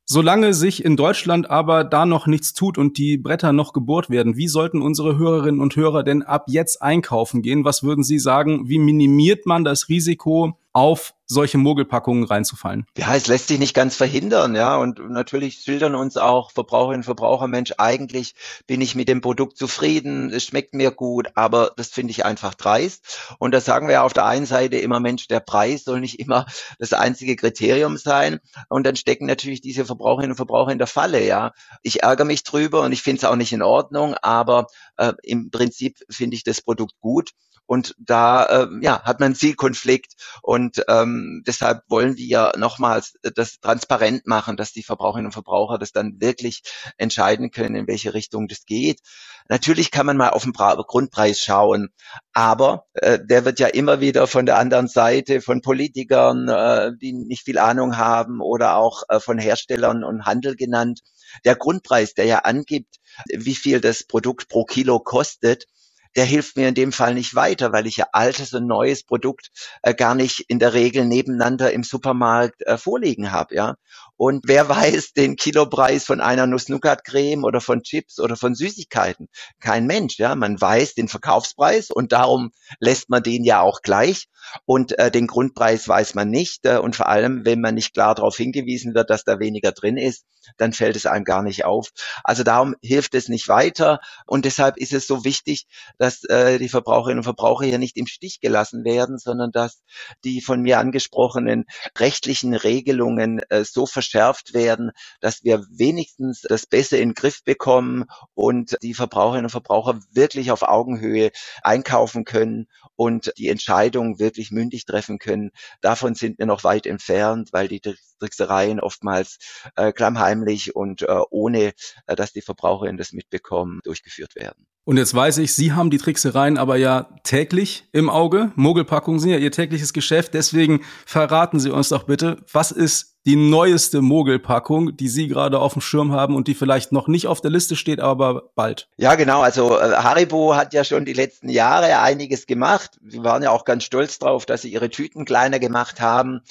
Solange 0.06 0.56
sich 0.56 0.84
in 0.84 0.98
Deutschland 0.98 1.52
aber 1.52 1.84
da 1.84 2.08
noch 2.08 2.26
nichts 2.26 2.56
tut 2.56 2.80
und 2.80 2.98
die 2.98 3.20
Bretter 3.20 3.54
noch 3.54 3.74
gebohrt 3.74 4.10
werden, 4.10 4.36
wie 4.36 4.48
sollten 4.48 4.82
unsere 4.82 5.20
Hörerinnen 5.20 5.62
und 5.62 5.76
Hörer 5.76 6.02
denn 6.02 6.24
ab 6.24 6.46
jetzt 6.48 6.82
einkaufen 6.82 7.44
gehen? 7.44 7.64
Was 7.64 7.84
würden 7.84 8.04
Sie 8.04 8.18
sagen? 8.18 8.68
Wie 8.68 8.80
minimiert 8.80 9.46
man 9.46 9.64
das 9.64 9.88
Risiko 9.88 10.58
auf 10.74 11.14
solche 11.30 11.60
Mogelpackungen 11.60 12.24
reinzufallen? 12.24 12.86
Ja, 12.98 13.16
es 13.16 13.28
lässt 13.28 13.48
sich 13.48 13.60
nicht 13.60 13.76
ganz 13.76 13.96
verhindern, 13.96 14.56
ja. 14.56 14.76
Und 14.78 15.10
natürlich 15.10 15.60
schildern 15.60 15.94
uns 15.94 16.18
auch 16.18 16.52
Verbraucherinnen 16.52 17.02
und 17.02 17.06
Verbraucher, 17.06 17.48
Mensch, 17.48 17.74
eigentlich 17.78 18.34
bin 18.66 18.82
ich 18.82 18.96
mit 18.96 19.08
dem 19.08 19.22
Produkt 19.22 19.56
zufrieden, 19.56 20.32
es 20.32 20.44
schmeckt 20.44 20.74
mir 20.74 20.90
gut, 20.90 21.28
aber 21.36 21.72
das 21.78 21.90
finde 21.90 22.12
ich 22.12 22.26
einfach 22.26 22.56
dreist. 22.56 23.36
Und 23.38 23.54
da 23.54 23.62
sagen 23.62 23.88
wir 23.88 23.94
ja 23.94 24.04
auf 24.04 24.14
der 24.14 24.26
einen 24.26 24.48
Seite 24.48 24.78
immer, 24.78 25.00
Mensch, 25.00 25.28
der 25.28 25.40
Preis 25.40 25.84
soll 25.84 26.00
nicht 26.00 26.20
immer 26.20 26.48
das 26.80 26.94
einzige 26.94 27.36
Kriterium 27.36 27.98
sein. 27.98 28.40
Und 28.68 28.86
dann 28.88 28.96
stecken 28.96 29.28
natürlich 29.28 29.62
diese 29.62 29.86
Verbraucherinnen 29.86 30.32
und 30.32 30.38
Verbraucher 30.38 30.72
in 30.72 30.80
der 30.80 30.88
Falle, 30.88 31.24
ja. 31.26 31.54
Ich 31.84 32.02
ärgere 32.02 32.26
mich 32.26 32.44
drüber 32.44 32.82
und 32.82 32.92
ich 32.92 33.04
finde 33.04 33.20
es 33.20 33.26
auch 33.26 33.36
nicht 33.36 33.54
in 33.54 33.62
Ordnung, 33.62 34.16
aber 34.16 34.66
äh, 34.98 35.14
im 35.22 35.52
Prinzip 35.52 35.98
finde 36.10 36.36
ich 36.36 36.44
das 36.44 36.62
Produkt 36.62 36.96
gut. 37.00 37.32
Und 37.70 37.94
da 38.00 38.46
äh, 38.46 38.68
ja, 38.82 39.04
hat 39.04 39.20
man 39.20 39.36
Zielkonflikt. 39.36 40.14
Und 40.42 40.84
ähm, 40.88 41.44
deshalb 41.46 41.84
wollen 41.88 42.18
wir 42.18 42.54
nochmals 42.58 43.14
das 43.36 43.60
transparent 43.60 44.26
machen, 44.26 44.58
dass 44.58 44.74
die 44.74 44.82
Verbraucherinnen 44.82 45.28
und 45.28 45.34
Verbraucher 45.34 45.78
das 45.78 45.92
dann 45.92 46.20
wirklich 46.20 46.64
entscheiden 46.98 47.52
können, 47.52 47.76
in 47.76 47.88
welche 47.88 48.16
Richtung 48.16 48.48
das 48.48 48.66
geht. 48.66 49.02
Natürlich 49.50 49.92
kann 49.92 50.08
man 50.08 50.18
mal 50.18 50.30
auf 50.30 50.42
den 50.42 50.54
Grundpreis 50.54 51.42
schauen, 51.42 51.90
aber 52.34 52.88
äh, 52.94 53.20
der 53.24 53.46
wird 53.46 53.60
ja 53.60 53.68
immer 53.68 54.02
wieder 54.02 54.26
von 54.26 54.48
der 54.48 54.58
anderen 54.58 54.88
Seite, 54.88 55.40
von 55.40 55.62
Politikern, 55.62 56.48
äh, 56.48 56.92
die 57.00 57.14
nicht 57.14 57.46
viel 57.46 57.60
Ahnung 57.60 57.98
haben 57.98 58.42
oder 58.42 58.78
auch 58.78 59.04
äh, 59.10 59.20
von 59.20 59.38
Herstellern 59.38 60.04
und 60.04 60.26
Handel 60.26 60.56
genannt. 60.56 61.02
Der 61.46 61.56
Grundpreis, 61.56 62.16
der 62.16 62.26
ja 62.26 62.40
angibt, 62.40 62.96
wie 63.32 63.54
viel 63.54 63.80
das 63.80 64.06
Produkt 64.06 64.50
pro 64.50 64.66
Kilo 64.66 65.00
kostet, 65.00 65.68
der 66.16 66.26
hilft 66.26 66.58
mir 66.58 66.68
in 66.70 66.76
dem 66.76 66.92
Fall 66.92 67.14
nicht 67.14 67.36
weiter, 67.36 67.72
weil 67.72 67.88
ich 67.88 67.98
ja 67.98 68.08
altes 68.12 68.54
und 68.54 68.68
neues 68.68 69.04
Produkt 69.04 69.52
äh, 69.84 69.94
gar 69.94 70.16
nicht 70.16 70.46
in 70.48 70.60
der 70.60 70.74
Regel 70.74 71.06
nebeneinander 71.06 71.72
im 71.72 71.84
Supermarkt 71.84 72.62
äh, 72.66 72.78
vorliegen 72.78 73.32
habe, 73.32 73.56
ja. 73.56 73.76
Und 74.18 74.44
wer 74.48 74.68
weiß 74.70 75.14
den 75.14 75.36
Kilopreis 75.36 76.06
von 76.06 76.20
einer 76.22 76.48
Nuss-Nougat-Creme 76.48 77.44
oder 77.44 77.62
von 77.62 77.84
Chips 77.84 78.20
oder 78.20 78.36
von 78.36 78.56
Süßigkeiten? 78.56 79.30
Kein 79.60 79.86
Mensch, 79.86 80.18
ja. 80.18 80.36
Man 80.36 80.60
weiß 80.60 80.96
den 80.96 81.08
Verkaufspreis 81.08 81.90
und 81.92 82.12
darum 82.12 82.52
lässt 82.80 83.10
man 83.10 83.24
den 83.24 83.44
ja 83.44 83.62
auch 83.62 83.82
gleich. 83.82 84.28
Und 84.66 84.98
äh, 84.98 85.12
den 85.12 85.28
Grundpreis 85.28 85.88
weiß 85.88 86.16
man 86.16 86.30
nicht. 86.30 86.66
Äh, 86.66 86.78
und 86.78 86.96
vor 86.96 87.08
allem, 87.08 87.46
wenn 87.46 87.62
man 87.62 87.76
nicht 87.76 87.94
klar 87.94 88.16
darauf 88.16 88.38
hingewiesen 88.38 88.94
wird, 88.94 89.10
dass 89.10 89.24
da 89.24 89.40
weniger 89.40 89.72
drin 89.72 89.98
ist, 89.98 90.26
dann 90.58 90.74
fällt 90.74 90.96
es 90.96 91.06
einem 91.06 91.26
gar 91.26 91.44
nicht 91.44 91.66
auf. 91.66 91.90
Also 92.24 92.44
darum 92.44 92.76
hilft 92.82 93.16
es 93.16 93.30
nicht 93.30 93.48
weiter. 93.48 94.00
Und 94.26 94.46
deshalb 94.46 94.78
ist 94.78 94.94
es 94.94 95.08
so 95.08 95.24
wichtig, 95.24 95.68
dass 95.98 96.24
äh, 96.26 96.58
die 96.58 96.70
Verbraucherinnen 96.70 97.20
und 97.20 97.24
Verbraucher 97.24 97.66
hier 97.66 97.78
nicht 97.78 97.98
im 97.98 98.08
Stich 98.08 98.40
gelassen 98.40 98.84
werden, 98.84 99.18
sondern 99.18 99.52
dass 99.52 99.84
die 100.24 100.42
von 100.42 100.62
mir 100.62 100.80
angesprochenen 100.80 101.66
rechtlichen 101.98 102.54
Regelungen 102.54 103.40
äh, 103.50 103.64
so 103.64 103.86
verschärft 103.86 104.54
werden, 104.54 104.92
dass 105.20 105.44
wir 105.44 105.66
wenigstens 105.70 106.42
das 106.42 106.66
besser 106.66 106.98
in 106.98 107.10
den 107.10 107.16
Griff 107.16 107.44
bekommen 107.44 108.06
und 108.34 108.78
die 108.82 108.94
Verbraucherinnen 108.94 109.46
und 109.46 109.52
Verbraucher 109.52 110.00
wirklich 110.12 110.52
auf 110.52 110.64
Augenhöhe 110.64 111.32
einkaufen 111.64 112.26
können 112.26 112.68
und 113.00 113.32
die 113.38 113.48
Entscheidung 113.48 114.20
wirklich 114.20 114.52
mündig 114.52 114.84
treffen 114.84 115.20
können. 115.20 115.52
Davon 115.80 116.16
sind 116.16 116.38
wir 116.38 116.46
noch 116.46 116.66
weit 116.66 116.86
entfernt, 116.86 117.54
weil 117.54 117.70
die 117.70 117.80
Tricksereien 118.20 118.82
oftmals 118.82 119.38
äh, 119.78 119.94
klammheimlich 119.94 120.76
und 120.76 121.04
äh, 121.04 121.22
ohne, 121.30 121.72
äh, 122.08 122.16
dass 122.18 122.34
die 122.34 122.42
Verbraucherinnen 122.42 122.98
das 122.98 123.14
mitbekommen, 123.14 123.80
durchgeführt 123.86 124.36
werden. 124.36 124.68
Und 124.84 124.98
jetzt 124.98 125.16
weiß 125.16 125.38
ich, 125.38 125.54
Sie 125.54 125.72
haben 125.72 125.92
die 125.92 125.98
Tricksereien 125.98 126.58
aber 126.58 126.76
ja 126.76 127.16
täglich 127.24 127.88
im 127.94 128.10
Auge. 128.10 128.52
Mogelpackungen 128.56 129.22
sind 129.22 129.30
ja 129.30 129.38
Ihr 129.38 129.52
tägliches 129.52 129.94
Geschäft. 129.94 130.34
Deswegen 130.34 130.82
verraten 131.06 131.62
Sie 131.62 131.70
uns 131.70 131.88
doch 131.88 132.04
bitte, 132.04 132.44
was 132.52 132.74
ist 132.74 133.09
die 133.26 133.36
neueste 133.36 134.02
Mogelpackung, 134.02 134.96
die 134.96 135.10
Sie 135.10 135.28
gerade 135.28 135.60
auf 135.60 135.74
dem 135.74 135.82
Schirm 135.82 136.14
haben 136.14 136.36
und 136.36 136.48
die 136.48 136.56
vielleicht 136.56 136.92
noch 136.92 137.08
nicht 137.08 137.28
auf 137.28 137.42
der 137.42 137.52
Liste 137.52 137.76
steht, 137.76 138.00
aber 138.00 138.50
bald. 138.56 138.88
Ja, 138.98 139.16
genau. 139.16 139.42
Also 139.42 139.78
äh, 139.78 139.92
Haribo 139.92 140.56
hat 140.56 140.74
ja 140.74 140.84
schon 140.86 141.04
die 141.04 141.14
letzten 141.14 141.50
Jahre 141.50 142.00
einiges 142.00 142.46
gemacht. 142.46 142.98
Sie 143.06 143.22
waren 143.24 143.44
ja 143.44 143.52
auch 143.52 143.66
ganz 143.66 143.84
stolz 143.84 144.20
drauf, 144.20 144.46
dass 144.46 144.62
sie 144.62 144.72
ihre 144.72 144.90
Tüten 144.90 145.26
kleiner 145.26 145.60
gemacht 145.60 146.00
haben. 146.00 146.42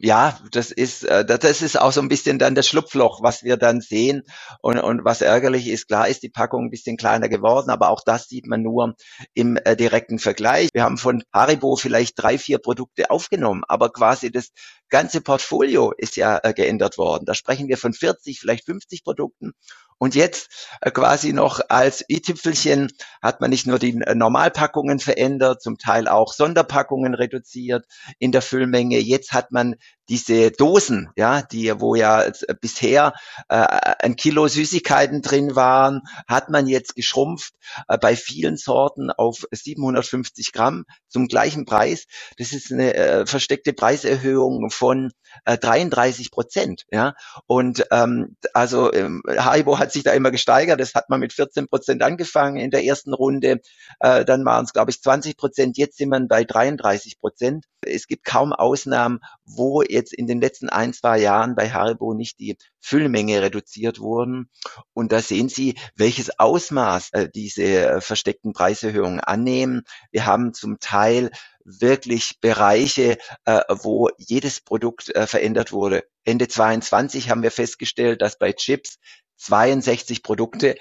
Ja, 0.00 0.38
das 0.52 0.70
ist, 0.70 1.04
äh, 1.04 1.24
das 1.24 1.62
ist 1.62 1.80
auch 1.80 1.92
so 1.92 2.00
ein 2.00 2.08
bisschen 2.08 2.38
dann 2.38 2.54
das 2.54 2.68
Schlupfloch, 2.68 3.20
was 3.22 3.42
wir 3.42 3.56
dann 3.56 3.80
sehen. 3.80 4.22
Und, 4.62 4.78
und 4.78 5.04
was 5.04 5.20
ärgerlich 5.20 5.68
ist, 5.68 5.88
klar 5.88 6.06
ist 6.06 6.22
die 6.22 6.30
Packung 6.30 6.66
ein 6.66 6.70
bisschen 6.70 6.96
kleiner 6.96 7.28
geworden, 7.28 7.70
aber 7.70 7.90
auch 7.90 8.02
das 8.04 8.28
sieht 8.28 8.46
man 8.46 8.62
nur 8.62 8.94
im 9.34 9.56
äh, 9.56 9.74
direkten 9.76 10.20
Vergleich. 10.20 10.68
Wir 10.72 10.84
haben 10.84 10.96
von 10.96 11.24
Haribo 11.32 11.74
vielleicht 11.74 12.22
drei, 12.22 12.38
vier 12.38 12.58
Produkte 12.58 13.10
aufgenommen, 13.10 13.62
aber 13.66 13.90
quasi 13.90 14.30
das 14.30 14.50
ganze 14.94 15.20
Portfolio 15.20 15.90
ist 15.90 16.14
ja 16.14 16.38
äh, 16.44 16.54
geändert 16.54 16.98
worden. 16.98 17.24
Da 17.26 17.34
sprechen 17.34 17.66
wir 17.66 17.76
von 17.76 17.92
40, 17.92 18.38
vielleicht 18.38 18.64
50 18.64 19.02
Produkten. 19.02 19.50
Und 19.98 20.14
jetzt 20.14 20.68
äh, 20.82 20.92
quasi 20.92 21.32
noch 21.32 21.58
als 21.68 22.04
i-Tüpfelchen 22.08 22.92
hat 23.20 23.40
man 23.40 23.50
nicht 23.50 23.66
nur 23.66 23.80
die 23.80 24.00
äh, 24.00 24.14
Normalpackungen 24.14 25.00
verändert, 25.00 25.60
zum 25.62 25.78
Teil 25.78 26.06
auch 26.06 26.32
Sonderpackungen 26.32 27.14
reduziert 27.14 27.86
in 28.20 28.30
der 28.30 28.40
Füllmenge. 28.40 29.00
Jetzt 29.00 29.32
hat 29.32 29.50
man 29.50 29.74
diese 30.08 30.50
Dosen, 30.50 31.10
ja, 31.16 31.42
die, 31.42 31.72
wo 31.80 31.94
ja 31.94 32.22
äh, 32.22 32.32
bisher 32.60 33.14
äh, 33.48 33.56
ein 33.56 34.16
Kilo 34.16 34.46
Süßigkeiten 34.48 35.22
drin 35.22 35.56
waren, 35.56 36.02
hat 36.26 36.50
man 36.50 36.66
jetzt 36.66 36.94
geschrumpft 36.94 37.54
äh, 37.88 37.98
bei 37.98 38.16
vielen 38.16 38.56
Sorten 38.56 39.10
auf 39.10 39.46
750 39.50 40.52
Gramm 40.52 40.84
zum 41.08 41.28
gleichen 41.28 41.64
Preis. 41.64 42.06
Das 42.38 42.52
ist 42.52 42.72
eine 42.72 42.94
äh, 42.94 43.26
versteckte 43.26 43.72
Preiserhöhung 43.72 44.70
von 44.70 45.12
äh, 45.44 45.58
33 45.58 46.30
Prozent, 46.30 46.84
ja. 46.90 47.14
Und 47.46 47.86
ähm, 47.90 48.36
also 48.52 48.92
ähm, 48.92 49.22
Haribo 49.26 49.78
hat 49.78 49.92
sich 49.92 50.02
da 50.02 50.12
immer 50.12 50.30
gesteigert. 50.30 50.80
Das 50.80 50.94
hat 50.94 51.10
man 51.10 51.20
mit 51.20 51.32
14 51.32 51.68
Prozent 51.68 52.02
angefangen 52.02 52.56
in 52.56 52.70
der 52.70 52.84
ersten 52.84 53.14
Runde. 53.14 53.60
Äh, 54.00 54.24
dann 54.24 54.44
waren 54.44 54.64
es, 54.64 54.72
glaube 54.72 54.90
ich, 54.90 55.02
20 55.02 55.36
Prozent. 55.36 55.78
Jetzt 55.78 55.98
sind 55.98 56.10
wir 56.10 56.20
bei 56.28 56.44
33 56.44 57.20
Prozent. 57.20 57.66
Es 57.80 58.06
gibt 58.06 58.24
kaum 58.24 58.52
Ausnahmen, 58.52 59.20
wo 59.44 59.82
jetzt 59.82 60.12
in 60.14 60.26
den 60.26 60.40
letzten 60.40 60.68
ein, 60.68 60.92
zwei 60.92 61.18
Jahren 61.18 61.54
bei 61.54 61.70
Haribo 61.70 62.14
nicht 62.14 62.38
die 62.38 62.56
Füllmenge 62.80 63.42
reduziert 63.42 64.00
wurden. 64.00 64.50
Und 64.92 65.12
da 65.12 65.20
sehen 65.20 65.48
Sie, 65.48 65.74
welches 65.96 66.38
Ausmaß 66.38 67.10
äh, 67.12 67.28
diese 67.28 67.62
äh, 67.62 68.00
versteckten 68.00 68.52
Preiserhöhungen 68.52 69.20
annehmen. 69.20 69.82
Wir 70.10 70.26
haben 70.26 70.54
zum 70.54 70.78
Teil 70.80 71.30
wirklich 71.64 72.40
Bereiche, 72.40 73.18
äh, 73.44 73.60
wo 73.68 74.10
jedes 74.18 74.60
Produkt 74.60 75.14
äh, 75.14 75.26
verändert 75.26 75.72
wurde. 75.72 76.04
Ende 76.24 76.48
22 76.48 77.30
haben 77.30 77.42
wir 77.42 77.50
festgestellt, 77.50 78.22
dass 78.22 78.38
bei 78.38 78.52
Chips 78.52 78.98
62 79.36 80.22
Produkte, 80.22 80.76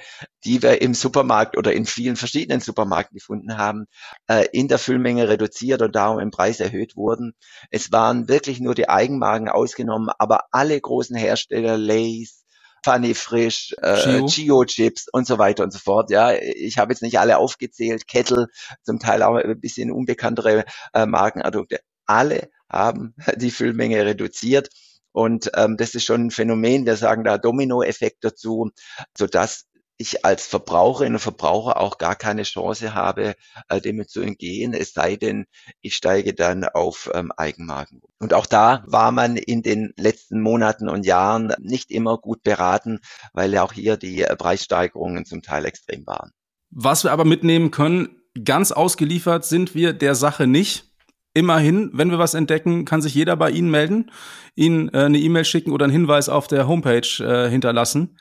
die 0.45 0.61
wir 0.61 0.81
im 0.81 0.93
Supermarkt 0.93 1.57
oder 1.57 1.73
in 1.73 1.85
vielen 1.85 2.15
verschiedenen 2.15 2.61
Supermärkten 2.61 3.17
gefunden 3.17 3.57
haben, 3.57 3.85
äh, 4.27 4.45
in 4.51 4.67
der 4.67 4.79
Füllmenge 4.79 5.27
reduziert 5.27 5.81
und 5.81 5.95
darum 5.95 6.19
im 6.19 6.31
Preis 6.31 6.59
erhöht 6.59 6.95
wurden. 6.95 7.33
Es 7.71 7.91
waren 7.91 8.27
wirklich 8.27 8.59
nur 8.59 8.75
die 8.75 8.89
Eigenmarken 8.89 9.49
ausgenommen, 9.49 10.09
aber 10.17 10.45
alle 10.51 10.79
großen 10.79 11.15
Hersteller, 11.15 11.77
Lays, 11.77 12.43
Funny 12.83 13.13
Frisch, 13.13 13.73
äh, 13.81 14.25
Chio 14.27 14.65
Chips 14.65 15.07
und 15.11 15.25
so 15.25 15.37
weiter 15.37 15.63
und 15.63 15.71
so 15.71 15.79
fort. 15.79 16.11
Ja, 16.11 16.33
ich 16.33 16.77
habe 16.77 16.91
jetzt 16.91 17.01
nicht 17.01 17.17
alle 17.17 17.37
aufgezählt, 17.37 18.07
Kettle, 18.07 18.47
zum 18.83 18.99
Teil 18.99 19.23
auch 19.23 19.35
ein 19.35 19.59
bisschen 19.59 19.91
unbekanntere 19.91 20.65
äh, 20.93 21.05
Markenprodukte. 21.05 21.79
Alle 22.05 22.49
haben 22.69 23.15
die 23.37 23.51
Füllmenge 23.51 24.05
reduziert. 24.05 24.69
Und 25.13 25.51
ähm, 25.55 25.77
das 25.77 25.95
ist 25.95 26.03
schon 26.03 26.25
ein 26.25 26.31
Phänomen. 26.31 26.85
Wir 26.85 26.97
sagen 26.97 27.23
da 27.23 27.37
Dominoeffekt 27.37 28.23
dazu, 28.23 28.71
sodass 29.17 29.67
ich 29.97 30.25
als 30.25 30.45
Verbraucherin 30.45 31.13
und 31.13 31.19
Verbraucher 31.19 31.79
auch 31.79 31.97
gar 31.97 32.15
keine 32.15 32.43
Chance 32.43 32.93
habe, 32.93 33.35
äh, 33.69 33.79
dem 33.79 34.05
zu 34.07 34.21
entgehen, 34.21 34.73
es 34.73 34.91
sei 34.93 35.15
denn, 35.15 35.45
ich 35.81 35.95
steige 35.95 36.33
dann 36.33 36.65
auf 36.65 37.09
ähm, 37.13 37.31
Eigenmarken. 37.31 38.01
Und 38.19 38.33
auch 38.33 38.45
da 38.45 38.83
war 38.87 39.11
man 39.11 39.37
in 39.37 39.61
den 39.61 39.93
letzten 39.95 40.41
Monaten 40.41 40.89
und 40.89 41.05
Jahren 41.05 41.53
nicht 41.59 41.91
immer 41.91 42.17
gut 42.17 42.43
beraten, 42.43 42.99
weil 43.33 43.53
ja 43.53 43.63
auch 43.63 43.73
hier 43.73 43.97
die 43.97 44.23
äh, 44.23 44.35
Preissteigerungen 44.35 45.25
zum 45.25 45.41
Teil 45.41 45.65
extrem 45.65 46.05
waren. 46.07 46.31
Was 46.71 47.03
wir 47.03 47.11
aber 47.11 47.23
mitnehmen 47.23 47.69
können, 47.69 48.21
ganz 48.43 48.71
ausgeliefert 48.71 49.45
sind 49.45 49.75
wir 49.75 49.93
der 49.93 50.15
Sache 50.15 50.47
nicht. 50.47 50.92
Immerhin, 51.33 51.89
wenn 51.93 52.11
wir 52.11 52.19
was 52.19 52.35
entdecken, 52.35 52.85
kann 52.85 53.01
sich 53.01 53.15
jeder 53.15 53.35
bei 53.35 53.49
Ihnen 53.49 53.71
melden, 53.71 54.11
Ihnen 54.55 54.89
äh, 54.93 55.05
eine 55.05 55.17
E-Mail 55.17 55.45
schicken 55.45 55.71
oder 55.71 55.85
einen 55.85 55.93
Hinweis 55.93 56.29
auf 56.29 56.47
der 56.47 56.67
Homepage 56.67 57.07
äh, 57.19 57.49
hinterlassen. 57.49 58.19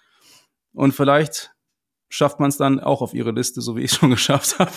Und 0.72 0.92
vielleicht 0.92 1.51
schafft 2.12 2.40
man 2.40 2.50
es 2.50 2.58
dann 2.58 2.78
auch 2.78 3.00
auf 3.00 3.14
Ihre 3.14 3.32
Liste, 3.32 3.62
so 3.62 3.74
wie 3.74 3.82
ich 3.82 3.92
schon 3.92 4.10
geschafft 4.10 4.58
habe. 4.58 4.70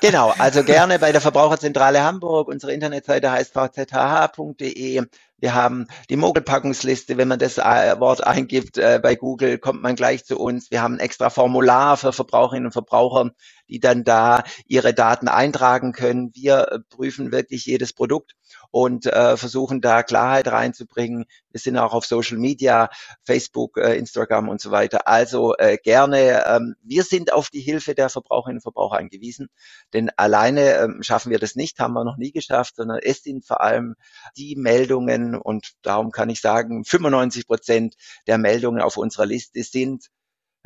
genau, 0.00 0.32
also 0.38 0.64
gerne 0.64 0.98
bei 0.98 1.12
der 1.12 1.20
Verbraucherzentrale 1.20 2.02
Hamburg. 2.02 2.48
Unsere 2.48 2.72
Internetseite 2.72 3.30
heißt 3.30 3.54
vzhh.de. 3.54 5.02
Wir 5.38 5.54
haben 5.54 5.88
die 6.08 6.16
Mogelpackungsliste. 6.16 7.18
Wenn 7.18 7.28
man 7.28 7.38
das 7.38 7.58
äh, 7.58 7.98
Wort 7.98 8.24
eingibt 8.24 8.78
äh, 8.78 8.98
bei 9.02 9.14
Google, 9.16 9.58
kommt 9.58 9.82
man 9.82 9.94
gleich 9.94 10.24
zu 10.24 10.38
uns. 10.38 10.70
Wir 10.70 10.82
haben 10.82 10.94
ein 10.94 11.00
extra 11.00 11.30
Formular 11.30 11.96
für 11.96 12.12
Verbraucherinnen 12.12 12.66
und 12.66 12.72
Verbraucher, 12.72 13.32
die 13.68 13.80
dann 13.80 14.04
da 14.04 14.44
ihre 14.66 14.94
Daten 14.94 15.28
eintragen 15.28 15.92
können. 15.92 16.30
Wir 16.34 16.68
äh, 16.70 16.78
prüfen 16.88 17.32
wirklich 17.32 17.66
jedes 17.66 17.92
Produkt 17.92 18.36
und 18.72 19.06
äh, 19.06 19.36
versuchen 19.36 19.80
da 19.80 20.02
Klarheit 20.02 20.48
reinzubringen. 20.48 21.26
Wir 21.50 21.60
sind 21.60 21.76
auch 21.76 21.92
auf 21.92 22.06
Social 22.06 22.38
Media, 22.38 22.90
Facebook, 23.22 23.76
äh, 23.76 23.96
Instagram 23.96 24.48
und 24.48 24.60
so 24.60 24.70
weiter. 24.70 25.06
Also 25.06 25.54
äh, 25.58 25.76
gerne. 25.76 26.44
Ähm, 26.46 26.74
wir 26.82 27.04
sind 27.04 27.32
auf 27.32 27.50
die 27.50 27.60
Hilfe 27.60 27.94
der 27.94 28.08
Verbraucherinnen 28.08 28.58
und 28.58 28.62
Verbraucher 28.62 28.96
angewiesen, 28.96 29.48
denn 29.92 30.10
alleine 30.16 30.78
ähm, 30.78 31.02
schaffen 31.02 31.30
wir 31.30 31.38
das 31.38 31.54
nicht, 31.54 31.78
haben 31.78 31.92
wir 31.92 32.04
noch 32.04 32.16
nie 32.16 32.32
geschafft, 32.32 32.76
sondern 32.76 32.98
es 33.02 33.22
sind 33.22 33.46
vor 33.46 33.60
allem 33.60 33.94
die 34.36 34.56
Meldungen 34.56 35.36
und 35.36 35.72
darum 35.82 36.10
kann 36.10 36.30
ich 36.30 36.40
sagen, 36.40 36.84
95 36.84 37.46
Prozent 37.46 37.94
der 38.26 38.38
Meldungen 38.38 38.80
auf 38.80 38.96
unserer 38.96 39.26
Liste 39.26 39.62
sind 39.62 40.06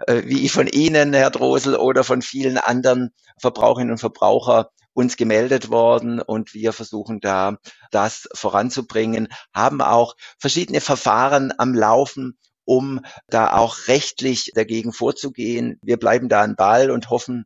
äh, 0.07 0.23
wie 0.27 0.49
von 0.49 0.69
Ihnen, 0.69 1.13
Herr 1.13 1.31
Drosel, 1.31 1.75
oder 1.75 2.05
von 2.05 2.23
vielen 2.23 2.59
anderen 2.59 3.13
Verbraucherinnen 3.39 3.93
und 3.93 3.99
Verbrauchern 3.99 4.67
uns 4.97 5.17
gemeldet 5.17 5.69
worden 5.69 6.21
und 6.21 6.55
wir 6.55 6.73
versuchen 6.73 7.21
da 7.21 7.59
das 7.91 8.29
voranzubringen, 8.33 9.29
haben 9.55 9.83
auch 9.83 10.17
verschiedene 10.39 10.81
Verfahren 10.81 11.53
am 11.59 11.75
Laufen, 11.75 12.39
um 12.65 13.01
da 13.29 13.53
auch 13.53 13.89
rechtlich 13.89 14.53
dagegen 14.55 14.93
vorzugehen. 14.93 15.79
Wir 15.83 15.99
bleiben 15.99 16.31
da 16.31 16.41
an 16.41 16.57
Ball 16.57 16.91
und 16.91 17.11
hoffen, 17.11 17.45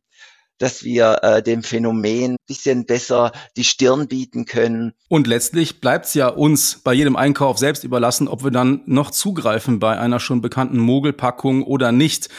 dass 0.59 0.83
wir 0.83 1.23
äh, 1.23 1.43
dem 1.43 1.63
Phänomen 1.63 2.37
bisschen 2.47 2.85
besser 2.85 3.31
die 3.57 3.63
Stirn 3.63 4.07
bieten 4.07 4.45
können. 4.45 4.93
Und 5.09 5.27
letztlich 5.27 5.81
bleibt 5.81 6.05
es 6.05 6.13
ja 6.13 6.27
uns 6.29 6.79
bei 6.83 6.93
jedem 6.93 7.15
Einkauf 7.17 7.57
selbst 7.57 7.83
überlassen, 7.83 8.27
ob 8.27 8.43
wir 8.43 8.51
dann 8.51 8.81
noch 8.85 9.11
zugreifen 9.11 9.79
bei 9.79 9.99
einer 9.99 10.19
schon 10.19 10.41
bekannten 10.41 10.77
Mogelpackung 10.77 11.63
oder 11.63 11.91
nicht. 11.91 12.29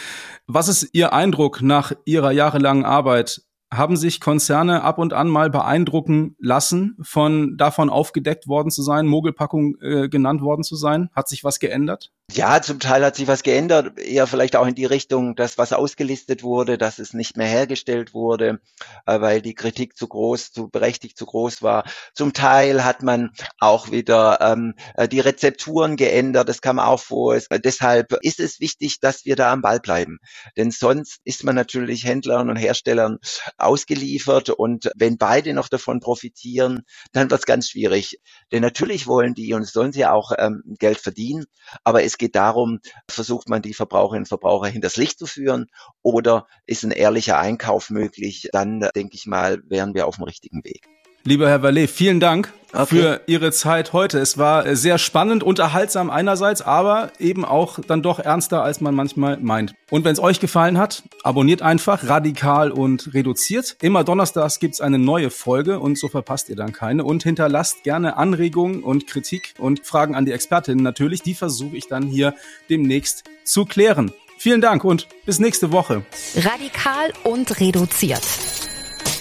Was 0.46 0.68
ist 0.68 0.88
Ihr 0.92 1.12
Eindruck 1.12 1.60
nach 1.60 1.92
Ihrer 2.04 2.30
jahrelangen 2.30 2.84
Arbeit 2.84 3.42
haben 3.72 3.96
sich 3.96 4.20
Konzerne 4.20 4.82
ab 4.82 4.98
und 4.98 5.14
an 5.14 5.28
mal 5.28 5.48
beeindrucken 5.48 6.36
lassen, 6.38 6.96
von 7.00 7.56
davon 7.56 7.88
aufgedeckt 7.88 8.46
worden 8.46 8.70
zu 8.70 8.82
sein, 8.82 9.06
Mogelpackung 9.06 9.76
äh, 9.80 10.08
genannt 10.08 10.42
worden 10.42 10.62
zu 10.62 10.76
sein? 10.76 11.08
Hat 11.14 11.28
sich 11.28 11.42
was 11.42 11.58
geändert? 11.58 12.12
Ja, 12.34 12.62
zum 12.62 12.80
Teil 12.80 13.04
hat 13.04 13.16
sich 13.16 13.26
was 13.26 13.42
geändert, 13.42 13.98
eher 13.98 14.26
vielleicht 14.26 14.56
auch 14.56 14.66
in 14.66 14.74
die 14.74 14.86
Richtung, 14.86 15.36
dass 15.36 15.58
was 15.58 15.74
ausgelistet 15.74 16.42
wurde, 16.42 16.78
dass 16.78 16.98
es 16.98 17.12
nicht 17.12 17.36
mehr 17.36 17.46
hergestellt 17.46 18.14
wurde, 18.14 18.58
äh, 19.04 19.20
weil 19.20 19.42
die 19.42 19.54
Kritik 19.54 19.98
zu 19.98 20.08
groß, 20.08 20.50
zu 20.50 20.68
berechtigt 20.68 21.18
zu 21.18 21.26
groß 21.26 21.60
war. 21.60 21.84
Zum 22.14 22.32
Teil 22.32 22.84
hat 22.84 23.02
man 23.02 23.32
auch 23.58 23.90
wieder 23.90 24.38
ähm, 24.40 24.74
äh, 24.94 25.08
die 25.08 25.20
Rezepturen 25.20 25.96
geändert, 25.96 26.48
das 26.48 26.62
kam 26.62 26.78
auch 26.78 27.00
vor. 27.00 27.34
Es, 27.34 27.48
äh, 27.48 27.60
deshalb 27.60 28.14
ist 28.22 28.40
es 28.40 28.60
wichtig, 28.60 29.00
dass 29.00 29.26
wir 29.26 29.36
da 29.36 29.52
am 29.52 29.60
Ball 29.60 29.80
bleiben, 29.80 30.18
denn 30.56 30.70
sonst 30.70 31.20
ist 31.24 31.44
man 31.44 31.54
natürlich 31.54 32.06
Händlern 32.06 32.48
und 32.48 32.56
Herstellern 32.56 33.18
ausgeliefert 33.58 34.48
und 34.48 34.90
wenn 34.96 35.18
beide 35.18 35.52
noch 35.52 35.68
davon 35.68 36.00
profitieren, 36.00 36.82
dann 37.12 37.30
wird 37.30 37.40
es 37.40 37.46
ganz 37.46 37.68
schwierig. 37.68 38.20
Denn 38.52 38.62
natürlich 38.62 39.06
wollen 39.06 39.34
die 39.34 39.52
und 39.52 39.66
sollen 39.66 39.92
sie 39.92 40.06
auch 40.06 40.32
ähm, 40.38 40.62
Geld 40.78 40.98
verdienen, 40.98 41.44
aber 41.84 42.04
es 42.04 42.16
geht 42.22 42.36
darum, 42.36 42.78
versucht 43.08 43.48
man 43.48 43.62
die 43.62 43.74
Verbraucherinnen 43.74 44.22
und 44.22 44.28
Verbraucher 44.28 44.68
hinters 44.68 44.96
Licht 44.96 45.18
zu 45.18 45.26
führen 45.26 45.66
oder 46.02 46.46
ist 46.66 46.84
ein 46.84 46.92
ehrlicher 46.92 47.40
Einkauf 47.40 47.90
möglich, 47.90 48.48
dann 48.52 48.88
denke 48.94 49.16
ich 49.16 49.26
mal, 49.26 49.60
wären 49.68 49.92
wir 49.94 50.06
auf 50.06 50.16
dem 50.16 50.24
richtigen 50.24 50.62
Weg. 50.64 50.86
Lieber 51.24 51.48
Herr 51.48 51.62
Vallet, 51.62 51.88
vielen 51.88 52.18
Dank 52.18 52.52
okay. 52.72 52.86
für 52.86 53.20
Ihre 53.26 53.52
Zeit 53.52 53.92
heute. 53.92 54.18
Es 54.18 54.38
war 54.38 54.74
sehr 54.74 54.98
spannend, 54.98 55.44
unterhaltsam 55.44 56.10
einerseits, 56.10 56.62
aber 56.62 57.12
eben 57.20 57.44
auch 57.44 57.78
dann 57.78 58.02
doch 58.02 58.18
ernster, 58.18 58.64
als 58.64 58.80
man 58.80 58.94
manchmal 58.96 59.38
meint. 59.38 59.72
Und 59.90 60.04
wenn 60.04 60.12
es 60.12 60.18
euch 60.18 60.40
gefallen 60.40 60.78
hat, 60.78 61.04
abonniert 61.22 61.62
einfach 61.62 62.08
radikal 62.08 62.72
und 62.72 63.14
reduziert. 63.14 63.76
Immer 63.80 64.02
donnerstags 64.02 64.58
gibt's 64.58 64.80
eine 64.80 64.98
neue 64.98 65.30
Folge 65.30 65.78
und 65.78 65.96
so 65.96 66.08
verpasst 66.08 66.48
ihr 66.48 66.56
dann 66.56 66.72
keine. 66.72 67.04
Und 67.04 67.22
hinterlasst 67.22 67.84
gerne 67.84 68.16
Anregungen 68.16 68.82
und 68.82 69.06
Kritik 69.06 69.54
und 69.58 69.86
Fragen 69.86 70.16
an 70.16 70.26
die 70.26 70.32
Expertinnen 70.32 70.82
natürlich. 70.82 71.22
Die 71.22 71.34
versuche 71.34 71.76
ich 71.76 71.86
dann 71.86 72.02
hier 72.02 72.34
demnächst 72.68 73.22
zu 73.44 73.64
klären. 73.64 74.12
Vielen 74.38 74.60
Dank 74.60 74.82
und 74.82 75.06
bis 75.24 75.38
nächste 75.38 75.70
Woche. 75.70 76.02
Radikal 76.34 77.12
und 77.22 77.60
reduziert 77.60 78.22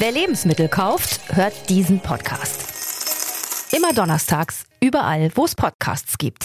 Wer 0.01 0.13
Lebensmittel 0.13 0.67
kauft, 0.67 1.19
hört 1.35 1.69
diesen 1.69 1.99
Podcast. 1.99 3.69
Immer 3.71 3.93
donnerstags, 3.93 4.63
überall, 4.79 5.29
wo 5.35 5.45
es 5.45 5.53
Podcasts 5.53 6.17
gibt. 6.17 6.39